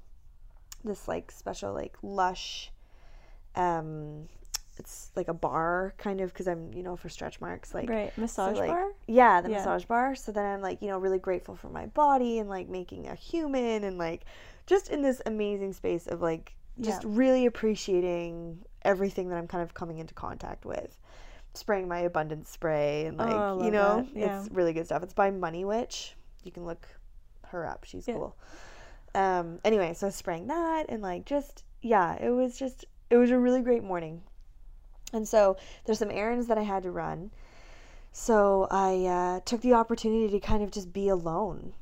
this 0.85 1.09
like 1.09 1.31
special 1.31 1.73
like 1.73 1.97
lush 2.03 2.71
um 3.57 4.29
it's 4.79 5.11
like 5.17 5.29
a 5.29 5.35
bar 5.35 5.95
kind 5.99 6.21
of 6.21 6.33
because 6.33 6.49
i'm 6.49 6.73
you 6.73 6.83
know 6.83 6.97
for 6.97 7.09
stretch 7.09 7.41
marks 7.41 7.73
like 7.75 7.89
right. 7.89 8.17
Massage 8.19 8.57
like, 8.59 8.69
bar? 8.69 8.93
yeah 9.07 9.41
the 9.41 9.51
Yeah. 9.51 9.59
massage 9.59 9.85
bar 9.85 10.15
so 10.15 10.33
then 10.33 10.45
i'm 10.45 10.61
like 10.61 10.83
you 10.83 10.89
know 10.89 10.99
really 10.99 11.19
grateful 11.19 11.55
for 11.55 11.69
my 11.69 11.87
body 11.87 12.39
and 12.39 12.49
like 12.49 12.69
making 12.69 13.07
a 13.07 13.15
human 13.15 13.85
and 13.85 13.99
like 13.99 14.23
just 14.67 14.89
in 14.89 15.03
this 15.03 15.21
amazing 15.27 15.73
space 15.73 16.07
of 16.07 16.21
like 16.23 16.55
just 16.81 17.05
Yeah. 17.05 17.11
really 17.13 17.47
appreciating 17.47 18.65
everything 18.83 19.29
that 19.29 19.37
i'm 19.39 19.47
kind 19.47 19.63
of 19.63 19.75
coming 19.75 19.99
into 19.99 20.15
contact 20.15 20.65
with 20.65 20.99
spraying 21.55 21.87
my 21.87 22.01
abundance 22.01 22.51
spray 22.51 23.07
and 23.07 23.21
Oh, 23.21 23.25
like 23.25 23.61
I 23.63 23.65
you 23.67 23.71
know. 23.71 24.09
Yeah. 24.15 24.41
it's 24.43 24.51
really 24.51 24.73
good 24.73 24.87
stuff 24.87 25.03
it's 25.05 25.15
by 25.15 25.31
money 25.31 25.65
witch 25.65 26.17
you 26.43 26.51
can 26.51 26.65
look 26.65 26.87
her 27.49 27.65
up 27.67 27.85
she's 27.85 28.07
cool 28.07 28.35
um 29.15 29.61
anyway 29.65 29.95
so 29.95 30.11
spraying 30.11 30.49
that 30.49 30.87
and 30.89 31.01
like 31.01 31.25
just 31.25 31.63
yeah 31.81 32.17
it 32.21 32.31
was 32.31 32.59
just 32.59 32.85
it 33.11 33.17
was 33.17 33.31
a 33.31 33.39
really 33.39 33.61
great 33.61 33.85
morning 33.85 34.21
and 35.15 35.27
so 35.27 35.57
there's 35.85 35.99
some 35.99 36.11
errands 36.11 36.47
that 36.49 36.59
i 36.59 36.63
had 36.63 36.83
to 36.83 36.91
run 36.91 37.31
so 38.13 38.67
i 38.71 39.05
uh, 39.07 39.41
took 39.45 39.61
the 39.63 39.73
opportunity 39.75 40.29
to 40.31 40.41
kind 40.41 40.63
of 40.63 40.71
just 40.71 40.93
be 40.93 41.09
alone 41.09 41.73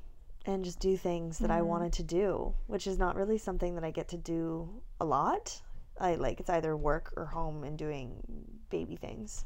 and 0.46 0.64
just 0.64 0.80
do 0.80 0.96
things 0.96 1.38
that 1.38 1.50
i 1.50 1.60
Mhm. 1.60 1.66
wanted 1.66 1.92
to 1.94 2.02
do 2.02 2.54
which 2.66 2.86
is 2.86 2.98
not 2.98 3.16
really 3.16 3.38
something 3.38 3.74
that 3.74 3.84
i 3.84 3.90
get 3.90 4.08
to 4.08 4.16
do 4.16 4.68
a 5.00 5.04
lot 5.04 5.60
i 6.00 6.14
like 6.14 6.40
it's 6.40 6.50
either 6.50 6.76
work 6.76 7.12
or 7.16 7.26
home 7.26 7.64
and 7.64 7.78
doing 7.78 8.22
baby 8.70 8.96
things 8.96 9.44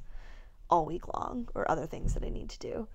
all 0.70 0.84
week 0.84 1.06
long 1.14 1.48
or 1.54 1.70
other 1.70 1.86
things 1.86 2.14
that 2.14 2.24
i 2.24 2.28
need 2.28 2.48
to 2.50 2.58
do 2.58 2.88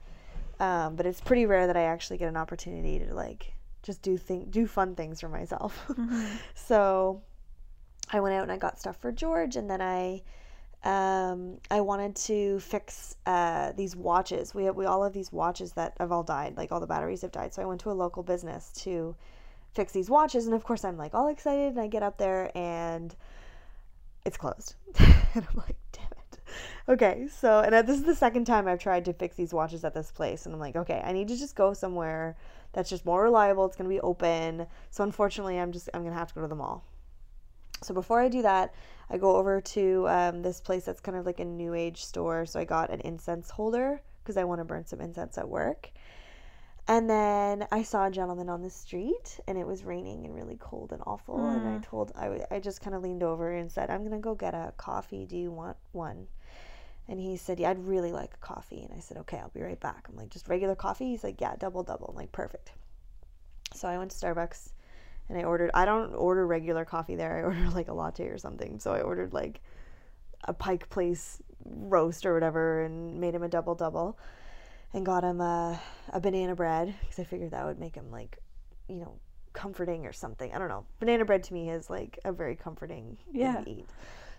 um, 0.60 0.96
but 0.96 1.06
it's 1.06 1.22
pretty 1.22 1.46
rare 1.46 1.68
that 1.68 1.78
i 1.78 1.84
actually 1.84 2.18
get 2.18 2.28
an 2.28 2.38
opportunity 2.38 3.00
to 3.00 3.14
like 3.14 3.54
just 3.84 4.02
do 4.02 4.18
thing 4.18 4.46
do 4.50 4.68
fun 4.68 4.96
things 4.96 5.20
for 5.22 5.30
myself 5.30 5.86
Mhm. 5.90 6.28
so 6.56 7.22
I 8.14 8.20
went 8.20 8.36
out 8.36 8.44
and 8.44 8.52
I 8.52 8.58
got 8.58 8.78
stuff 8.78 8.98
for 8.98 9.12
George, 9.14 9.56
and 9.56 9.70
then 9.70 9.82
I 9.82 10.24
um, 10.84 11.58
I 11.70 11.82
wanted 11.82 12.16
to 12.28 12.60
fix 12.60 13.16
uh, 13.26 13.72
these 13.74 13.96
watches. 13.96 14.56
We 14.56 14.64
have, 14.66 14.76
we 14.76 14.86
all 14.86 15.04
have 15.04 15.14
these 15.14 15.32
watches 15.32 15.74
that 15.74 15.94
have 16.00 16.12
all 16.12 16.24
died, 16.24 16.58
like 16.58 16.72
all 16.72 16.80
the 16.80 16.88
batteries 16.88 17.22
have 17.22 17.32
died. 17.32 17.54
So 17.54 17.62
I 17.62 17.66
went 17.66 17.82
to 17.82 17.92
a 17.92 17.94
local 17.94 18.24
business 18.24 18.72
to 18.84 19.16
fix 19.74 19.94
these 19.94 20.10
watches, 20.10 20.46
and 20.48 20.56
of 20.56 20.64
course 20.64 20.84
I'm 20.84 20.98
like 20.98 21.14
all 21.14 21.28
excited, 21.28 21.70
and 21.70 21.80
I 21.80 21.88
get 21.88 22.02
up 22.02 22.18
there 22.18 22.52
and 22.56 23.16
it's 24.26 24.38
closed, 24.38 24.76
and 25.00 25.14
I'm 25.36 25.56
like, 25.56 25.78
damn 25.92 26.06
it. 26.06 26.40
Okay, 26.90 27.28
so 27.32 27.60
and 27.60 27.88
this 27.88 27.98
is 27.98 28.04
the 28.04 28.16
second 28.16 28.46
time 28.46 28.68
I've 28.68 28.80
tried 28.80 29.06
to 29.06 29.14
fix 29.14 29.36
these 29.36 29.54
watches 29.54 29.86
at 29.86 29.94
this 29.94 30.12
place, 30.12 30.46
and 30.46 30.56
I'm 30.56 30.60
like, 30.60 30.76
okay, 30.76 31.02
I 31.06 31.12
need 31.12 31.28
to 31.28 31.38
just 31.38 31.56
go 31.56 31.74
somewhere 31.74 32.36
that's 32.74 32.90
just 32.90 33.06
more 33.06 33.22
reliable. 33.22 33.66
It's 33.66 33.76
gonna 33.76 33.90
be 33.90 34.00
open. 34.00 34.66
So 34.90 35.04
unfortunately, 35.04 35.60
I'm 35.60 35.72
just 35.72 35.90
I'm 35.94 36.04
gonna 36.04 36.16
have 36.16 36.30
to 36.30 36.34
go 36.34 36.42
to 36.42 36.48
the 36.48 36.56
mall. 36.56 36.84
So 37.84 37.94
before 37.94 38.20
I 38.20 38.30
do 38.30 38.42
that, 38.44 38.74
I 39.12 39.18
go 39.18 39.36
over 39.36 39.60
to 39.62 40.08
um, 40.10 40.42
this 40.42 40.62
place 40.62 40.86
that's 40.86 41.02
kind 41.02 41.18
of 41.18 41.26
like 41.26 41.40
a 41.42 41.46
new 41.46 41.74
age 41.74 42.04
store. 42.04 42.46
So 42.46 42.60
I 42.60 42.66
got 42.66 42.90
an 42.90 43.02
incense 43.02 43.50
holder 43.52 44.02
because 44.24 44.38
I 44.38 44.46
want 44.46 44.60
to 44.62 44.66
burn 44.66 44.86
some 44.86 45.02
incense 45.02 45.38
at 45.38 45.50
work. 45.50 45.92
And 46.88 47.10
then 47.10 47.68
I 47.72 47.84
saw 47.84 48.08
a 48.08 48.12
gentleman 48.12 48.50
on 48.50 48.62
the 48.62 48.70
street 48.70 49.40
and 49.48 49.58
it 49.58 49.68
was 49.68 49.84
raining 49.84 50.26
and 50.26 50.34
really 50.34 50.58
cold 50.60 50.94
and 50.94 51.02
awful. 51.06 51.50
And 51.50 51.68
I 51.68 51.78
Mm. 51.78 51.84
told, 51.84 52.12
I, 52.16 52.24
w- 52.26 52.46
I 52.50 52.60
just 52.60 52.82
kind 52.82 52.96
of 52.96 53.04
leaned 53.04 53.24
over 53.24 53.52
and 53.52 53.72
said, 53.72 53.90
I'm 53.90 54.00
going 54.02 54.12
to 54.12 54.18
go 54.20 54.34
get 54.36 54.54
a 54.54 54.74
coffee. 54.78 55.26
Do 55.26 55.38
you 55.38 55.52
want 55.52 55.78
one? 55.92 56.28
And 57.08 57.20
he 57.20 57.38
said, 57.38 57.60
Yeah, 57.60 57.72
I'd 57.72 57.80
really 57.86 58.12
like 58.12 58.34
a 58.34 58.38
coffee. 58.38 58.84
And 58.84 58.94
I 58.96 59.00
said, 59.00 59.18
Okay, 59.18 59.38
I'll 59.38 59.50
be 59.50 59.62
right 59.62 59.80
back. 59.80 60.08
I'm 60.10 60.16
like, 60.16 60.30
Just 60.30 60.48
regular 60.48 60.76
coffee? 60.76 61.06
He's 61.10 61.24
like, 61.24 61.40
Yeah, 61.42 61.56
double, 61.58 61.84
double. 61.84 62.08
I'm 62.10 62.16
like, 62.16 62.32
Perfect. 62.32 62.72
So 63.74 63.88
I 63.88 63.98
went 63.98 64.12
to 64.12 64.18
Starbucks 64.18 64.70
and 65.30 65.38
I 65.38 65.44
ordered, 65.44 65.72
I 65.74 65.86
don't 65.86 66.14
order 66.14 66.46
regular 66.46 66.86
coffee 66.86 67.16
there. 67.16 67.38
I 67.40 67.42
order 67.44 67.70
like 67.70 67.88
a 67.88 67.94
latte 67.94 68.28
or 68.28 68.38
something. 68.38 68.80
So 68.80 68.94
I 68.94 69.02
ordered 69.02 69.34
like 69.34 69.62
a 70.46 70.54
Pike 70.54 70.90
Place 70.90 71.42
roast 71.66 72.26
or 72.26 72.34
whatever 72.34 72.84
and 72.84 73.20
made 73.20 73.36
him 73.36 73.44
a 73.44 73.50
double, 73.50 73.76
double 73.76 74.18
and 74.94 75.06
got 75.06 75.24
him 75.24 75.40
a, 75.40 75.80
a 76.12 76.20
banana 76.20 76.56
bread 76.56 76.94
because 77.02 77.20
I 77.20 77.24
figured 77.24 77.52
that 77.52 77.66
would 77.66 77.80
make 77.80 77.96
him 77.96 78.12
like, 78.12 78.40
you 78.90 78.98
know, 78.98 79.20
comforting 79.54 80.06
or 80.06 80.14
something. 80.14 80.54
I 80.54 80.58
don't 80.58 80.70
know. 80.70 80.86
Banana 81.00 81.26
bread 81.26 81.44
to 81.44 81.54
me 81.54 81.70
is 81.70 81.90
like 81.90 82.20
a 82.26 82.32
very 82.32 82.56
comforting 82.56 83.18
Yeah. 83.32 83.56
thing 83.56 83.66
to 83.66 83.72
eat. 83.72 83.86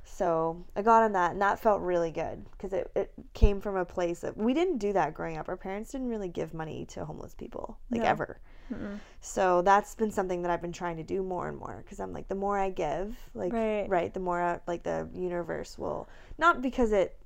So 0.05 0.65
I 0.75 0.83
got 0.83 1.07
him 1.07 1.13
that, 1.13 1.31
and 1.33 1.41
that 1.43 1.61
felt 1.61 1.81
really 1.81 2.11
good 2.11 2.45
because 2.51 2.73
it, 2.73 2.91
it 2.97 3.13
came 3.35 3.61
from 3.61 3.77
a 3.77 3.85
place 3.85 4.21
that 4.21 4.37
we 4.37 4.53
didn't 4.53 4.79
do 4.79 4.93
that 4.95 5.15
growing 5.15 5.39
up. 5.39 5.49
Our 5.49 5.57
parents 5.57 5.93
didn't 5.93 6.09
really 6.09 6.29
give 6.29 6.53
money 6.53 6.85
to 6.87 7.05
homeless 7.05 7.35
people, 7.35 7.79
like 7.91 8.03
No. 8.03 8.09
ever. 8.09 8.41
Mm-mm. 8.71 8.99
So 9.21 9.63
that's 9.63 9.95
been 9.95 10.11
something 10.11 10.43
that 10.43 10.51
I've 10.51 10.61
been 10.63 10.73
trying 10.73 10.97
to 10.99 11.03
do 11.03 11.23
more 11.23 11.49
and 11.49 11.57
more 11.59 11.81
because 11.85 12.01
I'm 12.01 12.13
like, 12.13 12.29
the 12.29 12.35
more 12.35 12.59
I 12.59 12.71
give, 12.71 13.17
like, 13.35 13.53
Right. 13.53 14.13
the 14.13 14.21
more 14.21 14.41
I, 14.43 14.61
like 14.67 14.83
the 14.83 15.09
universe 15.15 15.79
will, 15.79 16.09
not 16.39 16.61
because 16.61 16.93
it, 16.93 17.17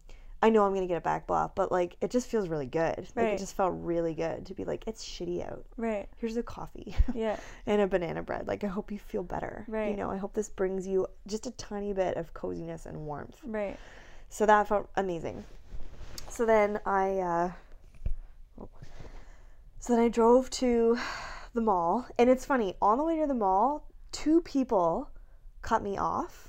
I 0.43 0.51
know 0.51 0.65
I'm 0.67 0.75
gonna 0.75 0.87
get 0.87 0.99
it 0.99 1.03
back, 1.03 1.27
blah, 1.27 1.49
but 1.55 1.73
like 1.73 1.97
it 2.03 2.11
just 2.11 2.29
feels 2.29 2.49
really 2.49 2.67
good. 2.67 2.99
Like 2.99 3.17
Right. 3.17 3.33
it 3.35 3.39
just 3.39 3.57
felt 3.57 3.73
really 3.77 4.13
good 4.15 4.45
to 4.47 4.55
be 4.55 4.65
like, 4.65 4.87
it's 4.87 5.03
shitty 5.05 5.45
out. 5.51 5.65
Right. 5.79 6.09
Here's 6.19 6.37
a 6.37 6.43
coffee 6.43 6.95
Yeah. 7.15 7.39
and 7.67 7.81
a 7.81 7.87
banana 7.87 8.23
bread. 8.23 8.47
Like 8.47 8.63
I 8.63 8.67
hope 8.67 8.93
you 8.93 8.99
feel 8.99 9.23
better. 9.23 9.65
Right. 9.67 9.91
You 9.91 9.97
know, 9.97 10.11
I 10.11 10.19
hope 10.19 10.35
this 10.35 10.51
brings 10.51 10.87
you 10.87 11.07
just 11.27 11.47
a 11.47 11.51
tiny 11.53 11.93
bit 11.95 12.17
of 12.19 12.35
coziness 12.35 12.85
and 12.87 13.07
warmth. 13.07 13.39
Right. 13.45 13.79
So 14.29 14.45
that 14.45 14.69
felt 14.69 14.91
amazing. 14.97 15.45
So 16.29 16.45
then 16.45 16.81
I, 16.85 17.19
uh, 17.19 17.53
so 19.87 19.95
then 19.95 20.03
I 20.03 20.09
drove 20.09 20.51
to 20.51 20.99
the 21.55 21.61
mall, 21.61 22.07
and 22.19 22.29
it's 22.29 22.45
funny. 22.45 22.75
On 22.83 22.99
the 22.99 23.05
way 23.05 23.21
to 23.21 23.27
the 23.29 23.35
mall, 23.35 23.89
two 24.11 24.41
people 24.41 25.11
cut 25.63 25.81
me 25.81 25.97
off, 25.97 26.49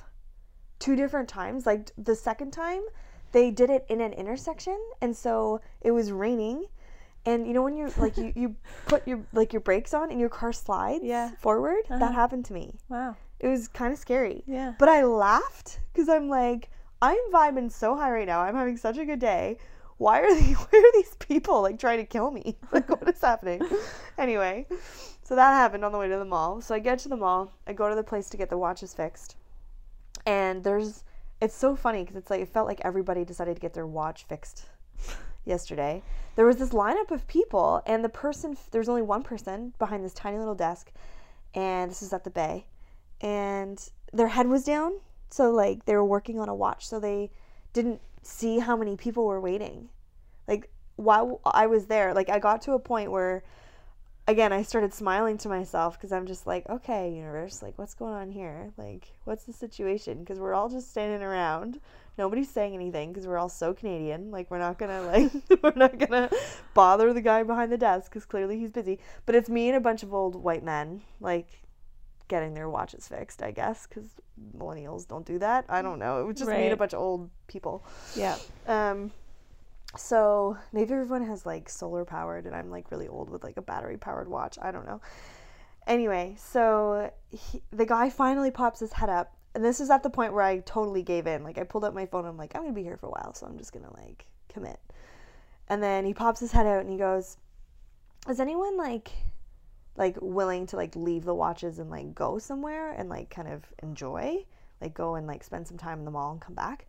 two 0.79 0.95
different 0.95 1.29
times. 1.29 1.67
Like 1.67 1.91
the 1.99 2.15
second 2.15 2.49
time, 2.49 2.81
they 3.33 3.51
did 3.51 3.69
it 3.69 3.85
in 3.89 4.01
an 4.01 4.11
intersection, 4.13 4.79
and 5.01 5.15
so 5.15 5.61
it 5.81 5.91
was 5.91 6.11
raining. 6.11 6.65
And 7.27 7.45
you 7.45 7.53
know 7.53 7.61
when 7.61 7.77
you're 7.77 7.91
like 7.97 8.17
you, 8.17 8.33
you 8.35 8.55
put 8.87 9.07
your 9.07 9.19
like 9.33 9.53
your 9.53 9.59
brakes 9.59 9.93
on 9.93 10.09
and 10.09 10.19
your 10.19 10.29
car 10.29 10.51
slides 10.51 11.03
Yeah. 11.03 11.29
forward? 11.37 11.81
Uh-huh. 11.91 11.99
That 11.99 12.15
happened 12.15 12.45
to 12.45 12.53
me. 12.53 12.79
Wow. 12.89 13.17
It 13.39 13.49
was 13.49 13.67
kind 13.67 13.93
of 13.93 13.99
scary. 13.99 14.43
Yeah. 14.47 14.73
But 14.79 14.89
I 14.89 15.03
laughed 15.03 15.79
because 15.93 16.09
I'm 16.09 16.27
like, 16.27 16.71
I'm 17.03 17.19
vibing 17.31 17.71
so 17.71 17.95
high 17.95 18.09
right 18.09 18.25
now. 18.25 18.39
I'm 18.41 18.55
having 18.55 18.77
such 18.77 18.97
a 18.97 19.05
good 19.05 19.19
day. 19.19 19.59
Why 19.97 20.19
are 20.21 20.33
they? 20.35 20.53
Why 20.53 20.79
are 20.79 20.91
these 20.93 21.15
people 21.19 21.61
like 21.61 21.79
trying 21.79 21.99
to 21.99 22.05
kill 22.05 22.31
me? 22.31 22.57
Like, 22.71 22.89
what 22.89 23.07
is 23.07 23.21
happening? 23.21 23.61
anyway, 24.17 24.67
so 25.23 25.35
that 25.35 25.53
happened 25.53 25.83
on 25.83 25.91
the 25.91 25.97
way 25.97 26.07
to 26.07 26.17
the 26.17 26.25
mall. 26.25 26.61
So 26.61 26.75
I 26.75 26.79
get 26.79 26.99
to 26.99 27.09
the 27.09 27.17
mall. 27.17 27.53
I 27.65 27.73
go 27.73 27.89
to 27.89 27.95
the 27.95 28.03
place 28.03 28.29
to 28.29 28.37
get 28.37 28.49
the 28.49 28.57
watches 28.57 28.93
fixed, 28.93 29.35
and 30.25 30.63
there's. 30.63 31.03
It's 31.39 31.55
so 31.55 31.75
funny 31.75 32.01
because 32.01 32.15
it's 32.15 32.31
like 32.31 32.41
it 32.41 32.49
felt 32.49 32.67
like 32.67 32.81
everybody 32.83 33.23
decided 33.23 33.55
to 33.55 33.61
get 33.61 33.73
their 33.73 33.85
watch 33.85 34.25
fixed 34.25 34.65
yesterday. 35.45 36.01
There 36.35 36.45
was 36.45 36.57
this 36.57 36.69
lineup 36.69 37.11
of 37.11 37.27
people, 37.27 37.81
and 37.85 38.03
the 38.03 38.09
person 38.09 38.57
there's 38.71 38.89
only 38.89 39.03
one 39.03 39.23
person 39.23 39.73
behind 39.77 40.03
this 40.03 40.13
tiny 40.13 40.37
little 40.37 40.55
desk, 40.55 40.91
and 41.53 41.91
this 41.91 42.01
is 42.01 42.13
at 42.13 42.23
the 42.23 42.29
bay, 42.31 42.65
and 43.21 43.89
their 44.11 44.27
head 44.29 44.47
was 44.47 44.63
down, 44.63 44.93
so 45.29 45.51
like 45.51 45.85
they 45.85 45.95
were 45.95 46.05
working 46.05 46.39
on 46.39 46.49
a 46.49 46.55
watch, 46.55 46.87
so 46.87 46.99
they 46.99 47.29
didn't 47.73 48.01
see 48.21 48.59
how 48.59 48.75
many 48.75 48.95
people 48.95 49.25
were 49.25 49.41
waiting. 49.41 49.89
Like 50.47 50.69
while 50.95 51.41
I 51.45 51.67
was 51.67 51.85
there, 51.85 52.13
like 52.13 52.29
I 52.29 52.39
got 52.39 52.61
to 52.63 52.73
a 52.73 52.79
point 52.79 53.11
where 53.11 53.43
again 54.27 54.51
I 54.51 54.61
started 54.61 54.93
smiling 54.93 55.37
to 55.39 55.49
myself 55.49 55.97
because 55.97 56.11
I'm 56.11 56.27
just 56.27 56.45
like, 56.45 56.67
okay, 56.69 57.13
universe, 57.13 57.61
like 57.61 57.77
what's 57.77 57.93
going 57.93 58.13
on 58.13 58.29
here? 58.29 58.71
Like 58.77 59.13
what's 59.23 59.45
the 59.45 59.53
situation? 59.53 60.19
Because 60.19 60.39
we're 60.39 60.53
all 60.53 60.69
just 60.69 60.89
standing 60.89 61.21
around. 61.21 61.79
Nobody's 62.17 62.49
saying 62.49 62.73
anything 62.73 63.13
because 63.13 63.27
we're 63.27 63.37
all 63.37 63.49
so 63.49 63.73
Canadian. 63.73 64.31
Like 64.31 64.49
we're 64.51 64.59
not 64.59 64.77
gonna 64.77 65.01
like 65.03 65.31
we're 65.63 65.73
not 65.75 65.97
gonna 65.97 66.29
bother 66.73 67.13
the 67.13 67.21
guy 67.21 67.43
behind 67.43 67.71
the 67.71 67.77
desk 67.77 68.11
because 68.11 68.25
clearly 68.25 68.59
he's 68.59 68.71
busy. 68.71 68.99
But 69.25 69.35
it's 69.35 69.49
me 69.49 69.69
and 69.69 69.77
a 69.77 69.81
bunch 69.81 70.03
of 70.03 70.13
old 70.13 70.35
white 70.35 70.63
men 70.63 71.01
like 71.21 71.66
getting 72.27 72.53
their 72.53 72.69
watches 72.69 73.07
fixed. 73.07 73.41
I 73.41 73.51
guess 73.51 73.87
because 73.87 74.09
millennials 74.57 75.07
don't 75.07 75.25
do 75.25 75.39
that. 75.39 75.65
I 75.69 75.81
don't 75.81 75.99
know. 75.99 76.21
It 76.21 76.25
would 76.25 76.37
just 76.37 76.49
me 76.49 76.65
and 76.65 76.73
a 76.73 76.77
bunch 76.77 76.93
of 76.93 76.99
old 76.99 77.29
people. 77.47 77.85
Yeah. 78.15 78.37
Um, 78.67 79.11
so 79.95 80.57
maybe 80.73 80.93
everyone 80.93 81.25
has 81.25 81.45
like 81.45 81.69
solar 81.69 82.05
powered, 82.05 82.45
and 82.45 82.55
I'm 82.55 82.69
like 82.69 82.91
really 82.91 83.07
old 83.07 83.29
with 83.29 83.43
like 83.43 83.57
a 83.57 83.61
battery 83.61 83.97
powered 83.97 84.27
watch. 84.27 84.57
I 84.61 84.71
don't 84.71 84.85
know. 84.85 85.01
Anyway, 85.85 86.35
so 86.37 87.11
he, 87.29 87.61
the 87.71 87.85
guy 87.85 88.09
finally 88.09 88.51
pops 88.51 88.79
his 88.79 88.93
head 88.93 89.09
up, 89.09 89.33
and 89.55 89.63
this 89.63 89.79
is 89.79 89.89
at 89.89 90.03
the 90.03 90.09
point 90.09 90.33
where 90.33 90.43
I 90.43 90.59
totally 90.59 91.03
gave 91.03 91.27
in. 91.27 91.43
Like 91.43 91.57
I 91.57 91.63
pulled 91.63 91.85
up 91.85 91.93
my 91.93 92.05
phone. 92.05 92.25
I'm 92.25 92.37
like, 92.37 92.55
I'm 92.55 92.61
gonna 92.61 92.73
be 92.73 92.83
here 92.83 92.97
for 92.97 93.07
a 93.07 93.11
while, 93.11 93.33
so 93.33 93.45
I'm 93.45 93.57
just 93.57 93.71
gonna 93.71 93.93
like 93.93 94.25
commit. 94.49 94.79
And 95.69 95.81
then 95.81 96.05
he 96.05 96.13
pops 96.13 96.39
his 96.39 96.51
head 96.51 96.67
out 96.67 96.81
and 96.81 96.89
he 96.89 96.97
goes, 96.97 97.37
"Is 98.29 98.39
anyone 98.39 98.77
like?" 98.77 99.11
Like 99.97 100.17
willing 100.21 100.65
to 100.67 100.75
like 100.75 100.95
leave 100.95 101.25
the 101.25 101.35
watches 101.35 101.79
and 101.79 101.89
like 101.89 102.13
go 102.15 102.37
somewhere 102.37 102.91
and 102.91 103.09
like 103.09 103.29
kind 103.29 103.47
of 103.47 103.63
enjoy 103.81 104.45
like 104.81 104.93
go 104.93 105.15
and 105.15 105.27
like 105.27 105.43
spend 105.43 105.67
some 105.67 105.77
time 105.77 105.99
in 105.99 106.05
the 106.05 106.11
mall 106.11 106.31
and 106.31 106.41
come 106.41 106.55
back. 106.55 106.85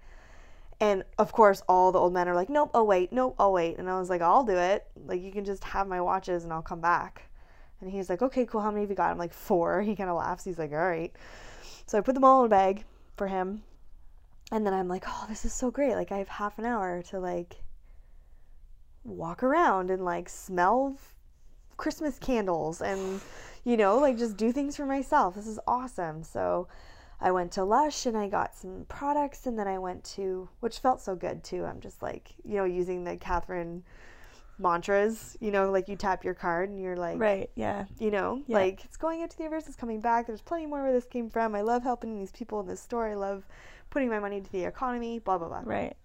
And 0.80 1.02
of 1.18 1.32
course 1.32 1.62
all 1.68 1.90
the 1.90 1.98
old 1.98 2.12
men 2.12 2.28
are 2.28 2.34
like 2.34 2.50
nope 2.50 2.70
oh 2.74 2.84
wait 2.84 3.12
nope 3.12 3.34
oh 3.38 3.50
wait. 3.50 3.78
And 3.78 3.88
i 3.88 3.98
was 3.98 4.10
like 4.10 4.22
i'll 4.22 4.44
do 4.44 4.56
it. 4.56 4.86
Like 5.06 5.22
you 5.22 5.32
can 5.32 5.44
just 5.44 5.64
have 5.64 5.88
my 5.88 6.00
watches 6.00 6.44
and 6.44 6.52
i'll 6.52 6.62
come 6.62 6.80
back. 6.80 7.22
And 7.80 7.90
he's 7.90 8.08
like 8.08 8.22
okay 8.22 8.46
cool. 8.46 8.60
How 8.60 8.70
many 8.70 8.82
have 8.82 8.90
you 8.90 8.96
got? 8.96 9.10
I'm 9.10 9.18
like 9.18 9.32
four. 9.32 9.82
He 9.88 9.96
kind 9.96 10.10
of 10.10 10.16
laughs. 10.16 10.44
He's 10.44 10.58
like 10.58 10.72
all 10.72 10.78
right 10.78 11.12
so 11.86 11.96
i 11.96 12.02
put 12.02 12.14
them 12.14 12.24
all 12.24 12.40
in 12.44 12.46
a 12.46 12.50
bag 12.50 12.84
for 13.16 13.26
him. 13.26 13.62
And 14.52 14.66
then 14.66 14.74
i'm 14.74 14.88
like 14.88 15.04
oh 15.06 15.26
this 15.28 15.44
is 15.44 15.52
so 15.52 15.70
great. 15.70 15.94
Like 15.94 16.12
i 16.12 16.18
have 16.18 16.28
half 16.28 16.58
an 16.58 16.66
hour 16.66 17.02
to 17.10 17.18
like 17.18 17.56
walk 19.04 19.42
around 19.42 19.90
and 19.90 20.04
like 20.04 20.28
smell 20.28 20.98
Christmas 21.78 22.18
candles 22.18 22.82
and 22.82 23.20
you 23.64 23.76
know 23.78 23.98
like 23.98 24.18
just 24.18 24.36
do 24.36 24.52
things 24.52 24.76
for 24.76 24.84
myself. 24.84 25.34
This 25.34 25.46
is 25.46 25.58
awesome. 25.66 26.22
So 26.22 26.68
I 27.20 27.30
went 27.30 27.50
to 27.52 27.64
Lush 27.64 28.04
and 28.04 28.16
I 28.16 28.28
got 28.28 28.54
some 28.54 28.84
products 28.88 29.46
and 29.46 29.58
then 29.58 29.66
I 29.66 29.78
went 29.78 30.04
to 30.16 30.48
which 30.60 30.80
felt 30.80 31.00
so 31.00 31.16
good 31.16 31.42
too. 31.42 31.64
I'm 31.64 31.80
just 31.80 32.02
like, 32.02 32.34
you 32.44 32.56
know, 32.56 32.64
using 32.64 33.04
the 33.04 33.16
Catherine 33.16 33.82
mantras, 34.58 35.36
you 35.40 35.50
know, 35.50 35.70
like 35.70 35.88
you 35.88 35.96
tap 35.96 36.24
your 36.24 36.34
card 36.34 36.68
and 36.68 36.80
you're 36.80 36.96
like 36.96 37.18
Right. 37.20 37.50
Yeah. 37.54 37.84
you 37.98 38.10
know, 38.10 38.42
Yeah. 38.46 38.56
like 38.58 38.84
it's 38.84 38.96
going 38.96 39.22
out 39.22 39.30
to 39.30 39.36
the 39.36 39.44
universe, 39.44 39.66
it's 39.66 39.76
coming 39.76 40.00
back. 40.00 40.26
There's 40.26 40.42
plenty 40.42 40.66
more 40.66 40.82
where 40.82 40.92
this 40.92 41.06
came 41.06 41.30
from. 41.30 41.54
I 41.54 41.60
love 41.62 41.82
helping 41.82 42.18
these 42.18 42.32
people 42.32 42.60
in 42.60 42.66
this 42.66 42.80
store. 42.80 43.08
I 43.08 43.14
love 43.14 43.46
putting 43.90 44.08
my 44.08 44.18
money 44.18 44.38
into 44.38 44.50
the 44.50 44.64
economy, 44.64 45.18
blah 45.20 45.38
blah 45.38 45.48
blah. 45.48 45.62
Right. 45.64 45.96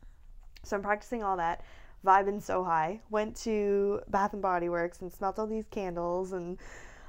So 0.63 0.77
I'm 0.77 0.83
practicing 0.83 1.23
all 1.23 1.37
that, 1.37 1.61
vibing 2.05 2.41
so 2.41 2.63
high. 2.63 3.01
Went 3.09 3.35
to 3.37 4.01
Bath 4.07 4.33
and 4.33 4.41
Body 4.41 4.69
Works 4.69 5.01
and 5.01 5.11
smelt 5.11 5.39
all 5.39 5.47
these 5.47 5.65
candles, 5.71 6.33
and 6.33 6.57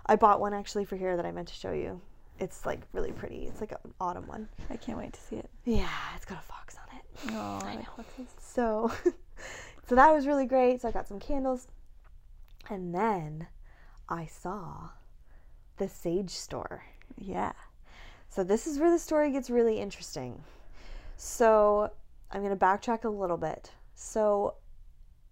I 0.07 0.16
bought 0.16 0.40
one 0.40 0.55
actually 0.55 0.84
for 0.84 0.97
here 0.97 1.16
that 1.16 1.26
I 1.26 1.32
meant 1.32 1.49
to 1.49 1.55
show 1.55 1.72
you. 1.72 2.01
It's 2.38 2.66
like 2.66 2.80
really 2.92 3.12
pretty. 3.12 3.47
It's 3.47 3.61
like 3.61 3.72
an 3.72 3.95
autumn 4.01 4.26
one. 4.26 4.49
I 4.70 4.76
can't 4.76 4.99
wait 4.99 5.12
to 5.12 5.20
see 5.20 5.36
it. 5.36 5.49
Yeah, 5.64 5.88
it's 6.16 6.24
got 6.24 6.38
a 6.38 6.42
fox 6.42 6.76
on 6.76 6.99
it. 6.99 7.05
Oh, 7.32 7.61
I 7.64 7.76
know. 7.76 8.05
So, 8.40 8.92
so 9.86 9.95
that 9.95 10.12
was 10.12 10.26
really 10.26 10.47
great. 10.47 10.82
So 10.82 10.88
I 10.88 10.90
got 10.90 11.07
some 11.07 11.20
candles, 11.20 11.68
and 12.68 12.95
then 12.95 13.47
I 14.09 14.26
saw 14.26 14.90
the 15.76 15.86
Saje 15.86 16.30
store. 16.30 16.84
Yeah. 17.16 17.53
So 18.28 18.42
this 18.42 18.66
is 18.66 18.78
where 18.78 18.90
the 18.90 18.99
story 18.99 19.30
gets 19.30 19.49
really 19.49 19.78
interesting. 19.78 20.42
So 21.16 21.90
I'm 22.30 22.42
going 22.42 22.57
to 22.57 22.64
backtrack 22.64 23.05
a 23.05 23.09
little 23.09 23.36
bit. 23.36 23.70
So 23.95 24.55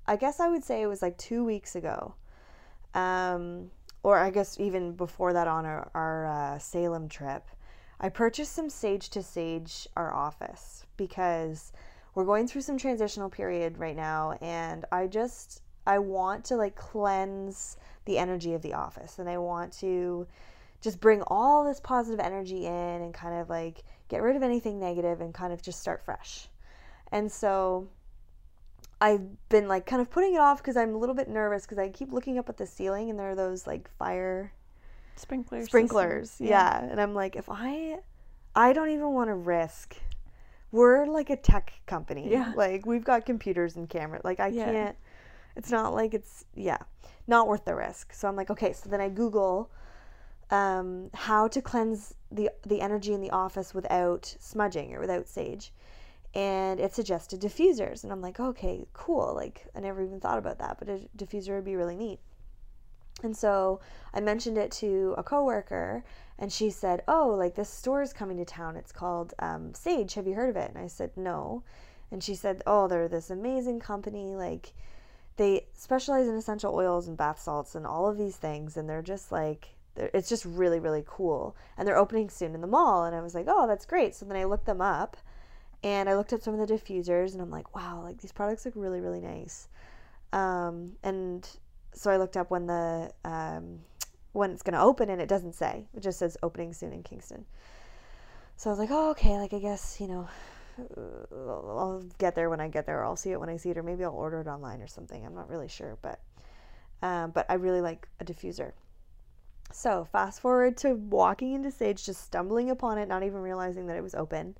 I 0.06 0.16
guess 0.16 0.40
I 0.40 0.48
would 0.48 0.64
say 0.64 0.82
it 0.82 0.86
was 0.86 1.02
like 1.02 1.16
two 1.16 1.44
weeks 1.44 1.76
ago, 1.76 2.14
um, 2.94 3.70
or 4.02 4.18
I 4.18 4.30
guess 4.30 4.58
even 4.58 4.92
before 4.92 5.32
that 5.32 5.46
on 5.46 5.64
our, 5.64 5.90
our 5.94 6.26
uh, 6.26 6.58
Salem 6.58 7.08
trip. 7.08 7.46
I 8.00 8.08
purchased 8.08 8.52
some 8.52 8.68
Sage 8.68 9.10
to 9.10 9.22
Sage 9.22 9.86
our 9.96 10.12
office 10.12 10.84
because 10.96 11.72
we're 12.14 12.24
going 12.24 12.48
through 12.48 12.62
some 12.62 12.76
transitional 12.76 13.30
period 13.30 13.78
right 13.78 13.94
now, 13.94 14.36
and 14.40 14.84
I 14.90 15.06
just 15.06 15.62
I 15.86 15.98
want 16.00 16.44
to 16.46 16.56
like 16.56 16.74
cleanse 16.74 17.76
the 18.04 18.18
energy 18.18 18.54
of 18.54 18.62
the 18.62 18.74
office, 18.74 19.20
and 19.20 19.28
I 19.28 19.38
want 19.38 19.72
to 19.78 20.26
just 20.80 21.00
bring 21.00 21.22
all 21.28 21.64
this 21.64 21.78
positive 21.78 22.18
energy 22.18 22.66
in 22.66 22.72
and 22.72 23.14
kind 23.14 23.40
of 23.40 23.48
like 23.48 23.84
get 24.08 24.20
rid 24.20 24.34
of 24.34 24.42
anything 24.42 24.80
negative 24.80 25.20
and 25.20 25.32
kind 25.32 25.52
of 25.52 25.62
just 25.62 25.80
start 25.80 26.04
fresh. 26.04 26.48
And 27.12 27.30
so 27.30 27.86
I've 29.02 29.48
been 29.48 29.66
like 29.66 29.84
kind 29.84 30.00
of 30.00 30.10
putting 30.10 30.34
it 30.34 30.38
off 30.40 30.58
because 30.58 30.76
I'm 30.76 30.94
a 30.94 30.96
little 30.96 31.16
bit 31.16 31.28
nervous 31.28 31.64
because 31.64 31.76
I 31.76 31.88
keep 31.88 32.12
looking 32.12 32.38
up 32.38 32.48
at 32.48 32.56
the 32.56 32.68
ceiling 32.68 33.10
and 33.10 33.18
there 33.18 33.30
are 33.30 33.34
those 33.34 33.66
like 33.66 33.90
fire 33.98 34.52
sprinklers. 35.16 35.66
sprinklers. 35.66 36.30
system. 36.30 36.46
Yeah. 36.46 36.84
And 36.84 37.00
I'm 37.00 37.12
like, 37.12 37.34
if 37.34 37.48
I, 37.48 37.98
I 38.54 38.72
don't 38.72 38.90
even 38.90 39.12
want 39.12 39.28
to 39.28 39.34
risk. 39.34 39.96
We're 40.70 41.04
like 41.06 41.30
a 41.30 41.36
tech 41.36 41.72
company. 41.84 42.30
Yeah. 42.30 42.52
Like 42.54 42.86
we've 42.86 43.02
got 43.04 43.26
computers 43.26 43.74
and 43.74 43.88
cameras. 43.88 44.22
Like 44.24 44.38
I 44.38 44.46
Yeah. 44.46 44.64
can't. 44.66 44.96
It's 45.56 45.70
not 45.72 45.92
like 45.94 46.14
it's 46.14 46.44
yeah, 46.54 46.78
not 47.26 47.48
worth 47.48 47.64
the 47.64 47.74
risk. 47.74 48.12
So 48.14 48.28
I'm 48.28 48.36
like, 48.36 48.50
okay. 48.50 48.72
So 48.72 48.88
then 48.88 49.00
I 49.00 49.08
Google, 49.08 49.68
um, 50.50 51.10
how 51.12 51.48
to 51.48 51.60
cleanse 51.60 52.14
the 52.30 52.50
the 52.64 52.80
energy 52.80 53.12
in 53.12 53.20
the 53.20 53.30
office 53.30 53.74
without 53.74 54.34
smudging 54.38 54.94
or 54.94 55.00
without 55.00 55.26
sage, 55.26 55.72
and 56.34 56.80
it 56.80 56.94
suggested 56.94 57.40
diffusers. 57.40 58.04
And 58.04 58.12
I'm 58.12 58.22
like, 58.22 58.40
okay, 58.40 58.86
cool. 58.92 59.34
Like 59.34 59.66
I 59.74 59.80
never 59.80 60.02
even 60.02 60.20
thought 60.20 60.38
about 60.38 60.58
that, 60.58 60.78
but 60.78 60.88
a 60.88 61.00
diffuser 61.16 61.54
would 61.56 61.64
be 61.64 61.76
really 61.76 61.96
neat. 61.96 62.20
And 63.22 63.36
so 63.36 63.80
I 64.14 64.20
mentioned 64.20 64.58
it 64.58 64.70
to 64.72 65.14
a 65.18 65.22
coworker, 65.22 66.02
and 66.38 66.52
she 66.52 66.70
said, 66.70 67.02
"Oh, 67.06 67.28
like 67.28 67.54
this 67.54 67.68
store 67.68 68.02
is 68.02 68.12
coming 68.12 68.38
to 68.38 68.44
town. 68.44 68.76
It's 68.76 68.90
called 68.92 69.34
um, 69.38 69.72
Saje. 69.72 70.14
Have 70.14 70.26
you 70.26 70.34
heard 70.34 70.50
of 70.50 70.56
it?" 70.56 70.70
And 70.70 70.78
I 70.78 70.86
said, 70.88 71.10
"No." 71.16 71.62
And 72.10 72.22
she 72.22 72.34
said, 72.34 72.62
"Oh, 72.66 72.88
they're 72.88 73.08
this 73.08 73.30
amazing 73.30 73.80
company. 73.80 74.34
Like, 74.34 74.72
they 75.36 75.66
specialize 75.74 76.26
in 76.26 76.34
essential 76.34 76.74
oils 76.74 77.06
and 77.06 77.16
bath 77.16 77.40
salts 77.40 77.74
and 77.74 77.86
all 77.86 78.08
of 78.08 78.18
these 78.18 78.36
things, 78.36 78.76
and 78.76 78.88
they're 78.88 79.02
just 79.02 79.30
like." 79.30 79.68
they're- 79.94 80.10
It's 80.14 80.28
just 80.28 80.44
really, 80.46 80.80
really 80.80 81.04
cool. 81.06 81.54
And 81.76 81.86
they're 81.86 81.98
opening 81.98 82.30
soon 82.30 82.54
in 82.54 82.60
the 82.62 82.66
mall. 82.66 83.04
And 83.04 83.14
I 83.14 83.20
was 83.20 83.34
like, 83.34 83.46
oh, 83.48 83.66
that's 83.66 83.84
great. 83.86 84.14
So 84.14 84.24
then 84.24 84.38
I 84.38 84.44
looked 84.44 84.64
them 84.64 84.80
up 84.80 85.18
and 85.82 86.08
I 86.08 86.14
looked 86.14 86.32
up 86.32 86.42
some 86.42 86.58
of 86.58 86.66
the 86.66 86.72
diffusers 86.72 87.32
and 87.32 87.42
I'm 87.42 87.50
like, 87.50 87.74
wow, 87.74 88.02
like 88.02 88.20
these 88.20 88.32
products 88.32 88.64
look 88.64 88.74
really, 88.76 89.00
really 89.00 89.20
nice. 89.20 89.68
Um, 90.32 90.92
and 91.02 91.48
so 91.92 92.10
I 92.10 92.16
looked 92.16 92.36
up 92.36 92.50
when 92.50 92.66
the 92.66 93.12
um, 93.24 93.80
when 94.32 94.50
it's 94.50 94.62
going 94.62 94.74
to 94.74 94.80
open, 94.80 95.10
and 95.10 95.20
it 95.20 95.28
doesn't 95.28 95.54
say. 95.54 95.86
It 95.94 96.02
just 96.02 96.18
says 96.18 96.36
opening 96.42 96.72
soon 96.72 96.92
in 96.92 97.02
Kingston. 97.02 97.44
So 98.56 98.70
I 98.70 98.72
was 98.72 98.78
like, 98.78 98.90
oh, 98.90 99.10
okay. 99.10 99.38
Like 99.38 99.52
I 99.52 99.58
guess 99.58 100.00
you 100.00 100.08
know, 100.08 100.28
uh, 100.78 101.36
I'll 101.36 102.04
get 102.18 102.34
there 102.34 102.48
when 102.48 102.60
I 102.60 102.68
get 102.68 102.86
there. 102.86 103.00
Or 103.00 103.04
I'll 103.04 103.16
see 103.16 103.32
it 103.32 103.40
when 103.40 103.48
I 103.48 103.56
see 103.56 103.70
it, 103.70 103.78
or 103.78 103.82
maybe 103.82 104.04
I'll 104.04 104.12
order 104.12 104.40
it 104.40 104.46
online 104.46 104.80
or 104.80 104.86
something. 104.86 105.24
I'm 105.24 105.34
not 105.34 105.50
really 105.50 105.68
sure, 105.68 105.98
but 106.00 106.20
um, 107.02 107.32
but 107.32 107.46
I 107.48 107.54
really 107.54 107.80
like 107.80 108.08
a 108.20 108.24
diffuser. 108.24 108.72
So 109.72 110.06
fast 110.12 110.40
forward 110.40 110.76
to 110.78 110.94
walking 110.94 111.54
into 111.54 111.70
Saje, 111.70 112.04
just 112.04 112.22
stumbling 112.22 112.70
upon 112.70 112.98
it, 112.98 113.08
not 113.08 113.22
even 113.22 113.38
realizing 113.38 113.86
that 113.86 113.96
it 113.96 114.02
was 114.02 114.14
open. 114.14 114.54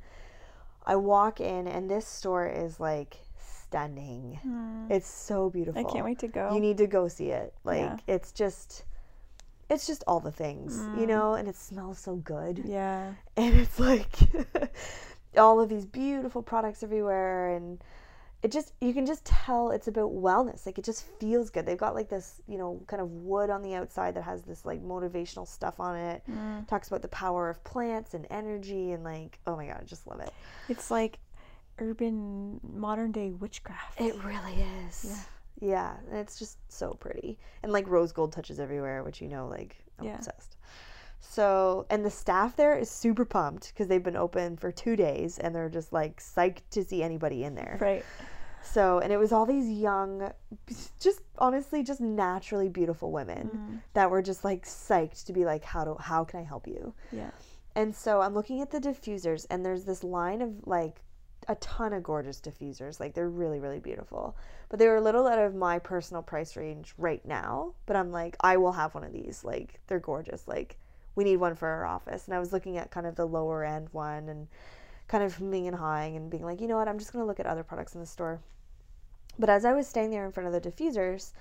I 0.85 0.97
walk 0.97 1.41
in, 1.41 1.67
and 1.69 1.89
this 1.91 2.07
store 2.07 2.47
is 2.49 2.81
like 2.81 3.17
stunning. 3.39 4.39
Hmm. 4.43 4.87
It's 4.91 5.09
so 5.09 5.49
beautiful. 5.51 5.81
I 5.81 5.91
can't 5.91 6.05
wait 6.05 6.19
to 6.21 6.29
go. 6.29 6.55
You 6.55 6.61
need 6.61 6.79
to 6.79 6.87
go 6.87 7.09
see 7.09 7.31
it. 7.31 7.55
Like 7.65 7.81
Yeah. 7.81 7.97
it's 8.07 8.33
just 8.33 8.85
it's 9.71 9.87
just 9.87 10.05
all 10.07 10.21
the 10.21 10.31
things, 10.33 10.77
you 10.99 11.07
Mm. 11.07 11.09
know, 11.09 11.33
and 11.35 11.49
it 11.49 11.57
smells 11.57 11.99
so 11.99 12.17
good. 12.17 12.59
yeah. 12.65 13.15
And 13.37 13.55
it's 13.55 13.79
like 13.81 14.13
all 15.39 15.61
of 15.61 15.69
these 15.71 15.87
beautiful 15.87 16.43
products 16.43 16.83
everywhere 16.83 17.55
and 17.57 17.79
it 18.43 18.51
just 18.51 18.73
you 18.81 18.93
can 18.93 19.07
just 19.07 19.25
tell 19.25 19.71
it's 19.71 19.87
about 19.89 20.11
wellness. 20.13 20.67
Like 20.67 20.79
it 20.79 20.85
just 20.85 21.05
feels 21.21 21.49
good. 21.51 21.65
They've 21.65 21.79
got 21.79 21.95
like 21.95 22.09
this, 22.09 22.41
you 22.49 22.59
know, 22.59 22.81
kind 22.89 23.01
of 23.01 23.09
wood 23.11 23.51
on 23.51 23.63
the 23.63 23.75
outside 23.75 24.15
that 24.17 24.25
has 24.25 24.43
this 24.43 24.65
like 24.65 24.83
motivational 24.83 25.47
stuff 25.47 25.79
on 25.79 25.97
it. 25.97 26.23
Mm. 26.29 26.67
Talks 26.67 26.89
about 26.89 27.03
the 27.03 27.09
power 27.09 27.49
of 27.49 27.63
plants 27.65 28.15
and 28.15 28.27
energy 28.31 28.93
and 28.93 29.05
like 29.05 29.39
oh 29.47 29.57
my 29.57 29.67
god, 29.67 29.79
I 29.83 29.85
just 29.85 30.07
love 30.07 30.21
it. 30.21 30.33
It's 30.69 30.91
like 30.91 31.19
urban 31.79 32.61
modern 32.63 33.13
day 33.13 33.31
witchcraft. 33.31 34.01
It 34.01 34.15
really 34.25 34.65
is. 34.87 35.05
Yeah. 35.09 35.17
Yeah, 35.61 35.95
and 36.11 36.19
it's 36.19 36.41
just 36.41 36.59
so 36.69 36.95
pretty. 36.95 37.39
And 37.63 37.73
like 37.73 37.87
rose 37.87 38.11
gold 38.11 38.33
touches 38.33 38.59
everywhere, 38.59 39.05
which 39.05 39.21
you 39.21 39.29
know, 39.29 39.47
like 39.47 39.77
I'm 40.01 40.07
Yeah. 40.07 40.17
obsessed. 40.17 40.57
So, 41.21 41.87
and 41.89 42.05
the 42.05 42.11
staff 42.11 42.57
there 42.57 42.77
is 42.77 42.91
super 42.91 43.25
pumped 43.25 43.69
because 43.69 43.87
they've 43.87 44.03
been 44.03 44.17
open 44.17 44.57
for 44.57 44.73
two 44.73 44.97
days 44.97 45.39
and 45.39 45.55
they're 45.55 45.69
just 45.69 45.93
like 45.93 46.21
psyched 46.21 46.63
to 46.73 46.83
see 46.85 47.01
anybody 47.03 47.45
in 47.45 47.55
there. 47.55 47.79
right. 47.81 48.05
So, 48.63 48.99
and 49.01 49.13
it 49.13 49.17
was 49.17 49.33
all 49.33 49.47
these 49.47 49.69
young, 49.69 50.33
just 51.01 51.21
honestly, 51.39 51.83
just 51.83 52.01
naturally 52.01 52.69
beautiful 52.69 53.11
women 53.11 53.51
Mm. 53.53 53.81
that 53.95 54.11
were 54.11 54.23
just 54.23 54.45
like 54.45 54.65
psyched 54.65 55.25
to 55.27 55.33
be 55.33 55.45
like, 55.45 55.65
how 55.65 55.85
do, 55.85 55.97
how 55.99 56.25
can 56.25 56.41
I 56.41 56.45
help 56.45 56.67
you? 56.67 56.95
Yeah. 57.11 57.31
And 57.75 57.95
so 57.95 58.21
I'm 58.21 58.35
looking 58.35 58.61
at 58.61 58.71
the 58.71 58.81
diffusers, 58.81 59.47
and 59.51 59.65
there's 59.65 59.85
this 59.85 60.05
line 60.05 60.43
of 60.43 60.67
like 60.67 61.03
a 61.49 61.55
ton 61.57 61.93
of 61.93 62.03
gorgeous 62.03 62.41
diffusers. 62.41 63.01
Like 63.01 63.15
they're 63.15 63.29
really, 63.31 63.59
really 63.61 63.81
beautiful. 63.81 64.37
But 64.69 64.79
they 64.79 64.87
were 64.87 64.97
a 64.97 65.01
little 65.01 65.27
out 65.27 65.39
of 65.39 65.55
my 65.55 65.79
personal 65.79 66.23
price 66.23 66.57
range 66.57 66.95
right 66.99 67.25
now. 67.27 67.75
But 67.87 67.97
I'm 67.97 68.13
like, 68.13 68.37
I 68.41 68.57
will 68.59 68.73
have 68.73 68.95
one 68.95 69.05
of 69.05 69.13
these. 69.13 69.43
Like 69.43 69.81
they're 69.87 69.99
gorgeous. 69.99 70.47
Like 70.47 70.77
we 71.15 71.25
need 71.25 71.39
one 71.39 71.57
for 71.57 71.67
our 71.69 71.85
office. 71.85 72.27
And 72.27 72.35
I 72.35 72.39
was 72.39 72.53
looking 72.53 72.79
at 72.79 72.91
kind 72.91 73.07
of 73.07 73.17
the 73.17 73.27
lower 73.27 73.65
end 73.65 73.89
one 73.93 74.29
and 74.29 74.47
kind 75.13 75.23
of 75.23 75.37
hemming 75.37 75.69
and 75.69 75.77
hawing 75.77 76.17
and 76.17 76.31
being 76.31 76.45
like, 76.45 76.61
you 76.61 76.67
know 76.67 76.77
what, 76.77 76.89
I'm 76.89 76.99
just 76.99 77.13
gonna 77.13 77.27
look 77.27 77.39
at 77.39 77.47
other 77.47 77.63
products 77.63 77.95
in 77.95 78.01
the 78.01 78.07
store. 78.07 78.41
But 79.39 79.51
as 79.51 79.65
I 79.65 79.73
was 79.73 79.87
staying 79.87 80.11
there 80.11 80.27
in 80.27 80.33
front 80.33 80.49
of 80.49 80.55
the 80.55 80.71
diffusers, 80.71 81.33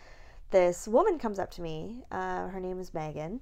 this 0.51 0.88
woman 0.88 1.17
comes 1.17 1.39
up 1.39 1.49
to 1.51 1.61
me. 1.61 2.03
Uh, 2.11 2.47
her 2.49 2.59
name 2.59 2.80
is 2.80 2.93
Megan 2.93 3.41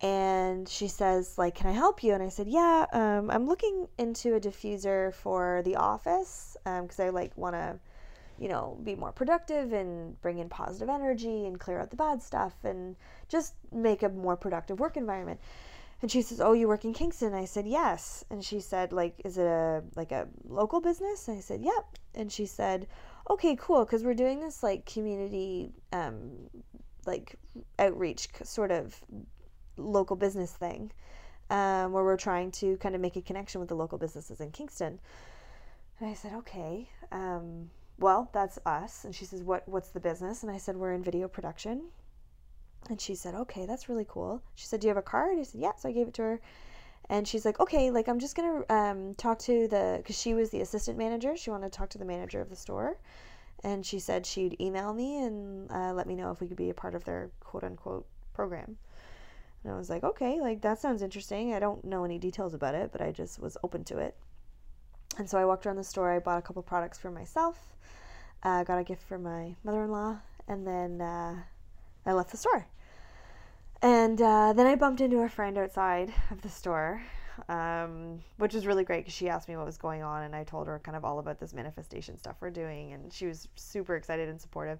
and 0.00 0.68
she 0.68 0.88
says 0.88 1.38
like 1.38 1.54
can 1.54 1.68
i 1.68 1.72
help 1.72 2.02
you 2.02 2.12
and 2.12 2.22
i 2.22 2.28
said 2.28 2.48
yeah 2.48 2.84
um, 2.92 3.30
i'm 3.30 3.46
looking 3.46 3.86
into 3.96 4.34
a 4.34 4.40
diffuser 4.40 5.14
for 5.14 5.62
the 5.64 5.76
office 5.76 6.56
because 6.64 6.98
i 7.00 7.08
like 7.08 7.36
want 7.36 7.54
to 7.54 7.78
you 8.38 8.48
know 8.48 8.76
be 8.82 8.96
more 8.96 9.12
productive 9.12 9.72
and 9.72 10.20
bring 10.20 10.38
in 10.38 10.48
positive 10.48 10.88
energy 10.88 11.46
and 11.46 11.60
clear 11.60 11.80
out 11.80 11.90
the 11.90 11.96
bad 11.96 12.20
stuff 12.20 12.52
and 12.64 12.96
just 13.28 13.54
make 13.72 14.02
a 14.02 14.08
more 14.08 14.36
productive 14.36 14.80
work 14.80 14.96
environment 14.96 15.38
and 16.04 16.10
she 16.10 16.20
says 16.20 16.40
oh 16.40 16.52
you 16.52 16.68
work 16.68 16.84
in 16.84 16.92
kingston 16.92 17.32
i 17.32 17.46
said 17.46 17.66
yes 17.66 18.24
and 18.30 18.44
she 18.44 18.60
said 18.60 18.92
like 18.92 19.14
is 19.24 19.38
it 19.38 19.46
a 19.46 19.82
like 19.96 20.12
a 20.12 20.28
local 20.46 20.80
business 20.80 21.28
and 21.28 21.38
i 21.38 21.40
said 21.40 21.62
yep 21.62 21.86
and 22.14 22.30
she 22.30 22.44
said 22.44 22.86
okay 23.30 23.56
cool 23.58 23.84
because 23.86 24.04
we're 24.04 24.12
doing 24.12 24.38
this 24.38 24.62
like 24.62 24.84
community 24.84 25.72
um 25.92 26.30
like 27.06 27.36
outreach 27.78 28.28
sort 28.42 28.70
of 28.70 29.02
local 29.78 30.14
business 30.14 30.52
thing 30.52 30.92
um, 31.50 31.92
where 31.92 32.04
we're 32.04 32.16
trying 32.16 32.50
to 32.50 32.76
kind 32.78 32.94
of 32.94 33.00
make 33.00 33.16
a 33.16 33.22
connection 33.22 33.60
with 33.60 33.68
the 33.68 33.74
local 33.74 33.98
businesses 33.98 34.40
in 34.40 34.50
Kingston. 34.50 34.98
And 36.00 36.10
I 36.10 36.14
said, 36.14 36.32
okay, 36.34 36.88
um, 37.12 37.70
well, 37.98 38.30
that's 38.32 38.58
us. 38.66 39.04
And 39.04 39.14
she 39.14 39.24
says, 39.24 39.42
what, 39.42 39.68
what's 39.68 39.90
the 39.90 40.00
business? 40.00 40.42
And 40.42 40.50
I 40.50 40.58
said, 40.58 40.76
we're 40.76 40.92
in 40.92 41.02
video 41.02 41.28
production. 41.28 41.90
And 42.90 43.00
she 43.00 43.14
said, 43.14 43.34
okay, 43.34 43.66
that's 43.66 43.88
really 43.88 44.06
cool. 44.06 44.42
She 44.54 44.66
said, 44.66 44.80
do 44.80 44.86
you 44.86 44.90
have 44.90 44.98
a 44.98 45.02
card? 45.02 45.38
I 45.38 45.42
said, 45.42 45.60
yeah. 45.60 45.72
So 45.76 45.88
I 45.88 45.92
gave 45.92 46.08
it 46.08 46.14
to 46.14 46.22
her. 46.22 46.40
And 47.08 47.26
she's 47.28 47.44
like, 47.44 47.60
okay, 47.60 47.90
like 47.90 48.08
I'm 48.08 48.18
just 48.18 48.36
going 48.36 48.62
to 48.62 48.74
um, 48.74 49.14
talk 49.14 49.38
to 49.40 49.68
the, 49.68 49.96
because 49.98 50.18
she 50.18 50.34
was 50.34 50.50
the 50.50 50.60
assistant 50.60 50.98
manager. 50.98 51.36
She 51.36 51.50
wanted 51.50 51.72
to 51.72 51.78
talk 51.78 51.90
to 51.90 51.98
the 51.98 52.04
manager 52.04 52.40
of 52.40 52.50
the 52.50 52.56
store. 52.56 52.98
And 53.62 53.84
she 53.84 53.98
said 53.98 54.26
she'd 54.26 54.60
email 54.60 54.92
me 54.92 55.22
and 55.22 55.70
uh, 55.70 55.92
let 55.94 56.06
me 56.06 56.14
know 56.14 56.30
if 56.30 56.40
we 56.40 56.46
could 56.46 56.56
be 56.56 56.70
a 56.70 56.74
part 56.74 56.94
of 56.94 57.04
their 57.04 57.30
quote 57.40 57.64
unquote 57.64 58.06
program. 58.34 58.76
And 59.62 59.72
I 59.72 59.76
was 59.76 59.88
like, 59.88 60.04
okay, 60.04 60.40
like 60.40 60.60
that 60.60 60.78
sounds 60.78 61.00
interesting. 61.00 61.54
I 61.54 61.58
don't 61.58 61.82
know 61.84 62.04
any 62.04 62.18
details 62.18 62.52
about 62.52 62.74
it, 62.74 62.92
but 62.92 63.00
I 63.00 63.10
just 63.10 63.40
was 63.40 63.56
open 63.64 63.84
to 63.84 63.98
it. 63.98 64.14
And 65.16 65.28
so 65.28 65.38
I 65.38 65.44
walked 65.44 65.64
around 65.64 65.76
the 65.76 65.84
store. 65.84 66.12
I 66.12 66.18
bought 66.18 66.38
a 66.38 66.42
couple 66.42 66.62
products 66.62 66.98
for 66.98 67.10
myself, 67.10 67.58
uh, 68.42 68.64
got 68.64 68.78
a 68.78 68.84
gift 68.84 69.02
for 69.02 69.18
my 69.18 69.54
mother 69.64 69.84
in 69.84 69.90
law, 69.90 70.18
and 70.48 70.66
then 70.66 71.00
uh, 71.00 71.36
I 72.06 72.12
left 72.12 72.30
the 72.30 72.36
store. 72.36 72.66
And 73.82 74.20
uh, 74.20 74.52
then 74.54 74.66
I 74.66 74.76
bumped 74.76 75.00
into 75.00 75.18
a 75.18 75.28
friend 75.28 75.58
outside 75.58 76.12
of 76.30 76.40
the 76.40 76.48
store, 76.48 77.02
um, 77.48 78.20
which 78.38 78.54
was 78.54 78.66
really 78.66 78.84
great 78.84 79.00
because 79.00 79.12
she 79.12 79.28
asked 79.28 79.48
me 79.48 79.56
what 79.56 79.66
was 79.66 79.76
going 79.76 80.02
on, 80.02 80.22
and 80.22 80.34
I 80.34 80.44
told 80.44 80.66
her 80.68 80.78
kind 80.82 80.96
of 80.96 81.04
all 81.04 81.18
about 81.18 81.38
this 81.38 81.52
manifestation 81.52 82.16
stuff 82.16 82.36
we're 82.40 82.50
doing, 82.50 82.92
and 82.92 83.12
she 83.12 83.26
was 83.26 83.48
super 83.56 83.94
excited 83.96 84.28
and 84.28 84.40
supportive. 84.40 84.78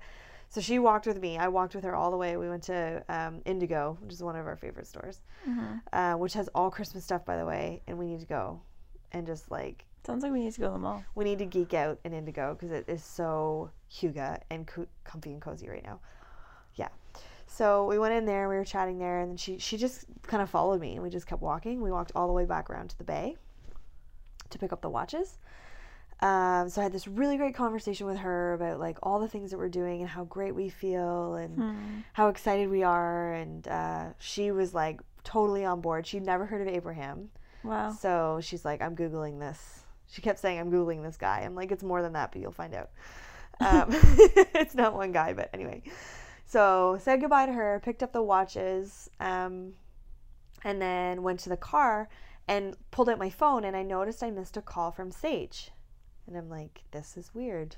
So 0.48 0.60
she 0.60 0.78
walked 0.78 1.06
with 1.06 1.20
me. 1.20 1.36
I 1.36 1.48
walked 1.48 1.74
with 1.74 1.84
her 1.84 1.94
all 1.94 2.10
the 2.10 2.16
way. 2.16 2.36
We 2.36 2.48
went 2.48 2.62
to 2.64 3.02
um, 3.08 3.42
Indigo, 3.44 3.98
which 4.00 4.12
is 4.12 4.22
one 4.22 4.36
of 4.36 4.46
our 4.46 4.56
favorite 4.56 4.86
stores, 4.86 5.20
Mhm. 5.48 5.80
uh, 5.92 6.14
which 6.14 6.34
has 6.34 6.48
all 6.54 6.70
Christmas 6.70 7.04
stuff, 7.04 7.24
by 7.24 7.36
the 7.36 7.44
way. 7.44 7.82
And 7.86 7.98
we 7.98 8.06
need 8.06 8.20
to 8.20 8.26
go 8.26 8.60
and 9.12 9.26
just 9.26 9.50
like 9.50 9.84
Sounds 10.06 10.22
like 10.22 10.32
we 10.32 10.40
need 10.44 10.52
to 10.52 10.60
go 10.60 10.66
to 10.68 10.72
the 10.74 10.78
mall. 10.78 11.02
we 11.14 11.24
need 11.24 11.38
to 11.38 11.46
geek 11.46 11.72
out 11.74 11.98
in 12.04 12.12
Indigo 12.12 12.54
because 12.54 12.70
it 12.70 12.84
is 12.88 13.02
so 13.02 13.70
hygge 13.90 14.40
and 14.50 14.66
co- 14.66 14.86
comfy 15.02 15.32
and 15.32 15.40
cozy 15.42 15.68
right 15.68 15.82
now. 15.84 15.98
Yeah. 16.76 16.88
So 17.46 17.86
we 17.86 17.98
went 17.98 18.14
in 18.14 18.24
there. 18.24 18.48
We 18.48 18.56
were 18.56 18.64
chatting 18.64 18.98
there, 18.98 19.20
and 19.20 19.30
then 19.30 19.36
she 19.36 19.58
she 19.58 19.76
just 19.76 20.04
kind 20.26 20.42
of 20.42 20.50
followed 20.50 20.80
me, 20.80 20.94
and 20.94 21.02
we 21.02 21.10
just 21.10 21.26
kept 21.26 21.40
walking. 21.42 21.80
We 21.82 21.92
walked 21.92 22.12
all 22.14 22.26
the 22.26 22.32
way 22.32 22.44
back 22.46 22.68
around 22.70 22.90
to 22.90 22.98
the 22.98 23.04
bay 23.04 23.36
to 24.50 24.58
pick 24.58 24.72
up 24.72 24.80
the 24.82 24.90
watches. 24.90 25.38
Um, 26.20 26.68
so 26.70 26.80
I 26.80 26.84
had 26.84 26.92
this 26.92 27.06
really 27.08 27.36
great 27.36 27.54
conversation 27.54 28.06
with 28.06 28.18
her 28.18 28.54
about 28.54 28.78
like 28.78 28.98
all 29.02 29.18
the 29.20 29.28
things 29.28 29.50
that 29.50 29.58
we're 29.58 29.68
doing 29.68 30.00
and 30.00 30.08
how 30.08 30.24
great 30.24 30.54
we 30.54 30.68
feel 30.68 31.34
and 31.34 31.56
Hmm. 31.56 31.98
how 32.12 32.28
excited 32.28 32.70
we 32.70 32.82
are. 32.82 33.32
And 33.34 33.66
uh, 33.68 34.04
she 34.18 34.50
was 34.52 34.72
like 34.74 35.00
totally 35.24 35.64
on 35.64 35.80
board. 35.80 36.06
She'd 36.06 36.24
never 36.24 36.46
heard 36.46 36.60
of 36.62 36.68
Abraham. 36.68 37.30
Wow. 37.62 37.92
So 37.92 38.38
she's 38.42 38.64
like, 38.64 38.80
I'm 38.80 38.94
Googling 38.96 39.38
this. 39.40 39.80
She 40.08 40.22
kept 40.22 40.38
saying, 40.38 40.58
I'm 40.60 40.70
Googling 40.70 41.02
this 41.02 41.16
guy. 41.16 41.40
I'm 41.40 41.54
like, 41.56 41.72
it's 41.72 41.82
more 41.82 42.00
than 42.00 42.12
that, 42.12 42.30
but 42.32 42.40
you'll 42.40 42.52
find 42.52 42.74
out. 42.74 42.90
Um, 43.60 43.86
it's 44.54 44.74
not 44.74 44.94
one 44.94 45.12
guy, 45.12 45.32
but 45.32 45.50
anyway. 45.52 45.82
So 46.54 46.96
said 47.00 47.20
goodbye 47.20 47.46
to 47.46 47.52
her, 47.52 47.80
picked 47.82 48.00
up 48.04 48.12
the 48.12 48.22
watches, 48.22 49.10
um, 49.18 49.72
and 50.62 50.80
then 50.80 51.24
went 51.24 51.40
to 51.40 51.48
the 51.48 51.56
car 51.56 52.08
and 52.46 52.76
pulled 52.92 53.08
out 53.08 53.18
my 53.18 53.28
phone 53.28 53.64
and 53.64 53.76
I 53.76 53.82
noticed 53.82 54.22
I 54.22 54.30
missed 54.30 54.56
a 54.56 54.62
call 54.62 54.92
from 54.92 55.10
Saje. 55.10 55.70
And 56.28 56.36
I'm 56.36 56.48
like, 56.48 56.84
this 56.92 57.16
is 57.16 57.34
weird. 57.34 57.74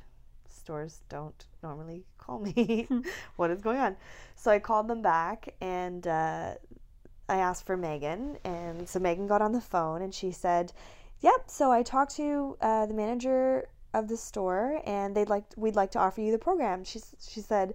Stores 0.46 1.00
don't 1.08 1.46
normally 1.62 2.04
call 2.18 2.38
me. 2.38 2.86
what 3.36 3.50
is 3.50 3.62
going 3.62 3.78
on? 3.78 3.96
So 4.34 4.50
I 4.50 4.58
called 4.58 4.88
them 4.88 5.00
back 5.00 5.54
and 5.62 6.06
uh, 6.06 6.56
I 7.30 7.36
asked 7.38 7.64
for 7.64 7.78
Megan. 7.78 8.36
And 8.44 8.86
so 8.86 8.98
Megan 8.98 9.26
got 9.26 9.40
on 9.40 9.52
the 9.52 9.60
phone 9.62 10.02
and 10.02 10.14
she 10.14 10.32
said, 10.32 10.74
Yep, 11.22 11.44
so 11.46 11.72
I 11.72 11.82
talked 11.82 12.14
to 12.16 12.58
uh, 12.60 12.84
the 12.84 12.92
manager 12.92 13.70
of 13.94 14.08
the 14.08 14.18
store 14.18 14.82
and 14.84 15.16
they'd 15.16 15.30
like 15.30 15.44
we'd 15.56 15.76
like 15.76 15.92
to 15.92 15.98
offer 15.98 16.20
you 16.20 16.30
the 16.30 16.38
program. 16.38 16.84
She 16.84 17.00
she 17.18 17.40
said 17.40 17.72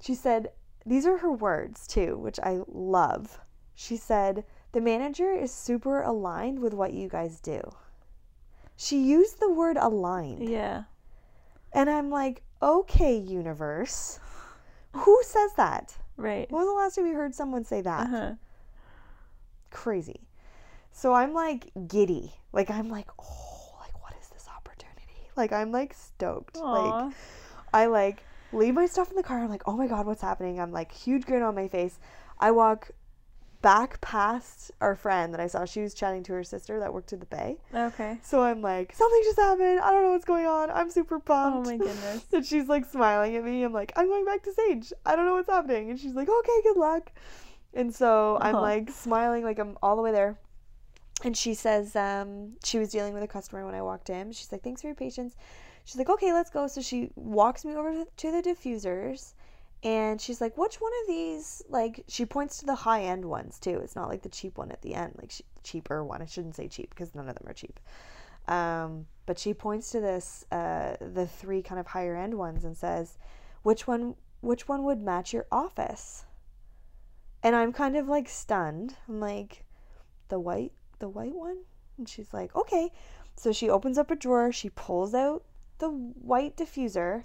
she 0.00 0.14
said 0.14 0.52
these 0.86 1.06
are 1.06 1.18
her 1.18 1.32
words 1.32 1.86
too, 1.86 2.16
which 2.16 2.38
I 2.40 2.60
love. 2.66 3.40
She 3.74 3.96
said 3.96 4.44
the 4.72 4.80
manager 4.80 5.32
is 5.32 5.52
super 5.52 6.02
aligned 6.02 6.60
with 6.60 6.74
what 6.74 6.92
you 6.92 7.08
guys 7.08 7.40
do. 7.40 7.60
She 8.76 8.98
used 9.02 9.40
the 9.40 9.50
word 9.50 9.76
aligned. 9.76 10.48
Yeah. 10.48 10.84
And 11.72 11.90
I'm 11.90 12.10
like, 12.10 12.42
okay, 12.62 13.16
universe. 13.16 14.20
Who 14.92 15.20
says 15.24 15.52
that? 15.56 15.96
Right. 16.16 16.50
When 16.50 16.60
was 16.60 16.68
the 16.68 16.74
last 16.74 16.96
time 16.96 17.06
you 17.06 17.14
heard 17.14 17.34
someone 17.34 17.64
say 17.64 17.80
that? 17.82 18.06
Uh-huh. 18.06 18.32
Crazy. 19.70 20.20
So 20.92 21.12
I'm 21.12 21.32
like 21.34 21.70
giddy. 21.86 22.32
Like 22.52 22.70
I'm 22.70 22.88
like, 22.88 23.08
oh, 23.18 23.76
like 23.80 24.00
what 24.02 24.14
is 24.20 24.28
this 24.28 24.48
opportunity? 24.48 25.28
Like 25.36 25.52
I'm 25.52 25.70
like 25.70 25.94
stoked. 25.94 26.56
Aw. 26.56 27.04
Like 27.06 27.14
I 27.72 27.86
like 27.86 28.22
leave 28.52 28.74
my 28.74 28.86
stuff 28.86 29.10
in 29.10 29.16
the 29.16 29.22
car. 29.22 29.42
I'm 29.42 29.50
like, 29.50 29.62
oh 29.66 29.76
my 29.76 29.86
god, 29.86 30.06
what's 30.06 30.22
happening? 30.22 30.60
I'm 30.60 30.72
like 30.72 30.92
huge 30.92 31.24
grin 31.24 31.42
on 31.42 31.54
my 31.54 31.68
face. 31.68 31.98
I 32.38 32.50
walk 32.50 32.90
back 33.60 34.00
past 34.00 34.70
our 34.80 34.94
friend 34.94 35.32
that 35.34 35.40
I 35.40 35.46
saw. 35.48 35.64
She 35.64 35.80
was 35.80 35.94
chatting 35.94 36.22
to 36.24 36.32
her 36.34 36.44
sister 36.44 36.78
that 36.78 36.92
worked 36.92 37.12
at 37.12 37.20
the 37.20 37.26
bay. 37.26 37.58
Okay. 37.74 38.18
So 38.22 38.42
I'm 38.42 38.62
like, 38.62 38.94
something 38.94 39.20
just 39.24 39.38
happened. 39.38 39.80
I 39.80 39.90
don't 39.90 40.04
know 40.04 40.12
what's 40.12 40.24
going 40.24 40.46
on. 40.46 40.70
I'm 40.70 40.90
super 40.90 41.18
pumped. 41.18 41.58
Oh 41.58 41.70
my 41.70 41.76
goodness. 41.76 42.24
and 42.32 42.46
she's 42.46 42.68
like 42.68 42.84
smiling 42.84 43.36
at 43.36 43.44
me. 43.44 43.62
I'm 43.64 43.72
like, 43.72 43.92
I'm 43.96 44.06
going 44.06 44.24
back 44.24 44.42
to 44.44 44.50
Saje. 44.50 44.92
I 45.04 45.16
don't 45.16 45.26
know 45.26 45.34
what's 45.34 45.50
happening. 45.50 45.90
And 45.90 45.98
she's 45.98 46.14
like, 46.14 46.28
okay, 46.28 46.60
good 46.62 46.76
luck. 46.76 47.10
And 47.74 47.94
so 47.94 48.38
I'm 48.40 48.54
like 48.54 48.90
smiling, 48.90 49.44
like 49.44 49.58
I'm 49.58 49.76
all 49.82 49.96
the 49.96 50.02
way 50.02 50.12
there. 50.12 50.38
And 51.24 51.36
she 51.36 51.54
says, 51.54 51.96
um, 51.96 52.56
she 52.64 52.78
was 52.78 52.90
dealing 52.90 53.12
with 53.12 53.24
a 53.24 53.28
customer 53.28 53.66
when 53.66 53.74
I 53.74 53.82
walked 53.82 54.08
in. 54.08 54.30
She's 54.32 54.52
like, 54.52 54.62
thanks 54.62 54.82
for 54.82 54.86
your 54.86 54.94
patience. 54.94 55.34
She's 55.88 55.96
like, 55.96 56.10
okay, 56.10 56.34
let's 56.34 56.50
go. 56.50 56.66
So 56.66 56.82
she 56.82 57.08
walks 57.16 57.64
me 57.64 57.74
over 57.74 58.04
to 58.04 58.30
the 58.30 58.42
diffusers. 58.42 59.32
And 59.82 60.20
she's 60.20 60.38
like, 60.38 60.58
which 60.58 60.82
one 60.82 60.92
of 61.00 61.08
these? 61.08 61.62
Like, 61.70 62.04
she 62.08 62.26
points 62.26 62.58
to 62.58 62.66
the 62.66 62.74
high 62.74 63.04
end 63.04 63.24
ones 63.24 63.58
too. 63.58 63.80
It's 63.82 63.96
not 63.96 64.10
like 64.10 64.20
the 64.20 64.28
cheap 64.28 64.58
one 64.58 64.70
at 64.70 64.82
the 64.82 64.94
end, 64.94 65.14
like 65.16 65.30
she, 65.30 65.44
cheaper 65.64 66.04
one. 66.04 66.20
I 66.20 66.26
shouldn't 66.26 66.56
say 66.56 66.68
cheap 66.68 66.90
because 66.90 67.14
none 67.14 67.26
of 67.26 67.36
them 67.36 67.48
are 67.48 67.54
cheap. 67.54 67.80
Um, 68.48 69.06
but 69.24 69.38
she 69.38 69.54
points 69.54 69.90
to 69.92 70.00
this, 70.00 70.44
uh, 70.52 70.96
the 71.00 71.26
three 71.26 71.62
kind 71.62 71.80
of 71.80 71.86
higher 71.86 72.16
end 72.16 72.34
ones, 72.34 72.64
and 72.64 72.76
says, 72.76 73.16
which 73.62 73.86
one, 73.86 74.14
which 74.42 74.68
one 74.68 74.82
would 74.82 75.00
match 75.00 75.32
your 75.32 75.46
office? 75.50 76.26
And 77.42 77.56
I'm 77.56 77.72
kind 77.72 77.96
of 77.96 78.08
like 78.08 78.28
stunned. 78.28 78.94
I'm 79.08 79.20
like, 79.20 79.64
the 80.28 80.38
white, 80.38 80.72
the 80.98 81.08
white 81.08 81.34
one. 81.34 81.60
And 81.96 82.06
she's 82.06 82.34
like, 82.34 82.54
okay. 82.54 82.92
So 83.36 83.52
she 83.52 83.70
opens 83.70 83.96
up 83.96 84.10
a 84.10 84.16
drawer. 84.16 84.52
She 84.52 84.68
pulls 84.68 85.14
out 85.14 85.44
the 85.78 85.88
white 85.90 86.56
diffuser 86.56 87.24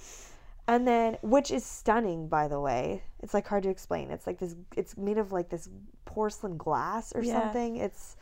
and 0.68 0.88
then 0.88 1.18
which 1.22 1.52
is 1.52 1.66
stunning 1.66 2.28
by 2.28 2.48
the 2.48 2.60
way. 2.60 3.04
It's 3.22 3.34
like 3.34 3.48
hard 3.48 3.64
to 3.64 3.70
explain. 3.70 4.12
It's 4.12 4.26
like 4.28 4.40
this 4.40 4.56
it's 4.76 4.98
made 4.98 5.18
of 5.18 5.32
like 5.32 5.50
this 5.50 5.70
porcelain 6.06 6.58
glass 6.58 7.14
or 7.16 7.22
Yeah. 7.24 7.34
something. 7.34 7.78
It's 7.78 8.16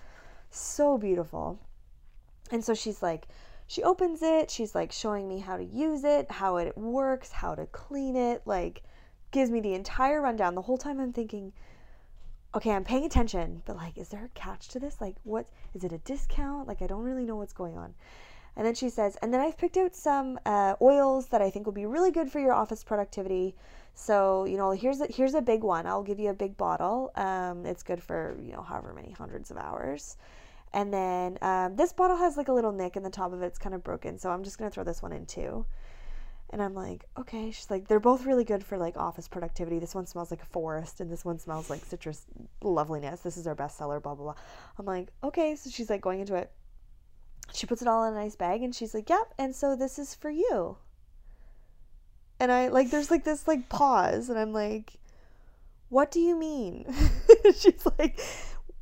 so 0.49 0.97
beautiful. 0.97 1.59
And 2.51 2.63
so 2.63 2.73
she's 2.73 3.01
like 3.01 3.27
she 3.67 3.83
opens 3.83 4.21
it. 4.21 4.51
She's 4.51 4.75
like 4.75 4.91
showing 4.91 5.27
me 5.27 5.39
how 5.39 5.57
to 5.57 5.63
use 5.63 6.03
it 6.03 6.29
how 6.31 6.57
it 6.57 6.77
works 6.77 7.31
how 7.31 7.55
to 7.55 7.65
clean 7.67 8.15
it 8.15 8.41
like 8.45 8.83
gives 9.31 9.49
me 9.51 9.61
the 9.61 9.73
entire 9.73 10.21
rundown. 10.21 10.55
The 10.55 10.61
whole 10.63 10.77
time 10.77 10.99
i'm 10.99 11.13
thinking 11.13 11.53
okay 12.53 12.71
i'm 12.71 12.83
paying 12.83 13.05
attention 13.05 13.61
but 13.65 13.77
like 13.77 13.97
is 13.97 14.09
there 14.09 14.25
a 14.25 14.29
catch 14.29 14.67
to 14.69 14.79
this? 14.79 14.99
Like 14.99 15.15
what 15.23 15.47
is 15.73 15.83
it 15.83 15.93
a 15.93 15.99
discount? 15.99 16.67
Like 16.67 16.81
i 16.81 16.87
don't 16.87 17.03
really 17.03 17.25
know 17.25 17.35
what's 17.35 17.53
going 17.53 17.77
on 17.77 17.93
and 18.55 18.65
then 18.65 18.75
she 18.75 18.89
says, 18.89 19.17
and 19.21 19.33
then 19.33 19.39
I've 19.39 19.57
picked 19.57 19.77
out 19.77 19.95
some 19.95 20.39
uh, 20.45 20.75
oils 20.81 21.27
that 21.27 21.41
I 21.41 21.49
think 21.49 21.65
will 21.65 21.73
be 21.73 21.85
really 21.85 22.11
good 22.11 22.29
for 22.29 22.39
your 22.39 22.53
office 22.53 22.83
productivity. 22.83 23.55
So 23.93 24.45
you 24.45 24.57
know, 24.57 24.71
here's 24.71 24.99
a, 25.01 25.07
here's 25.07 25.33
a 25.33 25.41
big 25.41 25.63
one. 25.63 25.85
I'll 25.87 26.03
give 26.03 26.19
you 26.19 26.29
a 26.29 26.33
big 26.33 26.57
bottle. 26.57 27.11
Um, 27.15 27.65
it's 27.65 27.83
good 27.83 28.01
for 28.01 28.37
you 28.41 28.53
know 28.53 28.61
however 28.61 28.93
many 28.93 29.11
hundreds 29.11 29.51
of 29.51 29.57
hours. 29.57 30.17
And 30.73 30.93
then 30.93 31.37
um, 31.41 31.75
this 31.75 31.91
bottle 31.91 32.17
has 32.17 32.37
like 32.37 32.47
a 32.47 32.53
little 32.53 32.71
nick 32.71 32.95
in 32.95 33.03
the 33.03 33.09
top 33.09 33.33
of 33.33 33.41
it. 33.41 33.47
It's 33.47 33.59
kind 33.59 33.75
of 33.75 33.83
broken, 33.83 34.17
so 34.17 34.29
I'm 34.29 34.43
just 34.43 34.57
gonna 34.57 34.71
throw 34.71 34.83
this 34.83 35.01
one 35.01 35.11
in 35.11 35.25
too. 35.25 35.65
And 36.49 36.61
I'm 36.61 36.73
like, 36.73 37.05
okay. 37.17 37.51
She's 37.51 37.69
like, 37.69 37.87
they're 37.87 38.01
both 38.01 38.25
really 38.25 38.43
good 38.43 38.63
for 38.63 38.77
like 38.77 38.97
office 38.97 39.29
productivity. 39.29 39.79
This 39.79 39.95
one 39.95 40.05
smells 40.05 40.31
like 40.31 40.41
a 40.41 40.45
forest, 40.45 40.99
and 40.99 41.09
this 41.09 41.23
one 41.23 41.39
smells 41.39 41.69
like 41.69 41.85
citrus 41.85 42.25
loveliness. 42.61 43.21
This 43.21 43.37
is 43.37 43.47
our 43.47 43.55
bestseller. 43.55 44.01
Blah 44.03 44.15
blah 44.15 44.33
blah. 44.33 44.35
I'm 44.77 44.85
like, 44.85 45.09
okay. 45.23 45.55
So 45.55 45.69
she's 45.69 45.89
like 45.89 46.01
going 46.01 46.19
into 46.19 46.35
it 46.35 46.51
she 47.53 47.65
puts 47.67 47.81
it 47.81 47.87
all 47.87 48.03
in 48.05 48.13
a 48.13 48.17
nice 48.17 48.35
bag 48.35 48.61
and 48.61 48.73
she's 48.73 48.93
like, 48.93 49.09
"Yep, 49.09 49.33
and 49.37 49.55
so 49.55 49.75
this 49.75 49.99
is 49.99 50.15
for 50.15 50.29
you." 50.29 50.77
And 52.39 52.51
I 52.51 52.69
like 52.69 52.89
there's 52.89 53.11
like 53.11 53.23
this 53.23 53.47
like 53.47 53.69
pause 53.69 54.29
and 54.29 54.39
I'm 54.39 54.53
like, 54.53 54.93
"What 55.89 56.11
do 56.11 56.19
you 56.19 56.35
mean?" 56.35 56.85
she's 57.55 57.85
like, 57.99 58.19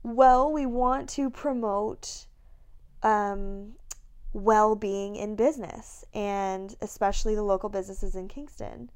"Well, 0.04 0.52
we 0.52 0.66
want 0.66 1.10
to 1.10 1.30
promote 1.30 2.26
um 3.04 3.74
well-being 4.34 5.16
in 5.16 5.36
business 5.36 6.06
and 6.14 6.76
especially 6.82 7.36
the 7.36 7.44
local 7.44 7.70
businesses 7.70 8.16
in 8.16 8.28
Kingston." 8.28 8.92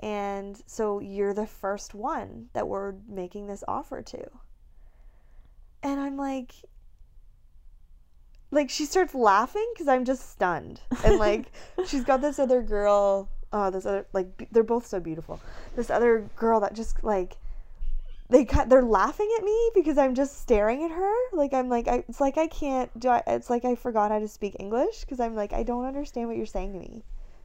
And 0.00 0.60
so 0.66 0.98
you're 0.98 1.32
the 1.32 1.46
first 1.46 1.94
one 1.94 2.48
that 2.52 2.68
we're 2.68 2.94
making 3.08 3.46
this 3.46 3.64
offer 3.66 4.02
to. 4.02 4.30
And 5.82 6.00
I'm 6.00 6.16
like, 6.16 6.52
like 8.54 8.70
she 8.70 8.86
starts 8.86 9.14
laughing 9.14 9.66
because 9.74 9.88
I'm 9.88 10.04
just 10.04 10.30
stunned, 10.30 10.80
and 11.04 11.18
like 11.18 11.52
she's 11.86 12.04
got 12.04 12.20
this 12.20 12.38
other 12.38 12.62
girl. 12.62 13.28
Oh, 13.52 13.70
this 13.70 13.86
other 13.86 14.06
like 14.12 14.48
they're 14.52 14.62
both 14.62 14.86
so 14.86 15.00
beautiful. 15.00 15.40
This 15.76 15.90
other 15.90 16.28
girl 16.36 16.60
that 16.60 16.74
just 16.74 17.02
like 17.04 17.36
they 18.30 18.44
cut 18.44 18.68
they're 18.68 18.82
laughing 18.82 19.30
at 19.38 19.44
me 19.44 19.70
because 19.74 19.98
I'm 19.98 20.14
just 20.14 20.40
staring 20.40 20.82
at 20.84 20.90
her. 20.90 21.14
Like 21.32 21.52
I'm 21.52 21.68
like 21.68 21.88
I, 21.88 22.04
it's 22.08 22.20
like 22.20 22.38
I 22.38 22.46
can't 22.46 22.98
do. 22.98 23.08
I, 23.08 23.22
it's 23.26 23.50
like 23.50 23.64
I 23.64 23.74
forgot 23.74 24.10
how 24.10 24.18
to 24.18 24.28
speak 24.28 24.56
English 24.58 25.00
because 25.00 25.20
I'm 25.20 25.34
like 25.34 25.52
I 25.52 25.62
don't 25.62 25.84
understand 25.84 26.28
what 26.28 26.36
you're 26.36 26.46
saying 26.46 26.72
to 26.72 26.78
me. 26.78 27.02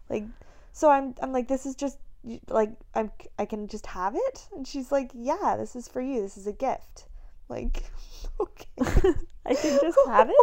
Like 0.09 0.23
so 0.71 0.89
I'm 0.89 1.15
I'm 1.21 1.33
like 1.33 1.47
this 1.47 1.65
is 1.65 1.75
just 1.75 1.97
like 2.47 2.71
I'm 2.95 3.11
I 3.37 3.45
can 3.45 3.67
just 3.67 3.87
have 3.87 4.15
it, 4.15 4.47
and 4.55 4.67
she's 4.67 4.91
like 4.91 5.11
yeah 5.13 5.55
this 5.57 5.75
is 5.75 5.87
for 5.87 6.01
you. 6.01 6.21
This 6.21 6.37
is 6.37 6.47
a 6.47 6.53
gift. 6.53 7.08
Like 7.49 7.83
okay. 8.39 8.67
I 9.45 9.55
can 9.55 9.79
just 9.81 9.97
have 10.05 10.29
it. 10.29 10.35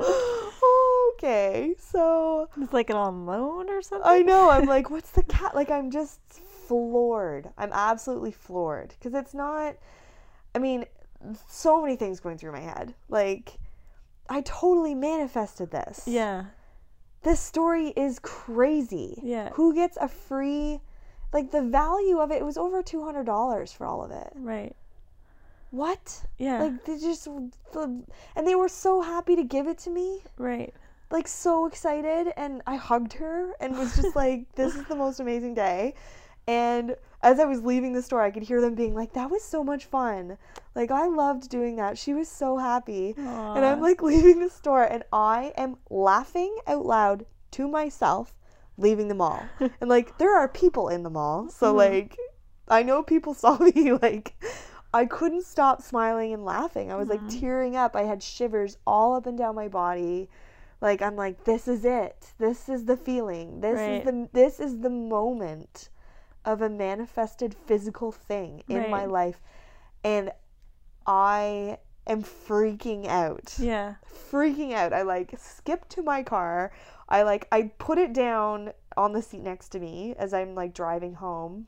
okay, 1.14 1.74
so 1.78 2.48
It's 2.60 2.72
like 2.72 2.90
an 2.90 2.96
on 2.96 3.26
loan 3.26 3.70
or 3.70 3.80
something. 3.80 4.10
I 4.10 4.22
know. 4.22 4.50
I'm 4.50 4.64
like, 4.66 4.90
what's 4.90 5.10
the 5.12 5.22
cat? 5.22 5.54
Like, 5.54 5.70
I'm 5.70 5.90
just 5.90 6.20
floored. 6.66 7.50
I'm 7.56 7.70
absolutely 7.72 8.32
floored 8.32 8.94
because 8.98 9.14
it's 9.14 9.34
not. 9.34 9.76
I 10.54 10.58
mean, 10.58 10.84
so 11.48 11.80
many 11.80 11.94
things 11.96 12.18
going 12.18 12.38
through 12.38 12.52
my 12.52 12.60
head. 12.60 12.94
Like, 13.08 13.58
I 14.28 14.40
totally 14.40 14.94
manifested 14.94 15.70
this. 15.70 16.04
Yeah. 16.06 16.46
This 17.22 17.38
story 17.38 17.88
is 17.88 18.18
crazy. 18.20 19.20
Yeah. 19.22 19.50
Who 19.50 19.74
gets 19.74 19.96
a 19.98 20.08
free? 20.08 20.80
Like 21.32 21.52
the 21.52 21.62
value 21.62 22.18
of 22.18 22.32
it, 22.32 22.36
it 22.36 22.44
was 22.44 22.56
over 22.56 22.82
two 22.82 23.04
hundred 23.04 23.26
dollars 23.26 23.72
for 23.72 23.86
all 23.86 24.02
of 24.02 24.10
it. 24.10 24.32
Right. 24.34 24.74
What? 25.70 26.24
Yeah. 26.38 26.62
Like 26.62 26.84
they 26.84 26.98
just, 26.98 27.26
and 27.26 28.46
they 28.46 28.54
were 28.54 28.68
so 28.68 29.00
happy 29.00 29.36
to 29.36 29.44
give 29.44 29.66
it 29.68 29.78
to 29.78 29.90
me. 29.90 30.22
right. 30.36 30.74
like 31.10 31.26
so 31.28 31.66
excited 31.66 32.32
and 32.36 32.62
I 32.66 32.76
hugged 32.76 33.14
her 33.14 33.52
and 33.60 33.76
was 33.78 33.94
just 33.96 34.14
like 34.24 34.52
this 34.54 34.74
is 34.76 34.84
the 34.84 34.94
most 34.96 35.18
amazing 35.20 35.54
day 35.54 35.94
and 36.46 36.96
as 37.22 37.38
I 37.40 37.44
was 37.44 37.62
leaving 37.62 37.92
the 37.92 38.02
store 38.02 38.22
I 38.22 38.30
could 38.30 38.44
hear 38.44 38.60
them 38.60 38.74
being 38.76 38.94
like 38.94 39.12
that 39.14 39.28
was 39.30 39.42
so 39.42 39.62
much 39.64 39.84
fun 39.86 40.38
like 40.76 40.90
I 40.92 41.06
loved 41.08 41.48
doing 41.50 41.76
that 41.76 41.98
she 41.98 42.14
was 42.14 42.28
so 42.28 42.58
happy 42.58 43.14
and 43.16 43.64
I'm 43.64 43.80
like 43.80 44.02
leaving 44.12 44.38
the 44.40 44.48
store 44.50 44.84
and 44.84 45.02
I 45.12 45.52
am 45.56 45.76
laughing 45.90 46.56
out 46.66 46.86
loud 46.86 47.26
to 47.52 47.66
myself 47.68 48.34
leaving 48.78 49.08
the 49.08 49.14
mall 49.16 49.42
and 49.80 49.90
like 49.90 50.16
there 50.18 50.36
are 50.36 50.48
people 50.48 50.88
in 50.88 51.02
the 51.02 51.10
mall 51.10 51.48
so 51.48 51.72
Mhm. 51.74 51.76
like 51.76 52.16
I 52.68 52.84
know 52.84 53.02
people 53.02 53.34
saw 53.34 53.58
me 53.58 53.92
like 53.94 54.34
I 54.92 55.06
couldn't 55.06 55.44
stop 55.44 55.82
smiling 55.82 56.32
and 56.32 56.44
laughing. 56.44 56.90
I 56.90 56.96
was 56.96 57.08
like 57.08 57.20
Mhm. 57.22 57.40
tearing 57.40 57.76
up. 57.76 57.94
I 57.94 58.02
had 58.02 58.22
shivers 58.22 58.76
all 58.86 59.14
up 59.14 59.26
and 59.26 59.38
down 59.38 59.54
my 59.54 59.68
body. 59.68 60.28
Like 60.80 61.00
I'm 61.02 61.14
like 61.16 61.44
this 61.44 61.68
is 61.68 61.84
it. 61.84 62.32
This 62.38 62.68
is 62.68 62.86
the 62.86 62.96
feeling. 62.96 63.60
This 63.60 63.76
Right. 63.76 64.00
is 64.00 64.04
the 64.04 64.28
this 64.32 64.58
is 64.60 64.80
the 64.80 64.90
moment 64.90 65.90
of 66.44 66.62
a 66.62 66.68
manifested 66.70 67.54
physical 67.54 68.10
thing 68.10 68.62
in 68.68 68.90
my 68.90 69.04
life 69.04 69.42
and 70.02 70.32
I 71.06 71.78
am 72.06 72.22
freaking 72.22 73.06
out. 73.06 73.58
Yeah. 73.58 73.96
Freaking 74.06 74.72
out. 74.72 74.92
I 74.92 75.02
like 75.02 75.34
skip 75.38 75.88
to 75.90 76.02
my 76.02 76.22
car. 76.22 76.72
I 77.08 77.22
like 77.22 77.46
I 77.52 77.72
put 77.78 77.98
it 77.98 78.12
down 78.12 78.72
on 78.96 79.12
the 79.12 79.22
seat 79.22 79.42
next 79.42 79.68
to 79.70 79.78
me 79.78 80.14
as 80.18 80.32
I'm 80.32 80.54
like 80.54 80.74
driving 80.74 81.14
home. 81.14 81.66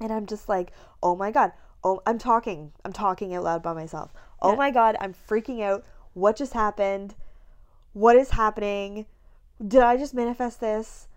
And 0.00 0.12
I'm 0.12 0.26
just 0.26 0.48
like, 0.48 0.72
"Oh 1.02 1.16
my 1.16 1.30
god. 1.30 1.52
Oh, 1.84 2.02
I'm 2.06 2.18
talking. 2.18 2.72
I'm 2.84 2.92
talking 2.92 3.34
out 3.34 3.44
loud 3.44 3.62
by 3.62 3.72
myself. 3.72 4.12
Oh 4.42 4.50
Yeah. 4.50 4.56
my 4.56 4.70
god, 4.70 4.96
I'm 5.00 5.14
freaking 5.14 5.62
out. 5.62 5.84
What 6.14 6.36
just 6.36 6.52
happened? 6.52 7.14
What 7.92 8.16
is 8.16 8.30
happening? 8.30 9.06
Did 9.66 9.80
I 9.82 9.96
just 9.96 10.14
manifest 10.14 10.60
this? 10.60 11.08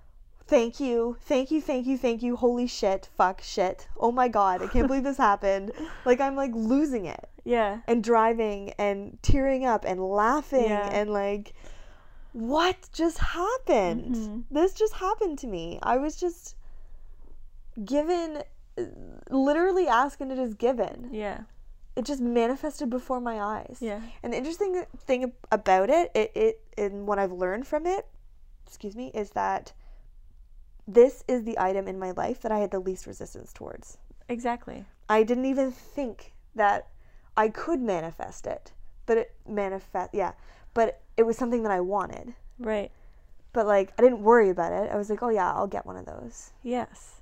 Thank 0.48 0.80
you. 0.80 1.18
Thank 1.22 1.52
you. 1.52 1.62
Thank 1.62 1.86
you. 1.86 1.98
Thank 1.98 2.24
you. 2.24 2.36
Holy 2.36 2.66
shit. 2.68 3.10
Fuck 3.16 3.42
shit. 3.42 3.88
Oh 3.98 4.12
my 4.12 4.28
god. 4.28 4.62
I 4.64 4.68
can't 4.68 4.88
believe 4.88 5.04
this 5.04 5.18
happened. 5.32 5.72
Like 6.06 6.20
I'm 6.20 6.36
like 6.36 6.52
losing 6.56 7.06
it 7.06 7.30
Yeah. 7.44 7.82
and 7.88 8.04
driving 8.04 8.72
and 8.80 9.18
tearing 9.22 9.66
up 9.66 9.86
and 9.86 10.02
laughing 10.02 10.64
Yeah. 10.66 10.90
and 10.92 11.12
like 11.12 11.54
what 12.34 12.90
just 12.94 13.18
happened? 13.20 14.16
Mhm. 14.16 14.44
This 14.52 14.74
just 14.74 14.94
happened 14.94 15.40
to 15.40 15.48
me. 15.48 15.80
I 15.84 15.98
was 15.98 16.16
just 16.16 16.56
given 17.84 18.44
literally 19.30 19.88
asking 19.88 20.32
and 20.32 20.40
it 20.40 20.44
is 20.44 20.54
given. 20.54 21.10
Yeah. 21.12 21.42
It 21.96 22.06
just 22.06 22.22
manifested 22.22 22.90
before 22.90 23.20
my 23.20 23.42
eyes. 23.42 23.78
Yeah. 23.82 24.02
And 24.24 24.34
the 24.34 24.38
interesting 24.38 24.86
thing 24.98 25.34
about 25.52 25.90
it, 25.90 26.12
it, 26.16 26.32
it 26.36 26.62
and 26.78 27.08
what 27.08 27.20
I've 27.20 27.32
learned 27.32 27.68
from 27.68 27.86
it, 27.86 28.08
excuse 28.66 28.96
me, 28.96 29.12
is 29.14 29.32
that 29.32 29.74
this 30.88 31.24
is 31.28 31.44
the 31.44 31.60
item 31.60 31.88
in 31.88 32.00
my 32.00 32.12
life 32.12 32.42
that 32.42 32.52
I 32.52 32.60
had 32.60 32.72
the 32.72 32.80
least 32.80 33.06
resistance 33.06 33.54
towards. 33.54 33.98
Exactly. 34.28 34.86
I 35.08 35.24
didn't 35.24 35.46
even 35.46 35.72
think 35.72 36.34
that 36.56 36.88
I 37.36 37.50
could 37.50 37.82
manifest 37.82 38.48
it, 38.48 38.72
but 39.06 39.18
it 39.18 39.36
manifest 39.48 40.12
yeah, 40.14 40.34
but 40.74 41.02
it 41.18 41.24
was 41.24 41.38
something 41.38 41.64
that 41.64 41.72
I 41.72 41.80
wanted. 41.80 42.34
Right. 42.60 42.92
But 43.54 43.66
like 43.66 43.94
I 43.98 44.02
didn't 44.02 44.22
worry 44.22 44.50
about 44.50 44.72
it. 44.72 44.92
I 44.92 44.96
was 44.96 45.10
like, 45.10 45.24
"Oh 45.24 45.30
yeah, 45.30 45.52
I'll 45.52 45.68
get 45.68 45.86
one 45.86 45.98
of 45.98 46.06
those." 46.06 46.52
Yes. 46.64 47.19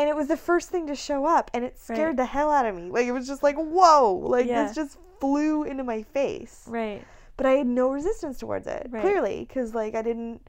And 0.00 0.08
it 0.08 0.16
was 0.16 0.28
the 0.28 0.36
first 0.36 0.70
thing 0.70 0.86
to 0.86 0.94
show 0.94 1.26
up 1.26 1.50
and 1.52 1.62
it 1.62 1.78
scared 1.78 1.98
Right. 2.08 2.16
the 2.16 2.24
hell 2.24 2.50
out 2.50 2.64
of 2.64 2.74
me. 2.74 2.88
Like 2.90 3.06
it 3.06 3.12
was 3.12 3.26
just 3.26 3.42
like, 3.42 3.56
"Whoa!" 3.56 4.14
Like 4.14 4.46
Yeah. 4.46 4.64
this 4.64 4.74
just 4.74 4.96
flew 5.20 5.62
into 5.64 5.84
my 5.84 6.02
face. 6.02 6.64
Right. 6.66 7.04
But 7.36 7.44
I 7.46 7.52
had 7.52 7.66
no 7.66 7.90
resistance 7.90 8.38
towards 8.38 8.66
it. 8.66 8.86
Right. 8.90 9.02
Clearly, 9.02 9.44
cuz 9.46 9.74
like 9.74 9.94
I 9.94 10.00
didn't 10.02 10.40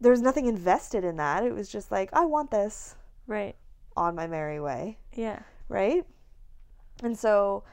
there 0.00 0.10
was 0.12 0.22
nothing 0.22 0.46
invested 0.46 1.04
in 1.04 1.16
that. 1.16 1.44
It 1.44 1.52
was 1.54 1.68
just 1.68 1.90
like, 1.92 2.08
"I 2.14 2.24
want 2.24 2.50
this." 2.50 2.96
Right. 3.26 3.54
On 3.96 4.14
my 4.14 4.26
merry 4.26 4.60
way. 4.60 4.98
Yeah. 5.12 5.40
right? 5.68 6.04
And 7.02 7.18
so, 7.18 7.64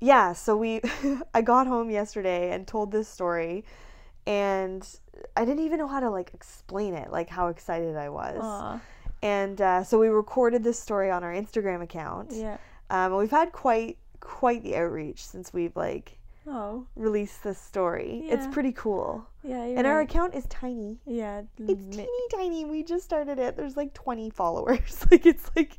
yeah, 0.00 0.32
so 0.32 0.56
we, 0.56 0.80
I 1.34 1.42
got 1.42 1.66
home 1.66 1.90
yesterday 1.90 2.52
and 2.52 2.66
told 2.66 2.92
this 2.92 3.08
story, 3.08 3.64
and 4.26 4.86
I 5.36 5.44
didn't 5.44 5.64
even 5.64 5.78
know 5.78 5.86
how 5.88 6.00
to 6.00 6.10
like 6.10 6.32
explain 6.32 6.94
it, 6.94 7.10
like 7.10 7.28
how 7.28 7.48
excited 7.48 7.96
I 7.96 8.08
was. 8.08 8.38
Aw. 8.40 8.80
And 9.24 9.60
uh, 9.60 9.82
so 9.84 9.98
we 9.98 10.08
recorded 10.08 10.62
this 10.62 10.78
story 10.78 11.10
on 11.10 11.24
our 11.24 11.32
Instagram 11.32 11.82
account. 11.82 12.30
Yeah. 12.32 12.58
Um, 12.90 13.12
and 13.12 13.16
we've 13.16 13.30
had 13.30 13.52
quite 13.52 13.96
quite 14.20 14.62
the 14.62 14.76
outreach 14.76 15.24
since 15.26 15.52
we've 15.52 15.74
like 15.76 16.18
Oh. 16.46 16.86
released 16.94 17.42
this 17.42 17.58
story. 17.58 18.24
Yeah. 18.26 18.34
It's 18.34 18.46
pretty 18.54 18.72
cool. 18.72 19.26
Yeah. 19.42 19.62
And 19.64 19.86
our 19.86 20.00
account 20.02 20.34
is 20.34 20.44
tiny. 20.48 20.98
Yeah. 21.06 21.42
It's 21.58 21.82
mi- 21.86 21.96
teeny 21.96 22.28
tiny. 22.30 22.64
We 22.66 22.82
just 22.82 23.02
started 23.04 23.38
it. 23.38 23.56
There's 23.56 23.78
like 23.78 23.94
20 23.94 24.28
followers. 24.28 25.06
like 25.10 25.24
it's 25.24 25.50
like 25.56 25.78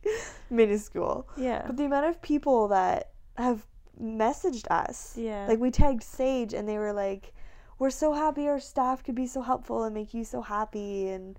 minuscule. 0.50 1.28
Yeah. 1.38 1.64
But 1.68 1.78
the 1.78 1.86
amount 1.86 2.08
of 2.08 2.20
people 2.22 2.68
that 2.70 3.12
have 3.38 3.64
messaged 4.02 4.66
us, 4.72 5.16
Yeah. 5.18 5.46
like 5.48 5.60
we 5.60 5.70
tagged 5.70 6.02
Saje 6.02 6.54
and 6.54 6.68
they 6.68 6.80
were 6.80 6.94
like, 6.94 7.32
we're 7.78 7.92
so 7.92 8.14
happy 8.14 8.48
our 8.48 8.60
staff 8.60 9.04
could 9.04 9.16
be 9.16 9.28
so 9.28 9.42
helpful 9.44 9.84
and 9.84 9.94
make 9.94 10.14
you 10.16 10.24
so 10.24 10.42
happy. 10.42 11.10
And, 11.10 11.38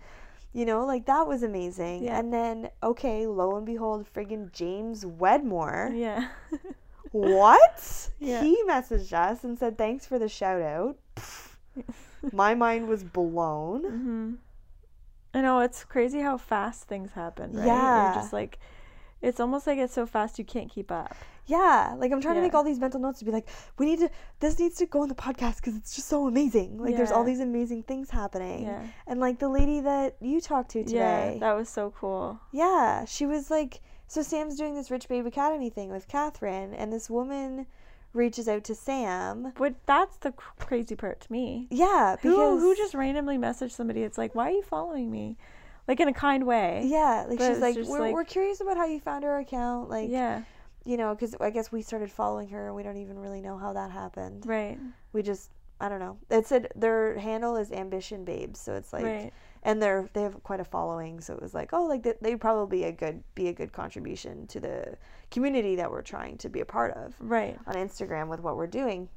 you 0.56 0.64
know, 0.64 0.86
like 0.86 1.04
that 1.06 1.26
was 1.28 1.42
amazing. 1.42 2.04
Yeah. 2.04 2.18
And 2.18 2.32
then, 2.32 2.70
okay, 2.82 3.26
lo 3.26 3.56
and 3.56 3.66
behold, 3.66 4.06
friggin' 4.12 4.50
James 4.52 5.04
Wedmore. 5.04 5.92
Yeah. 5.94 6.28
What? 7.12 8.10
Yeah. 8.18 8.42
He 8.42 8.62
messaged 8.68 9.12
us 9.12 9.42
and 9.44 9.58
said, 9.58 9.78
thanks 9.78 10.04
for 10.04 10.18
the 10.18 10.28
shout 10.28 10.60
out. 10.60 10.96
My 12.32 12.54
mind 12.54 12.88
was 12.88 13.04
blown. 13.04 13.84
hmm 13.84 14.34
I 15.32 15.40
know 15.42 15.60
it's 15.60 15.84
crazy 15.84 16.20
how 16.20 16.36
fast 16.36 16.84
things 16.88 17.12
happen, 17.12 17.52
right? 17.52 17.66
Yeah. 17.66 18.06
You're 18.06 18.14
just 18.14 18.32
like, 18.32 18.58
it's 19.22 19.40
almost 19.40 19.66
like 19.66 19.78
it's 19.78 19.94
so 19.94 20.04
fast 20.06 20.38
you 20.38 20.44
can't 20.44 20.70
keep 20.70 20.90
up. 20.90 21.14
Yeah, 21.46 21.94
like 21.98 22.12
I'm 22.12 22.20
trying 22.20 22.34
to 22.36 22.40
make 22.42 22.54
all 22.54 22.64
these 22.64 22.78
mental 22.80 22.98
notes 23.00 23.20
to 23.20 23.24
be 23.24 23.30
like, 23.30 23.48
we 23.78 23.86
need 23.86 24.00
to, 24.00 24.10
this 24.40 24.58
needs 24.58 24.76
to 24.76 24.86
go 24.86 25.02
on 25.02 25.08
the 25.08 25.14
podcast 25.14 25.56
because 25.56 25.76
it's 25.76 25.94
just 25.94 26.08
so 26.08 26.26
amazing. 26.26 26.78
Like, 26.78 26.96
there's 26.96 27.12
all 27.12 27.24
these 27.24 27.40
amazing 27.40 27.84
things 27.84 28.10
happening. 28.10 28.64
Yeah. 28.64 28.82
And 29.06 29.20
like 29.20 29.38
the 29.38 29.48
lady 29.48 29.80
that 29.80 30.16
you 30.20 30.40
talked 30.40 30.70
to 30.72 30.82
today, 30.84 31.32
Yeah. 31.34 31.38
That 31.40 31.54
was 31.56 31.68
so 31.68 31.92
cool. 31.98 32.40
yeah, 32.52 33.04
she 33.04 33.26
was 33.26 33.50
like, 33.50 33.80
so 34.08 34.22
Sam's 34.22 34.56
doing 34.56 34.74
this 34.74 34.90
Rich 34.90 35.08
Babe 35.08 35.26
Academy 35.26 35.70
thing 35.70 35.90
with 35.90 36.06
Catherine, 36.08 36.74
and 36.74 36.92
this 36.92 37.08
woman 37.10 37.66
reaches 38.12 38.48
out 38.48 38.64
to 38.64 38.74
Sam. 38.74 39.52
But 39.56 39.74
that's 39.86 40.16
the 40.18 40.32
cr- 40.32 40.64
crazy 40.64 40.94
part 40.96 41.20
to 41.22 41.32
me. 41.32 41.66
Yeah, 41.70 42.16
because 42.16 42.34
Who 42.36 42.58
who 42.60 42.76
just 42.76 42.94
randomly 42.94 43.36
messaged 43.36 43.72
somebody? 43.72 44.02
It's 44.02 44.16
like, 44.18 44.34
why 44.34 44.48
are 44.48 44.52
you 44.52 44.62
following 44.62 45.10
me? 45.10 45.36
Like 45.88 46.00
in 46.00 46.08
a 46.08 46.12
kind 46.12 46.46
way. 46.46 46.82
yeah, 46.86 47.26
like 47.28 47.38
But 47.38 47.48
she's 47.48 47.58
like, 47.60 47.76
we're, 47.76 48.00
like- 48.00 48.14
we're 48.14 48.24
curious 48.24 48.60
about 48.60 48.76
how 48.76 48.86
you 48.86 49.00
found 49.00 49.24
our 49.24 49.38
account, 49.38 49.88
like, 49.90 50.08
yeah. 50.10 50.42
You 50.86 50.96
know, 50.96 51.14
because 51.14 51.34
I 51.40 51.50
guess 51.50 51.70
we 51.72 51.82
started 51.82 52.10
following 52.10 52.48
her, 52.48 52.66
and 52.68 52.76
we 52.76 52.82
don't 52.82 52.96
even 52.96 53.18
really 53.18 53.40
know 53.42 53.58
how 53.58 53.72
that 53.74 53.90
happened. 53.90 54.46
Right. 54.46 54.78
We 55.12 55.22
just, 55.22 55.50
I 55.80 55.88
don't 55.88 56.00
know. 56.00 56.16
It 56.30 56.46
said 56.46 56.68
their 56.76 57.18
handle 57.18 57.56
is 57.56 57.72
Ambition 57.72 58.24
Babes, 58.24 58.60
so 58.60 58.74
it's 58.74 58.92
like. 58.92 59.04
right. 59.04 59.32
and 59.62 59.82
they're 59.82 60.08
they 60.12 60.22
have 60.22 60.40
quite 60.44 60.60
a 60.60 60.64
following 60.64 61.20
so 61.20 61.34
it 61.34 61.42
was 61.42 61.52
like 61.52 61.70
oh 61.72 61.84
like 61.86 62.02
they, 62.04 62.14
they'd 62.22 62.40
probably 62.40 62.84
a 62.84 62.92
good 62.92 63.22
be 63.34 63.48
a 63.48 63.52
good 63.52 63.72
contribution 63.72 64.46
to 64.46 64.60
the 64.60 64.96
community 65.32 65.74
that 65.74 65.90
we're 65.90 66.02
trying 66.02 66.38
to 66.38 66.48
be 66.48 66.60
a 66.60 66.64
part 66.64 66.94
of 66.94 67.14
Right. 67.18 67.58
on 67.66 67.74
instagram 67.74 68.28
with 68.28 68.38
what 68.40 68.56
we're 68.56 68.68
doing 68.68 69.08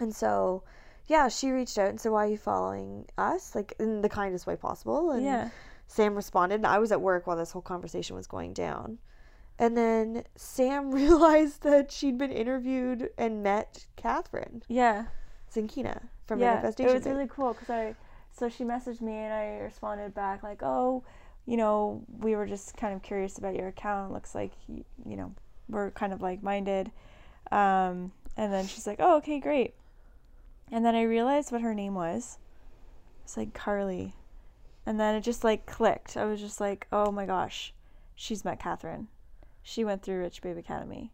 and 0.00 0.14
so 0.14 0.62
yeah 1.06 1.28
she 1.28 1.50
reached 1.50 1.76
out 1.76 1.90
and 1.90 2.00
said 2.00 2.12
why 2.12 2.24
are 2.26 2.30
you 2.30 2.38
following 2.38 3.04
us 3.18 3.54
like 3.54 3.74
in 3.78 4.00
the 4.00 4.08
kindest 4.08 4.46
way 4.46 4.56
possible 4.56 5.10
and 5.10 5.22
Yeah. 5.22 5.50
sam 5.86 6.14
responded 6.14 6.54
and 6.56 6.66
i 6.66 6.78
was 6.78 6.90
at 6.90 7.00
work 7.02 7.26
while 7.26 7.36
this 7.36 7.50
whole 7.52 7.60
conversation 7.62 8.16
was 8.16 8.26
going 8.26 8.54
down 8.54 8.96
and 9.58 9.76
then 9.76 10.24
sam 10.36 10.90
realized 11.02 11.62
that 11.62 11.90
she'd 11.90 12.16
been 12.18 12.32
interviewed 12.32 13.10
and 13.18 13.42
met 13.42 13.86
catherine 13.96 14.62
Yeah. 14.68 15.06
zenkina 15.52 16.00
from 16.26 16.40
yeah. 16.40 16.54
manifestation 16.54 16.90
It 16.90 16.94
was 16.94 17.04
Babe. 17.04 17.12
really 17.14 17.28
cool 17.28 17.54
because 17.54 17.70
I, 17.70 17.94
so 18.32 18.48
she 18.48 18.64
messaged 18.64 19.00
me 19.00 19.14
and 19.14 19.32
I 19.32 19.58
responded 19.64 20.14
back 20.14 20.42
like, 20.42 20.62
oh, 20.62 21.02
you 21.46 21.56
know, 21.56 22.02
we 22.18 22.36
were 22.36 22.46
just 22.46 22.76
kind 22.76 22.94
of 22.94 23.02
curious 23.02 23.38
about 23.38 23.54
your 23.56 23.68
account. 23.68 24.10
It 24.10 24.14
Looks 24.14 24.34
like 24.34 24.52
you 24.68 24.84
know 25.16 25.32
we're 25.68 25.90
kind 25.92 26.12
of 26.12 26.20
like 26.20 26.42
minded. 26.42 26.90
Um, 27.50 28.12
and 28.36 28.52
then 28.52 28.66
she's 28.66 28.86
like, 28.86 28.98
oh, 29.00 29.16
okay, 29.16 29.40
great. 29.40 29.74
And 30.70 30.84
then 30.84 30.94
I 30.94 31.02
realized 31.02 31.50
what 31.50 31.62
her 31.62 31.74
name 31.74 31.94
was. 31.94 32.38
It's 33.24 33.36
like 33.38 33.54
Carly. 33.54 34.14
And 34.84 35.00
then 35.00 35.14
it 35.14 35.22
just 35.22 35.42
like 35.44 35.64
clicked. 35.66 36.16
I 36.16 36.26
was 36.26 36.40
just 36.40 36.60
like, 36.60 36.86
oh 36.92 37.10
my 37.10 37.24
gosh, 37.26 37.72
she's 38.14 38.44
met 38.44 38.60
Catherine. 38.60 39.08
She 39.68 39.84
went 39.84 40.02
through 40.02 40.20
Rich 40.20 40.40
Babe 40.40 40.56
Academy. 40.56 41.12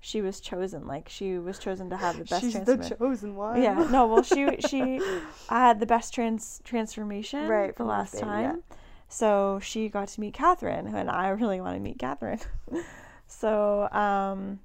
She 0.00 0.20
was 0.20 0.40
chosen. 0.40 0.88
Like 0.88 1.08
she 1.08 1.38
was 1.38 1.56
chosen 1.56 1.88
to 1.90 1.96
have 1.96 2.18
the 2.18 2.24
best 2.24 2.42
she's 2.42 2.52
the 2.52 2.64
transformation. 2.64 2.96
chosen 2.98 3.36
one 3.36 3.62
Yeah, 3.62 3.86
no, 3.92 4.08
well, 4.08 4.24
she 4.24 4.56
she 4.60 5.00
had 5.48 5.78
the 5.78 5.86
best 5.86 6.12
trans 6.12 6.60
transformation 6.64 7.46
Right, 7.46 7.74
the 7.76 7.84
last 7.84 8.14
Rich 8.14 8.22
Babe, 8.24 8.30
yeah. 8.32 8.50
time, 8.52 8.62
so 9.08 9.60
she 9.62 9.88
got 9.88 10.08
to 10.08 10.20
meet 10.20 10.34
Catherine, 10.34 10.88
and 10.88 11.08
I 11.08 11.28
really 11.28 11.60
want 11.60 11.76
to 11.76 11.80
meet 11.80 11.96
Catherine. 11.96 12.40
so 13.28 13.88
um, 13.92 14.58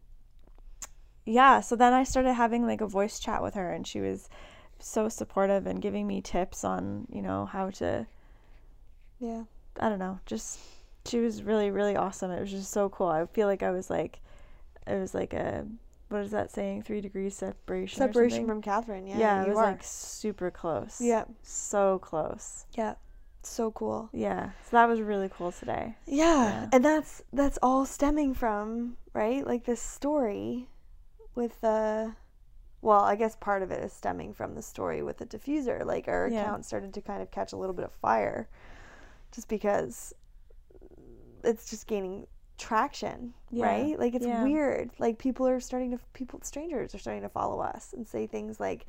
yeah, 1.27 1.59
so 1.61 1.75
then 1.75 1.93
I 1.93 2.03
started 2.03 2.33
having 2.33 2.65
like 2.65 2.81
a 2.81 2.87
voice 2.87 3.19
chat 3.19 3.43
with 3.43 3.53
her, 3.53 3.71
and 3.71 3.85
she 3.85 4.01
was 4.01 4.29
so 4.79 5.09
supportive 5.09 5.67
and 5.67 5.79
giving 5.79 6.07
me 6.07 6.21
tips 6.21 6.63
on 6.63 7.05
you 7.13 7.21
know 7.21 7.45
how 7.45 7.69
to 7.69 8.07
yeah 9.19 9.43
I 9.79 9.89
don't 9.89 9.99
know, 9.99 10.19
just 10.25 10.57
she 11.05 11.19
was 11.19 11.43
really 11.43 11.71
really 11.71 11.95
awesome. 11.95 12.31
It 12.31 12.39
was 12.41 12.51
just 12.51 12.71
so 12.71 12.89
cool. 12.89 13.07
I 13.07 13.25
feel 13.27 13.47
like 13.47 13.63
I 13.63 13.71
was 13.71 13.89
like, 13.89 14.19
it 14.87 14.99
was 14.99 15.13
like 15.13 15.33
a 15.33 15.65
what 16.09 16.21
is 16.21 16.31
that 16.31 16.51
saying? 16.51 16.81
Three 16.83 17.01
degrees 17.01 17.35
separation. 17.35 17.97
separation 17.99 18.47
from 18.47 18.61
Catherine. 18.61 19.05
Yeah, 19.05 19.19
Yeah, 19.19 19.43
it 19.43 19.49
was 19.49 19.57
are. 19.57 19.63
like 19.65 19.83
super 19.83 20.49
close. 20.49 20.99
yeah, 20.99 21.25
So 21.43 21.99
close. 21.99 22.65
yeah, 22.73 22.95
so 23.43 23.69
cool. 23.71 24.09
Yeah. 24.11 24.49
So 24.63 24.69
that 24.77 24.89
was 24.89 25.01
really 25.01 25.29
cool 25.29 25.51
today. 25.51 25.95
Yeah. 26.07 26.25
Yeah. 26.25 26.69
and 26.73 26.83
that's 26.83 27.21
that's 27.31 27.59
all 27.61 27.85
stemming 27.85 28.33
from 28.33 28.97
right, 29.13 29.45
like 29.45 29.65
this 29.65 29.81
story 29.81 30.67
with 31.35 31.61
the. 31.61 32.15
well, 32.81 33.01
I 33.01 33.15
guess 33.15 33.35
part 33.35 33.61
of 33.61 33.69
it 33.71 33.83
is 33.83 33.93
stemming 33.93 34.33
from 34.33 34.55
the 34.55 34.61
story 34.63 35.03
with 35.03 35.17
the 35.17 35.25
diffuser. 35.25 35.85
Like 35.85 36.07
our 36.07 36.27
Yeah. 36.27 36.41
account 36.41 36.65
started 36.65 36.93
to 36.95 37.01
kind 37.01 37.21
of 37.21 37.29
catch 37.29 37.53
a 37.53 37.57
little 37.57 37.75
bit 37.75 37.85
of 37.85 37.93
fire 37.93 38.49
just 39.31 39.47
because 39.47 40.11
it's 41.43 41.69
just 41.69 41.87
gaining 41.87 42.27
traction, 42.57 43.33
Yeah. 43.51 43.65
right? 43.65 43.99
Like 43.99 44.15
it's 44.15 44.25
Yeah. 44.25 44.43
weird. 44.43 44.91
Like 44.99 45.17
people 45.17 45.47
are 45.47 45.59
starting 45.59 45.91
to 45.91 45.99
people 46.13 46.39
strangers 46.43 46.93
are 46.93 46.99
starting 46.99 47.23
to 47.23 47.29
follow 47.29 47.59
us 47.61 47.93
and 47.93 48.07
say 48.07 48.27
things 48.27 48.59
like 48.59 48.85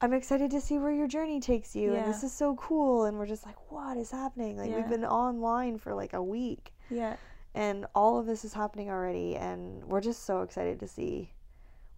I'm 0.00 0.12
excited 0.12 0.50
to 0.50 0.60
see 0.60 0.78
where 0.78 0.90
your 0.92 1.06
journey 1.08 1.40
takes 1.40 1.74
you 1.74 1.94
and 1.94 2.06
this 2.06 2.22
is 2.22 2.32
so 2.32 2.54
cool 2.56 3.04
and 3.06 3.16
we're 3.18 3.26
just 3.26 3.46
like 3.46 3.56
what 3.70 3.96
is 3.96 4.10
happening? 4.10 4.56
Like 4.58 4.70
Yeah. 4.70 4.76
we've 4.76 4.88
been 4.88 5.04
online 5.06 5.78
for 5.78 5.94
like 5.94 6.12
a 6.12 6.22
week 6.22 6.74
Yeah. 6.90 7.16
and 7.54 7.86
all 7.94 8.18
of 8.18 8.26
this 8.26 8.44
is 8.44 8.52
happening 8.52 8.90
already 8.90 9.36
and 9.36 9.82
we're 9.84 10.02
just 10.02 10.24
so 10.24 10.42
excited 10.42 10.80
to 10.80 10.88
see 10.88 11.32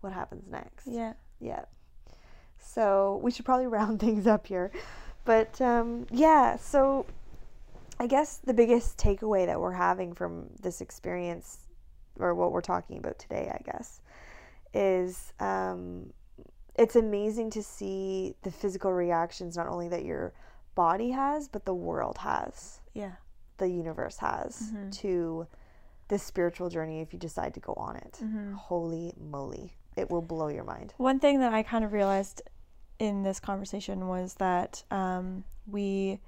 what 0.00 0.12
happens 0.12 0.46
next 0.48 0.86
Yeah. 0.86 1.14
yeah 1.40 1.64
so 2.58 3.18
we 3.22 3.30
should 3.30 3.44
probably 3.44 3.66
round 3.78 3.98
things 4.00 4.26
up 4.26 4.46
here 4.46 4.70
but 5.24 5.60
um, 5.60 6.06
yeah 6.10 6.56
so 6.56 7.04
i 8.00 8.06
guess 8.06 8.38
the 8.44 8.54
biggest 8.54 8.96
takeaway 8.98 9.46
that 9.46 9.60
we're 9.60 9.72
having 9.72 10.12
from 10.12 10.48
this 10.62 10.80
experience 10.80 11.66
or 12.18 12.34
what 12.34 12.52
we're 12.52 12.60
talking 12.60 12.98
about 12.98 13.18
today 13.18 13.50
i 13.52 13.60
guess 13.70 14.00
is 14.74 15.32
um, 15.40 16.12
it's 16.76 16.94
amazing 16.96 17.50
to 17.50 17.62
see 17.62 18.34
the 18.42 18.50
physical 18.50 18.92
reactions 18.92 19.56
not 19.56 19.66
only 19.66 19.88
that 19.88 20.04
your 20.04 20.32
body 20.74 21.10
has 21.10 21.48
but 21.48 21.64
the 21.64 21.74
world 21.74 22.18
has 22.18 22.80
Yeah. 22.94 23.12
the 23.58 23.68
universe 23.68 24.18
has 24.18 24.72
Mhm. 24.72 24.92
to 25.00 25.46
this 26.08 26.22
spiritual 26.22 26.68
journey 26.68 27.00
if 27.00 27.12
you 27.12 27.18
decide 27.18 27.52
to 27.54 27.60
go 27.60 27.74
on 27.74 27.96
it. 27.96 28.20
Mhm. 28.22 28.54
Holy 28.54 29.12
moly. 29.18 29.74
It 29.94 30.08
will 30.10 30.22
blow 30.22 30.48
your 30.48 30.64
mind. 30.64 30.94
One 30.96 31.18
thing 31.20 31.40
that 31.40 31.52
I 31.52 31.62
kind 31.62 31.84
of 31.84 31.92
realized 31.92 32.40
in 32.98 33.24
this 33.24 33.40
conversation 33.40 34.08
was 34.08 34.34
that 34.34 34.84
um, 34.90 35.44
we 35.66 36.20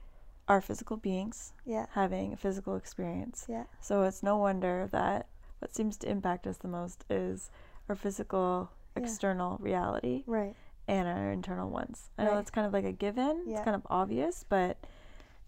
are 0.50 0.60
physical 0.60 0.96
beings 0.96 1.52
Yeah. 1.64 1.86
having 1.92 2.32
a 2.32 2.36
physical 2.36 2.74
experience. 2.74 3.46
Yeah. 3.48 3.64
So 3.80 4.02
it's 4.02 4.20
no 4.20 4.36
wonder 4.36 4.88
that 4.90 5.28
what 5.60 5.72
seems 5.72 5.96
to 5.98 6.10
impact 6.10 6.44
us 6.44 6.56
the 6.56 6.66
most 6.66 7.04
is 7.08 7.50
our 7.88 7.94
physical 7.94 8.70
Yeah. 8.96 9.02
external 9.02 9.58
reality 9.58 10.24
Right. 10.26 10.56
and 10.88 11.06
our 11.06 11.30
internal 11.30 11.70
ones. 11.70 12.10
I 12.18 12.24
know 12.24 12.30
Right. 12.30 12.36
that's 12.38 12.50
kind 12.50 12.66
of 12.66 12.72
like 12.72 12.84
a 12.84 12.90
given. 12.90 13.44
Yeah. 13.46 13.58
It's 13.58 13.64
kind 13.64 13.76
of 13.76 13.86
obvious, 13.88 14.44
but 14.48 14.76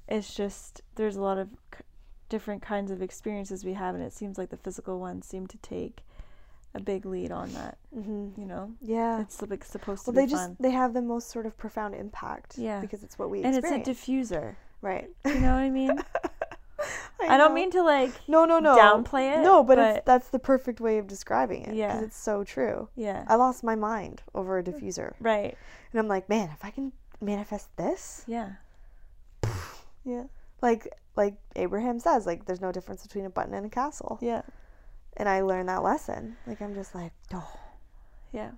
it's 0.07 0.33
just 0.35 0.83
there's 0.95 1.17
a 1.17 1.23
lot 1.23 1.37
of 1.39 1.49
c- 1.75 1.83
different 2.29 2.63
kinds 2.63 2.93
of 2.93 3.03
experiences 3.03 3.65
we 3.65 3.73
have, 3.73 3.97
and 3.97 4.05
it 4.05 4.13
seems 4.13 4.39
like 4.39 4.51
the 4.51 4.57
physical 4.57 5.01
ones 5.01 5.27
seem 5.27 5.49
to 5.49 5.59
take 5.59 6.05
a 6.75 6.81
big 6.81 7.05
lead 7.05 7.33
on 7.33 7.49
that. 7.55 7.77
Mm-hmm. 7.95 8.41
You 8.41 8.47
know, 8.47 8.73
Yeah. 8.81 9.21
it's 9.21 9.43
like 9.43 9.65
supposed 9.65 10.07
well, 10.07 10.13
to 10.15 10.17
Well, 10.19 10.23
they 10.23 10.27
be 10.27 10.31
just 10.31 10.47
fun, 10.47 10.57
they 10.61 10.71
have 10.71 10.95
the 10.95 11.03
most 11.03 11.29
sort 11.29 11.45
of 11.47 11.57
profound 11.59 11.95
impact. 11.97 12.57
Yeah. 12.57 12.81
Because 12.81 13.03
it's 13.03 13.19
what 13.19 13.31
we 13.31 13.43
and 13.43 13.57
it's 13.57 13.69
a 13.69 13.81
diffuser. 13.81 14.55
Right. 14.83 15.09
You 15.25 15.35
know 15.35 15.55
what 15.55 15.63
I 15.63 15.71
mean? 15.71 15.99
I, 17.21 17.37
don't 17.39 17.51
know. 17.51 17.55
mean 17.55 17.71
to 17.71 17.83
like. 17.83 18.11
no, 18.29 18.45
no, 18.45 18.59
no. 18.59 18.77
downplay 18.77 19.39
it, 19.39 19.43
No, 19.43 19.63
but, 19.63 19.77
but- 19.77 19.97
it's, 19.97 20.05
that's 20.07 20.29
the 20.29 20.39
perfect 20.41 20.81
way 20.81 20.99
of 20.99 21.07
describing 21.07 21.63
it. 21.63 21.75
Yeah. 21.75 21.93
Because 21.93 22.03
it's 22.09 22.17
so 22.19 22.43
true. 22.45 22.89
Yeah. 22.97 23.25
I 23.29 23.37
lost 23.37 23.63
my 23.63 23.77
mind 23.77 24.23
over 24.35 24.59
a 24.59 24.63
diffuser, 24.63 25.15
right. 25.21 25.57
and 25.93 26.01
I'm 26.01 26.09
like, 26.09 26.29
man, 26.29 26.51
if 26.53 26.65
I 26.65 26.71
can 26.71 26.93
manifest 27.21 27.75
this, 27.77 28.25
Yeah. 28.27 28.51
yeah, 30.05 30.25
like 30.61 30.89
like 31.15 31.35
Abraham 31.57 31.99
says, 32.01 32.27
like 32.27 32.47
there's 32.47 32.61
no 32.61 32.73
difference 32.73 33.03
between 33.05 33.25
a 33.27 33.31
button 33.31 33.55
and 33.55 33.67
a 33.67 33.69
castle. 33.71 34.19
Yeah. 34.21 34.43
and 35.17 35.29
I 35.29 35.43
learned 35.43 35.69
that 35.69 35.83
lesson. 35.83 36.37
Like 36.47 36.61
I'm 36.61 36.75
just 36.75 36.95
like, 36.95 37.13
oh, 37.33 37.53
Yeah. 38.33 38.51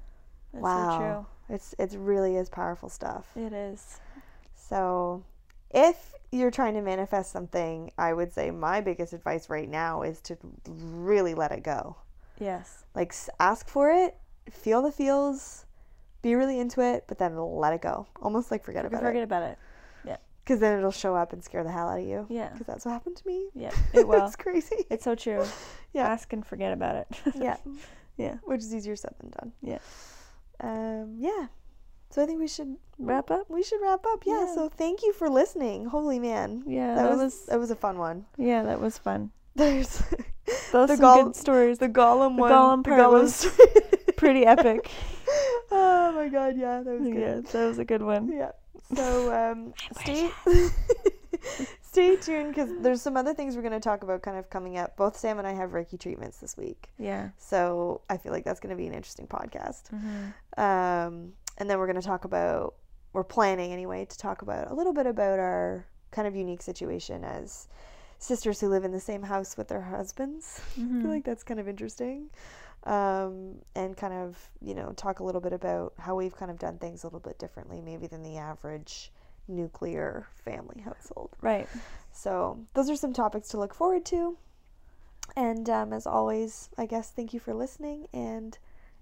That's 0.52 0.62
wow, 0.62 1.26
it's 1.48 1.74
it's 1.80 1.94
really 1.96 2.36
is 2.36 2.48
powerful 2.48 2.88
stuff. 2.88 3.26
It 3.36 3.52
is. 3.52 3.98
So, 4.54 5.24
if 5.70 6.14
you're 6.32 6.50
trying 6.50 6.74
to 6.74 6.82
manifest 6.82 7.30
something, 7.32 7.90
I 7.96 8.12
would 8.12 8.32
say 8.32 8.50
my 8.50 8.80
biggest 8.80 9.12
advice 9.12 9.48
right 9.48 9.68
now 9.68 10.02
is 10.02 10.20
to 10.22 10.36
really 10.66 11.34
let 11.34 11.52
it 11.52 11.62
go. 11.62 11.96
Yes. 12.40 12.84
Like 12.94 13.14
ask 13.38 13.68
for 13.68 13.90
it, 13.92 14.16
feel 14.50 14.82
the 14.82 14.90
feels, 14.92 15.66
be 16.22 16.34
really 16.34 16.58
into 16.58 16.80
it, 16.80 17.04
but 17.06 17.18
then 17.18 17.36
let 17.36 17.72
it 17.72 17.82
go. 17.82 18.06
Almost 18.20 18.50
like 18.50 18.64
forget 18.64 18.84
about 18.84 18.98
Forget 19.00 19.04
it, 19.04 19.08
Forget 19.08 19.22
about 19.24 19.42
it. 19.42 19.58
Yeah. 20.04 20.16
Because 20.42 20.60
then 20.60 20.78
it'll 20.78 20.90
show 20.90 21.14
up 21.14 21.32
and 21.32 21.42
scare 21.44 21.62
the 21.62 21.70
hell 21.70 21.88
out 21.88 22.00
of 22.00 22.06
you. 22.06 22.26
Yeah. 22.28 22.48
Because 22.50 22.66
that's 22.66 22.84
what 22.84 22.92
happened 22.92 23.16
to 23.16 23.26
me. 23.26 23.48
Yeah. 23.54 23.70
It 23.92 24.08
will. 24.08 24.26
it's 24.26 24.36
crazy. 24.36 24.84
it's 24.90 25.04
so 25.04 25.14
true. 25.14 25.44
Yeah. 25.92 26.08
Ask 26.08 26.32
and 26.32 26.44
forget 26.44 26.72
about 26.72 26.96
it. 26.96 27.06
yeah. 27.36 27.56
Yeah. 28.16 28.36
Which 28.44 28.60
is 28.60 28.72
easier 28.72 28.94
said 28.94 29.14
than 29.18 29.30
done. 29.30 29.52
Yeah. 29.60 29.78
Um, 30.60 31.16
yeah. 31.18 31.46
So 32.14 32.22
I 32.22 32.26
think 32.26 32.38
we 32.38 32.46
should 32.46 32.76
Wrap 32.96 33.28
up. 33.32 33.50
We 33.50 33.64
should 33.64 33.80
wrap 33.82 34.04
up. 34.06 34.22
Yeah. 34.24 34.46
Yeah. 34.46 34.54
So 34.54 34.68
thank 34.68 35.02
you 35.02 35.12
for 35.12 35.28
listening. 35.28 35.86
Holy 35.86 36.20
man. 36.20 36.62
Yeah. 36.64 36.94
That, 36.94 37.02
That, 37.02 37.10
was, 37.10 37.18
was. 37.18 37.46
that 37.46 37.58
was 37.58 37.70
a 37.72 37.74
fun 37.74 37.98
one. 37.98 38.24
yeah. 38.38 38.62
That 38.62 38.80
was 38.80 38.96
fun. 38.98 39.32
There's 39.56 40.00
Those 40.70 40.90
The 40.90 40.96
some 40.96 41.24
good 41.24 41.34
stories. 41.36 41.78
the 41.78 41.88
Gollum 41.88 42.36
The 42.36 42.40
one. 42.42 42.50
Gollum 42.52 42.84
the 42.84 42.90
part 42.90 43.00
Gollum 43.00 43.22
was. 43.22 44.14
Pretty 44.16 44.46
epic. 44.46 44.90
oh 45.72 46.12
my 46.14 46.28
god, 46.28 46.56
yeah, 46.56 46.82
that 46.84 47.00
was 47.00 47.08
yeah. 47.08 47.40
That 47.52 47.66
was 47.66 47.78
a 47.78 47.84
good 47.84 48.00
one. 48.02 48.30
Yeah. 48.32 48.52
So 48.94 49.32
um, 49.34 49.74
stay 50.00 50.30
stay 51.82 52.16
tuned 52.16 52.54
because 52.54 52.70
there's 52.80 53.02
some 53.02 53.16
other 53.16 53.34
things 53.34 53.56
we're 53.56 53.62
going 53.62 53.72
to 53.72 53.80
talk 53.80 54.02
about 54.04 54.22
kind 54.22 54.36
of 54.36 54.48
coming 54.50 54.78
up. 54.78 54.96
Both 54.96 55.16
Sam 55.16 55.38
and 55.38 55.48
I 55.48 55.52
have 55.52 55.70
Reiki 55.70 55.98
treatments 55.98 56.38
this 56.38 56.56
week, 56.56 56.90
Yeah. 56.98 57.30
so 57.38 58.02
I 58.08 58.16
feel 58.18 58.32
like 58.32 58.44
that's 58.44 58.60
going 58.60 58.70
to 58.70 58.76
be 58.76 58.86
an 58.86 58.94
interesting 58.94 59.26
podcast. 59.26 59.82
Mm-hmm. 59.92 60.60
Um, 60.60 61.32
and 61.58 61.68
then 61.70 61.78
we're 61.78 61.86
going 61.86 62.00
to 62.00 62.06
talk 62.06 62.24
about, 62.24 62.74
we're 63.12 63.24
planning 63.24 63.72
anyway, 63.72 64.04
to 64.04 64.18
talk 64.18 64.42
about 64.42 64.70
a 64.70 64.74
little 64.74 64.92
bit 64.92 65.06
about 65.06 65.38
our 65.38 65.86
kind 66.10 66.26
of 66.28 66.34
unique 66.36 66.62
situation 66.62 67.24
as 67.24 67.68
sisters 68.18 68.60
who 68.60 68.68
live 68.68 68.84
in 68.84 68.92
the 68.92 69.00
same 69.00 69.22
house 69.22 69.56
with 69.56 69.68
their 69.68 69.82
husbands. 69.82 70.60
I 70.76 70.80
Mm-hmm. 70.80 71.00
feel 71.02 71.10
like 71.10 71.24
that's 71.24 71.42
kind 71.42 71.60
of 71.60 71.68
interesting. 71.68 72.30
Um, 72.84 73.56
and 73.74 73.96
kind 73.96 74.12
of, 74.12 74.36
you 74.60 74.74
know, 74.74 74.92
talk 74.94 75.20
a 75.20 75.24
little 75.24 75.40
bit 75.40 75.52
about 75.54 75.94
how 75.98 76.16
we've 76.16 76.36
kind 76.36 76.50
of 76.50 76.58
done 76.58 76.78
things 76.78 77.02
a 77.02 77.06
little 77.06 77.20
bit 77.20 77.38
differently, 77.38 77.80
maybe 77.80 78.06
than 78.06 78.22
the 78.22 78.36
average 78.36 79.10
nuclear 79.48 80.26
family 80.44 80.82
household. 80.82 81.30
Right. 81.40 81.68
So, 82.12 82.58
those 82.74 82.90
are 82.90 82.96
some 82.96 83.12
topics 83.12 83.48
to 83.48 83.58
look 83.58 83.74
forward 83.74 84.04
to. 84.06 84.36
And 85.36 85.68
um, 85.70 85.92
as 85.92 86.06
always, 86.06 86.68
I 86.76 86.86
guess 86.86 87.10
thank 87.10 87.32
you 87.32 87.40
for 87.40 87.54
listening. 87.54 88.06
And 88.12 88.58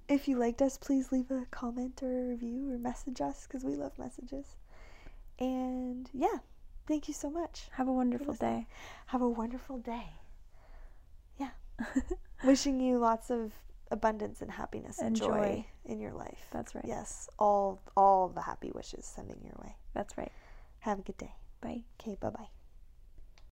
if 0.09 0.29
you 0.29 0.37
liked 0.39 0.63
us, 0.63 0.77
please 0.79 1.13
leave 1.13 1.31
a 1.31 1.47
comment 1.51 2.03
or 2.03 2.11
a 2.25 2.29
review 2.29 2.73
or 2.73 2.79
message 2.79 3.21
us 3.21 3.47
because 3.47 3.65
we 3.65 3.75
love 3.77 3.99
messages. 3.99 4.57
And 5.39 6.09
yeah, 6.13 6.39
thank 6.87 7.09
you 7.09 7.15
so 7.15 7.31
much. 7.31 7.69
Have 7.73 7.89
a 7.89 7.93
wonderful 7.93 8.35
day. 8.35 8.67
Have 9.07 9.23
a 9.23 9.29
wonderful 9.29 9.79
day. 9.79 10.07
Yeah. 11.39 11.51
Wishing 12.45 12.81
you 12.81 12.99
lots 12.99 13.31
of 13.31 13.53
abundance 13.91 14.43
and 14.43 14.51
happiness 14.51 14.99
and, 14.99 15.09
And 15.09 15.17
joy, 15.17 15.27
joy. 15.27 15.67
in 15.85 16.01
your 16.01 16.13
life. 16.13 16.47
That's 16.51 16.75
right. 16.75 16.85
Yes, 16.87 17.29
all 17.39 17.81
all 17.97 18.29
the 18.29 18.43
happy 18.43 18.71
wishes 18.75 19.05
sending 19.05 19.41
your 19.45 19.55
way. 19.63 19.77
That's 19.95 20.17
right. 20.17 20.33
Have 20.81 20.99
a 20.99 21.03
good 21.03 21.19
day. 21.19 21.35
Bye. 21.61 21.85
Okay, 22.01 22.16
bye-bye. 22.20 22.49